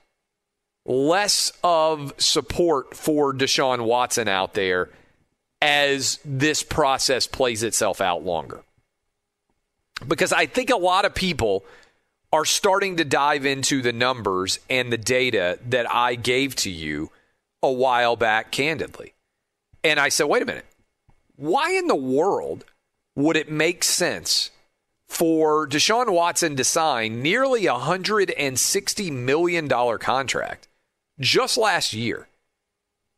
less 0.85 1.53
of 1.63 2.15
support 2.19 2.97
for 2.97 3.35
Deshaun 3.35 3.85
Watson 3.85 4.29
out 4.29 4.55
there 4.55 4.91
as 5.63 6.19
this 6.25 6.63
process 6.63 7.27
plays 7.27 7.63
itself 7.63 8.01
out 8.01 8.25
longer. 8.25 8.63
Because 10.07 10.33
I 10.33 10.47
think 10.47 10.71
a 10.71 10.77
lot 10.77 11.05
of 11.05 11.15
people 11.15 11.65
are 12.33 12.45
starting 12.45 12.97
to 12.97 13.05
dive 13.05 13.45
into 13.45 13.83
the 13.83 13.93
numbers 13.93 14.61
and 14.69 14.93
the 14.93 14.99
data 14.99 15.59
that 15.67 15.91
I 15.91 16.15
gave 16.15 16.55
to 16.57 16.71
you 16.71 17.11
a 17.63 17.73
while 17.73 18.17
back, 18.17 18.53
candidly. 18.53 19.15
And 19.83 19.99
I 19.99 20.09
said, 20.09 20.27
wait 20.27 20.43
a 20.43 20.47
minute. 20.47 20.67
Why 21.37 21.73
in 21.73 21.89
the 21.89 21.97
world 21.97 22.65
would 23.17 23.37
it 23.37 23.51
make 23.51 23.83
sense 23.83 24.51
for 25.09 25.67
Deshaun 25.67 26.13
Watson 26.13 26.57
to 26.57 26.65
sign 26.65 27.23
nearly 27.23 27.67
a 27.67 27.75
$160 27.75 29.13
million 29.13 29.69
contract 29.99 30.69
just 31.19 31.59
last 31.59 31.93
year 31.93 32.29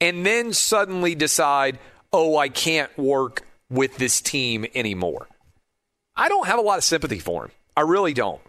and 0.00 0.24
then 0.24 0.52
suddenly 0.52 1.14
decide, 1.14 1.78
oh, 2.12 2.36
I 2.36 2.48
can't 2.48 2.96
work 2.96 3.42
with 3.68 3.98
this 3.98 4.20
team 4.20 4.66
anymore? 4.74 5.28
I 6.16 6.28
don't 6.28 6.46
have 6.46 6.58
a 6.58 6.62
lot 6.62 6.78
of 6.78 6.84
sympathy 6.84 7.18
for 7.18 7.44
him. 7.44 7.50
I 7.76 7.82
really 7.82 8.14
don't 8.14 8.40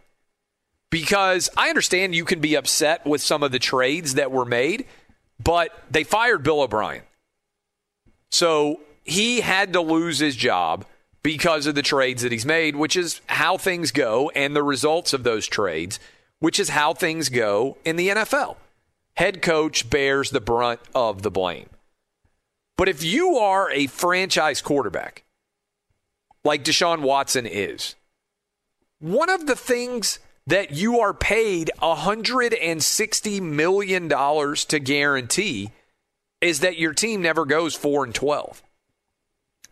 because 0.93 1.49
I 1.57 1.69
understand 1.69 2.13
you 2.13 2.23
can 2.23 2.39
be 2.39 2.53
upset 2.53 3.03
with 3.03 3.19
some 3.19 3.41
of 3.41 3.51
the 3.51 3.57
trades 3.57 4.13
that 4.13 4.31
were 4.31 4.45
made, 4.45 4.85
but 5.43 5.71
they 5.89 6.03
fired 6.03 6.43
Bill 6.43 6.61
O'Brien. 6.61 7.01
So 8.29 8.79
he 9.03 9.41
had 9.41 9.73
to 9.73 9.81
lose 9.81 10.19
his 10.19 10.35
job 10.35 10.85
because 11.23 11.65
of 11.65 11.73
the 11.73 11.81
trades 11.81 12.21
that 12.21 12.31
he's 12.31 12.45
made, 12.45 12.75
which 12.75 12.95
is 12.95 13.21
how 13.25 13.57
things 13.57 13.89
go, 13.89 14.29
and 14.35 14.55
the 14.55 14.61
results 14.61 15.13
of 15.13 15.23
those 15.23 15.47
trades, 15.47 15.99
which 16.37 16.59
is 16.59 16.69
how 16.69 16.93
things 16.93 17.29
go 17.29 17.75
in 17.83 17.95
the 17.95 18.09
NFL. 18.09 18.57
Head 19.15 19.41
coach 19.41 19.89
bears 19.89 20.29
the 20.29 20.41
brunt 20.41 20.79
of 20.93 21.23
the 21.23 21.31
blame. 21.31 21.69
But 22.77 22.87
if 22.87 23.03
you 23.03 23.37
are 23.37 23.71
a 23.71 23.87
franchise 23.87 24.61
quarterback, 24.61 25.23
like 26.43 26.63
Deshaun 26.63 27.01
Watson 27.01 27.47
is, 27.47 27.95
one 28.99 29.31
of 29.31 29.47
the 29.47 29.55
things 29.55 30.19
that 30.47 30.71
you 30.71 30.99
are 30.99 31.13
paid 31.13 31.71
$160 31.81 33.41
million 33.41 34.09
to 34.09 34.79
guarantee 34.79 35.71
is 36.41 36.59
that 36.59 36.77
your 36.77 36.93
team 36.93 37.21
never 37.21 37.45
goes 37.45 37.75
4 37.75 38.03
and 38.05 38.15
12. 38.15 38.61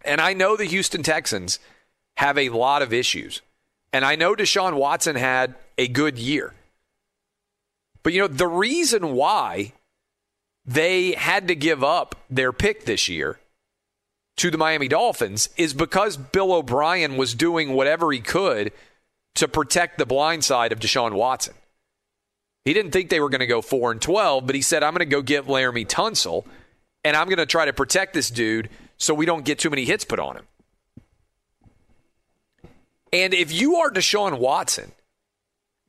And 0.03 0.21
I 0.21 0.33
know 0.33 0.55
the 0.55 0.65
Houston 0.65 1.03
Texans 1.03 1.59
have 2.17 2.37
a 2.37 2.49
lot 2.49 2.81
of 2.81 2.93
issues 2.93 3.41
And 3.93 4.05
I 4.05 4.15
know 4.15 4.35
Deshaun 4.35 4.75
Watson 4.75 5.15
had 5.15 5.55
a 5.77 5.87
good 5.87 6.17
year. 6.17 6.53
But, 8.03 8.13
you 8.13 8.21
know, 8.21 8.27
the 8.27 8.47
reason 8.47 9.13
why 9.13 9.73
they 10.65 11.11
had 11.11 11.47
to 11.49 11.55
give 11.55 11.83
up 11.83 12.15
their 12.29 12.53
pick 12.53 12.85
this 12.85 13.09
year 13.09 13.39
to 14.37 14.49
the 14.49 14.57
Miami 14.57 14.87
Dolphins 14.87 15.49
is 15.57 15.73
because 15.73 16.17
Bill 16.17 16.53
O'Brien 16.53 17.17
was 17.17 17.35
doing 17.35 17.73
whatever 17.73 18.11
he 18.11 18.19
could 18.19 18.71
to 19.35 19.47
protect 19.47 19.97
the 19.97 20.05
blind 20.05 20.43
side 20.43 20.71
of 20.71 20.79
Deshaun 20.79 21.13
Watson. 21.13 21.53
He 22.65 22.73
didn't 22.73 22.91
think 22.91 23.09
they 23.09 23.19
were 23.19 23.29
going 23.29 23.39
to 23.39 23.47
go 23.47 23.61
4 23.61 23.93
and 23.93 24.01
12, 24.01 24.45
but 24.45 24.55
he 24.55 24.61
said, 24.61 24.83
I'm 24.83 24.93
going 24.93 24.99
to 24.99 25.05
go 25.05 25.21
get 25.21 25.47
Laremy 25.47 25.87
Tunsil 25.87 26.45
and 27.03 27.15
I'm 27.15 27.27
going 27.27 27.37
to 27.37 27.45
try 27.45 27.65
to 27.65 27.73
protect 27.73 28.13
this 28.13 28.29
dude 28.29 28.69
so 28.97 29.13
we 29.13 29.25
don't 29.25 29.45
get 29.45 29.59
too 29.59 29.69
many 29.69 29.85
hits 29.85 30.05
put 30.05 30.19
on 30.19 30.37
him. 30.37 30.47
And 33.11 33.33
if 33.33 33.51
you 33.51 33.77
are 33.77 33.89
Deshaun 33.89 34.37
Watson, 34.37 34.91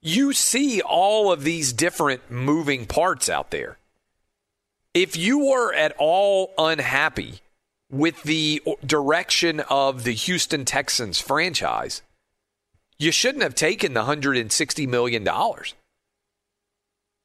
you 0.01 0.32
see 0.32 0.80
all 0.80 1.30
of 1.30 1.45
these 1.45 1.72
different 1.72 2.30
moving 2.30 2.86
parts 2.86 3.28
out 3.28 3.51
there. 3.51 3.78
If 4.95 5.16
you 5.16 5.47
were 5.47 5.72
at 5.72 5.95
all 5.99 6.53
unhappy 6.59 7.40
with 7.90 8.22
the 8.24 8.62
direction 8.84 9.61
of 9.61 10.05
the 10.05 10.12
Houston 10.12 10.64
Texans 10.64 11.20
franchise, 11.20 12.03
you 13.03 13.11
shouldn't 13.11 13.42
have 13.42 13.57
taken 13.57 13.94
the 13.94 14.05
$160 14.05 14.88
million. 14.88 15.28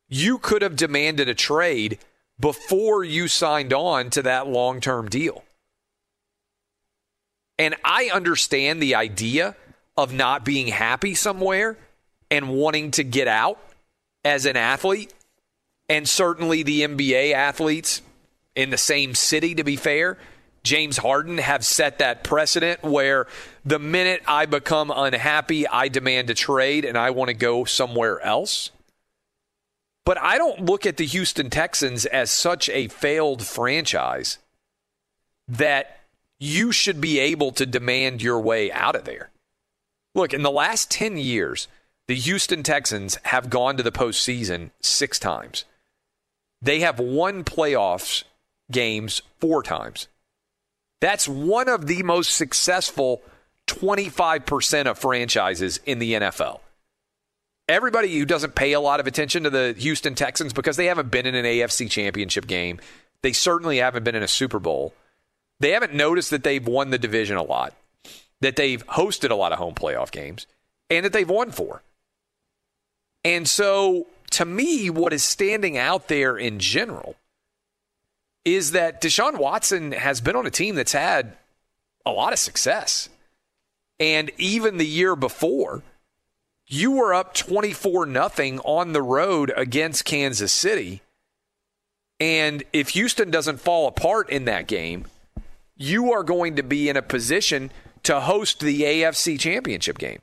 You 0.09 0.37
could 0.39 0.63
have 0.63 0.75
demanded 0.75 1.29
a 1.29 1.35
trade 1.35 1.99
before 2.39 3.03
you 3.03 3.27
signed 3.27 3.73
on 3.73 4.09
to 4.11 4.23
that 4.23 4.47
long 4.47 4.81
term 4.81 5.07
deal. 5.07 5.43
And 7.59 7.75
I 7.83 8.09
understand 8.11 8.81
the 8.81 8.95
idea 8.95 9.55
of 9.95 10.13
not 10.13 10.43
being 10.43 10.67
happy 10.67 11.13
somewhere 11.13 11.77
and 12.29 12.49
wanting 12.49 12.91
to 12.91 13.03
get 13.03 13.27
out 13.27 13.59
as 14.25 14.45
an 14.45 14.57
athlete. 14.57 15.13
And 15.89 16.07
certainly 16.07 16.63
the 16.63 16.81
NBA 16.81 17.33
athletes 17.33 18.01
in 18.55 18.71
the 18.71 18.77
same 18.77 19.13
city, 19.13 19.55
to 19.55 19.63
be 19.63 19.75
fair, 19.75 20.17
James 20.67 20.97
Harden 20.97 21.37
have 21.37 21.63
set 21.63 21.99
that 21.99 22.25
precedent 22.25 22.83
where 22.83 23.25
the 23.63 23.79
minute 23.79 24.21
I 24.27 24.45
become 24.45 24.91
unhappy, 24.93 25.65
I 25.65 25.87
demand 25.87 26.29
a 26.29 26.33
trade 26.33 26.83
and 26.83 26.97
I 26.97 27.11
want 27.11 27.29
to 27.29 27.33
go 27.33 27.63
somewhere 27.63 28.19
else. 28.19 28.71
But 30.03 30.17
I 30.17 30.37
don't 30.37 30.65
look 30.65 30.85
at 30.85 30.97
the 30.97 31.05
Houston 31.05 31.49
Texans 31.49 32.05
as 32.05 32.31
such 32.31 32.67
a 32.69 32.89
failed 32.89 33.45
franchise 33.45 34.39
that 35.47 36.01
you 36.37 36.73
should 36.73 36.99
be 36.99 37.17
able 37.17 37.51
to 37.53 37.65
demand 37.65 38.21
your 38.21 38.41
way 38.41 38.69
out 38.69 38.95
of 38.95 39.05
there. 39.05 39.29
Look, 40.13 40.33
in 40.33 40.43
the 40.43 40.51
last 40.51 40.91
10 40.91 41.15
years, 41.17 41.69
the 42.07 42.15
Houston 42.15 42.61
Texans 42.61 43.17
have 43.23 43.49
gone 43.49 43.77
to 43.77 43.83
the 43.83 43.91
postseason 43.91 44.71
six 44.81 45.17
times. 45.17 45.63
They 46.61 46.81
have 46.81 46.99
won 46.99 47.45
playoffs 47.45 48.25
games 48.69 49.21
four 49.39 49.63
times. 49.63 50.09
That's 50.99 51.27
one 51.27 51.69
of 51.69 51.87
the 51.87 52.03
most 52.03 52.35
successful 52.35 53.21
25% 53.67 54.85
of 54.87 54.97
franchises 54.97 55.79
in 55.85 55.99
the 55.99 56.13
NFL 56.13 56.59
everybody 57.67 58.17
who 58.17 58.25
doesn't 58.25 58.55
pay 58.55 58.73
a 58.73 58.79
lot 58.79 58.99
of 58.99 59.07
attention 59.07 59.43
to 59.43 59.49
the 59.49 59.75
Houston 59.77 60.15
Texans 60.15 60.53
because 60.53 60.77
they 60.77 60.85
haven't 60.85 61.11
been 61.11 61.25
in 61.25 61.35
an 61.35 61.45
AFC 61.45 61.89
championship 61.89 62.47
game, 62.47 62.79
they 63.21 63.33
certainly 63.33 63.77
haven't 63.77 64.03
been 64.03 64.15
in 64.15 64.23
a 64.23 64.27
Super 64.27 64.59
Bowl. 64.59 64.93
They 65.59 65.71
haven't 65.71 65.93
noticed 65.93 66.29
that 66.29 66.43
they've 66.43 66.65
won 66.65 66.91
the 66.91 66.97
division 66.97 67.37
a 67.37 67.43
lot, 67.43 67.73
that 68.41 68.55
they've 68.55 68.85
hosted 68.87 69.31
a 69.31 69.35
lot 69.35 69.51
of 69.51 69.57
home 69.57 69.73
playoff 69.73 70.11
games, 70.11 70.45
and 70.89 71.03
that 71.03 71.13
they've 71.13 71.29
won 71.29 71.51
four. 71.51 71.81
And 73.25 73.47
so, 73.47 74.07
to 74.31 74.45
me, 74.45 74.89
what 74.89 75.13
is 75.13 75.23
standing 75.23 75.77
out 75.77 76.07
there 76.07 76.37
in 76.37 76.59
general 76.59 77.15
is 78.55 78.71
that 78.71 79.01
Deshaun 79.01 79.37
Watson 79.37 79.91
has 79.91 80.21
been 80.21 80.35
on 80.35 80.45
a 80.45 80.51
team 80.51 80.75
that's 80.75 80.93
had 80.93 81.35
a 82.05 82.11
lot 82.11 82.31
of 82.31 82.39
success. 82.39 83.09
And 83.99 84.31
even 84.37 84.77
the 84.77 84.85
year 84.85 85.15
before, 85.15 85.83
you 86.65 86.91
were 86.91 87.13
up 87.13 87.33
24 87.33 88.05
nothing 88.05 88.59
on 88.59 88.93
the 88.93 89.01
road 89.01 89.51
against 89.55 90.05
Kansas 90.05 90.53
City. 90.53 91.01
And 92.19 92.63
if 92.71 92.89
Houston 92.89 93.31
doesn't 93.31 93.59
fall 93.59 93.87
apart 93.87 94.29
in 94.29 94.45
that 94.45 94.67
game, 94.67 95.05
you 95.75 96.13
are 96.13 96.23
going 96.23 96.55
to 96.55 96.63
be 96.63 96.87
in 96.87 96.95
a 96.95 97.01
position 97.01 97.69
to 98.03 98.21
host 98.21 98.61
the 98.61 98.81
AFC 98.81 99.37
Championship 99.39 99.97
game. 99.97 100.19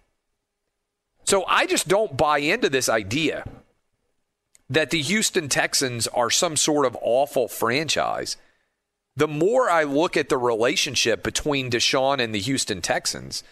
So 1.25 1.45
I 1.47 1.67
just 1.67 1.89
don't 1.89 2.17
buy 2.17 2.39
into 2.39 2.69
this 2.71 2.89
idea 2.89 3.45
that 4.75 4.91
the 4.91 5.03
Houston 5.03 5.49
Texans 5.49 6.07
are 6.09 6.31
some 6.31 6.57
sort 6.57 6.87
of 6.87 6.97
awful 7.01 7.49
franchise. 7.49 8.37
The 9.17 9.29
more 9.29 9.71
I 9.71 9.85
look 9.85 10.17
at 10.17 10.29
the 10.29 10.39
relationship 10.39 11.23
between 11.23 11.71
Deshaun 11.71 12.19
and 12.21 12.35
the 12.35 12.41
Houston 12.41 12.83
Texans, 12.83 13.45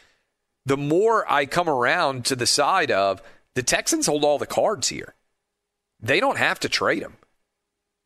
the 0.67 0.77
more 0.77 1.31
I 1.31 1.47
come 1.47 1.69
around 1.69 2.25
to 2.27 2.37
the 2.37 2.47
side 2.47 2.91
of 2.91 3.23
the 3.55 3.63
Texans 3.63 4.07
hold 4.07 4.25
all 4.25 4.39
the 4.39 4.47
cards 4.47 4.89
here. 4.89 5.15
They 6.01 6.19
don't 6.19 6.39
have 6.39 6.59
to 6.61 6.69
trade 6.69 7.03
him. 7.03 7.15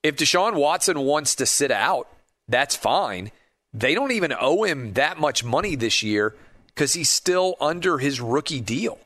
If 0.03 0.17
Deshaun 0.17 0.55
Watson 0.55 1.01
wants 1.01 1.35
to 1.37 1.47
sit 1.47 1.71
out, 1.71 2.09
that's 2.49 2.77
fine. 2.77 3.33
They 3.73 3.95
don't 3.95 4.13
even 4.13 4.35
owe 4.39 4.65
him 4.65 4.93
that 4.93 5.19
much 5.19 5.45
money 5.45 5.75
this 5.75 6.03
year 6.03 6.35
because 6.67 6.93
he's 6.93 7.11
still 7.11 7.57
under 7.61 7.99
his 7.99 8.21
rookie 8.21 8.61
deal. 8.61 8.99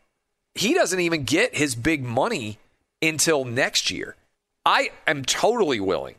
He 0.54 0.74
doesn't 0.74 1.00
even 1.00 1.22
get 1.22 1.54
his 1.54 1.74
big 1.74 2.02
money 2.02 2.58
until 3.03 3.44
next 3.44 3.90
year. 3.90 4.16
I 4.64 4.90
am 5.07 5.24
totally 5.24 5.80
willing 5.80 6.16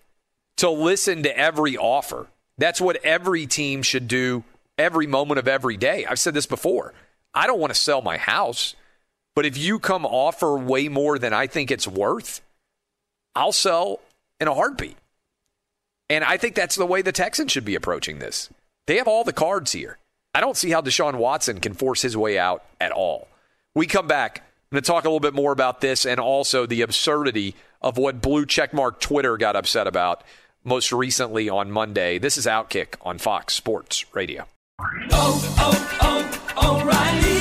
to 0.58 0.70
listen 0.70 1.24
to 1.24 1.38
every 1.38 1.78
offer. 1.78 2.28
That's 2.58 2.82
what 2.82 3.04
every 3.04 3.46
team 3.48 3.82
should 3.82 4.08
do 4.08 4.44
every 4.78 5.08
moment 5.08 5.40
of 5.40 5.48
every 5.48 5.78
day. 5.78 6.06
I've 6.06 6.20
said 6.20 6.34
this 6.34 6.46
before. 6.46 6.94
I 7.34 7.48
don't 7.48 7.60
want 7.60 7.74
to 7.74 7.80
sell 7.80 8.02
my 8.02 8.18
house, 8.18 8.76
but 9.36 9.46
if 9.46 9.58
you 9.58 9.80
come 9.80 10.06
offer 10.06 10.58
way 10.58 10.90
more 10.90 11.18
than 11.18 11.34
I 11.34 11.48
think 11.48 11.72
it's 11.72 11.88
worth, 11.88 12.42
I'll 13.36 13.52
sell 13.52 14.02
in 14.40 14.48
a 14.48 14.54
heartbeat. 14.54 14.98
And 16.10 16.24
I 16.24 16.38
think 16.38 16.56
that's 16.56 16.76
the 16.76 16.86
way 16.86 17.02
the 17.02 17.14
Texans 17.14 17.52
should 17.52 17.64
be 17.64 17.76
approaching 17.76 18.20
this. 18.20 18.50
They 18.86 18.98
have 18.98 19.08
all 19.08 19.24
the 19.24 19.32
cards 19.32 19.72
here. 19.72 19.98
I 20.34 20.42
don't 20.42 20.58
see 20.58 20.72
how 20.72 20.82
Deshaun 20.82 21.16
Watson 21.16 21.60
can 21.60 21.74
force 21.74 22.02
his 22.02 22.18
way 22.18 22.38
out 22.38 22.66
at 22.80 22.92
all. 22.92 23.28
We 23.76 23.86
come 23.88 24.08
back. 24.08 24.44
Going 24.72 24.84
to 24.84 24.88
talk 24.88 25.04
a 25.04 25.10
little 25.10 25.20
bit 25.20 25.34
more 25.34 25.52
about 25.52 25.82
this 25.82 26.06
and 26.06 26.18
also 26.18 26.66
the 26.66 26.82
absurdity 26.82 27.56
of 27.82 27.98
what 27.98 28.22
Blue 28.22 28.46
Checkmark 28.46 29.02
Twitter 29.02 29.36
got 29.36 29.58
upset 29.58 29.86
about 29.86 30.24
most 30.64 30.94
recently 30.94 31.50
on 31.50 31.70
Monday. 31.70 32.18
This 32.18 32.38
is 32.38 32.46
Outkick 32.46 32.96
on 33.02 33.18
Fox 33.18 33.54
Sports 33.54 34.06
Radio. 34.14 34.46
Oh, 35.12 35.56
oh, 35.60 36.50
oh, 36.56 36.80
O'Reilly. 36.80 37.41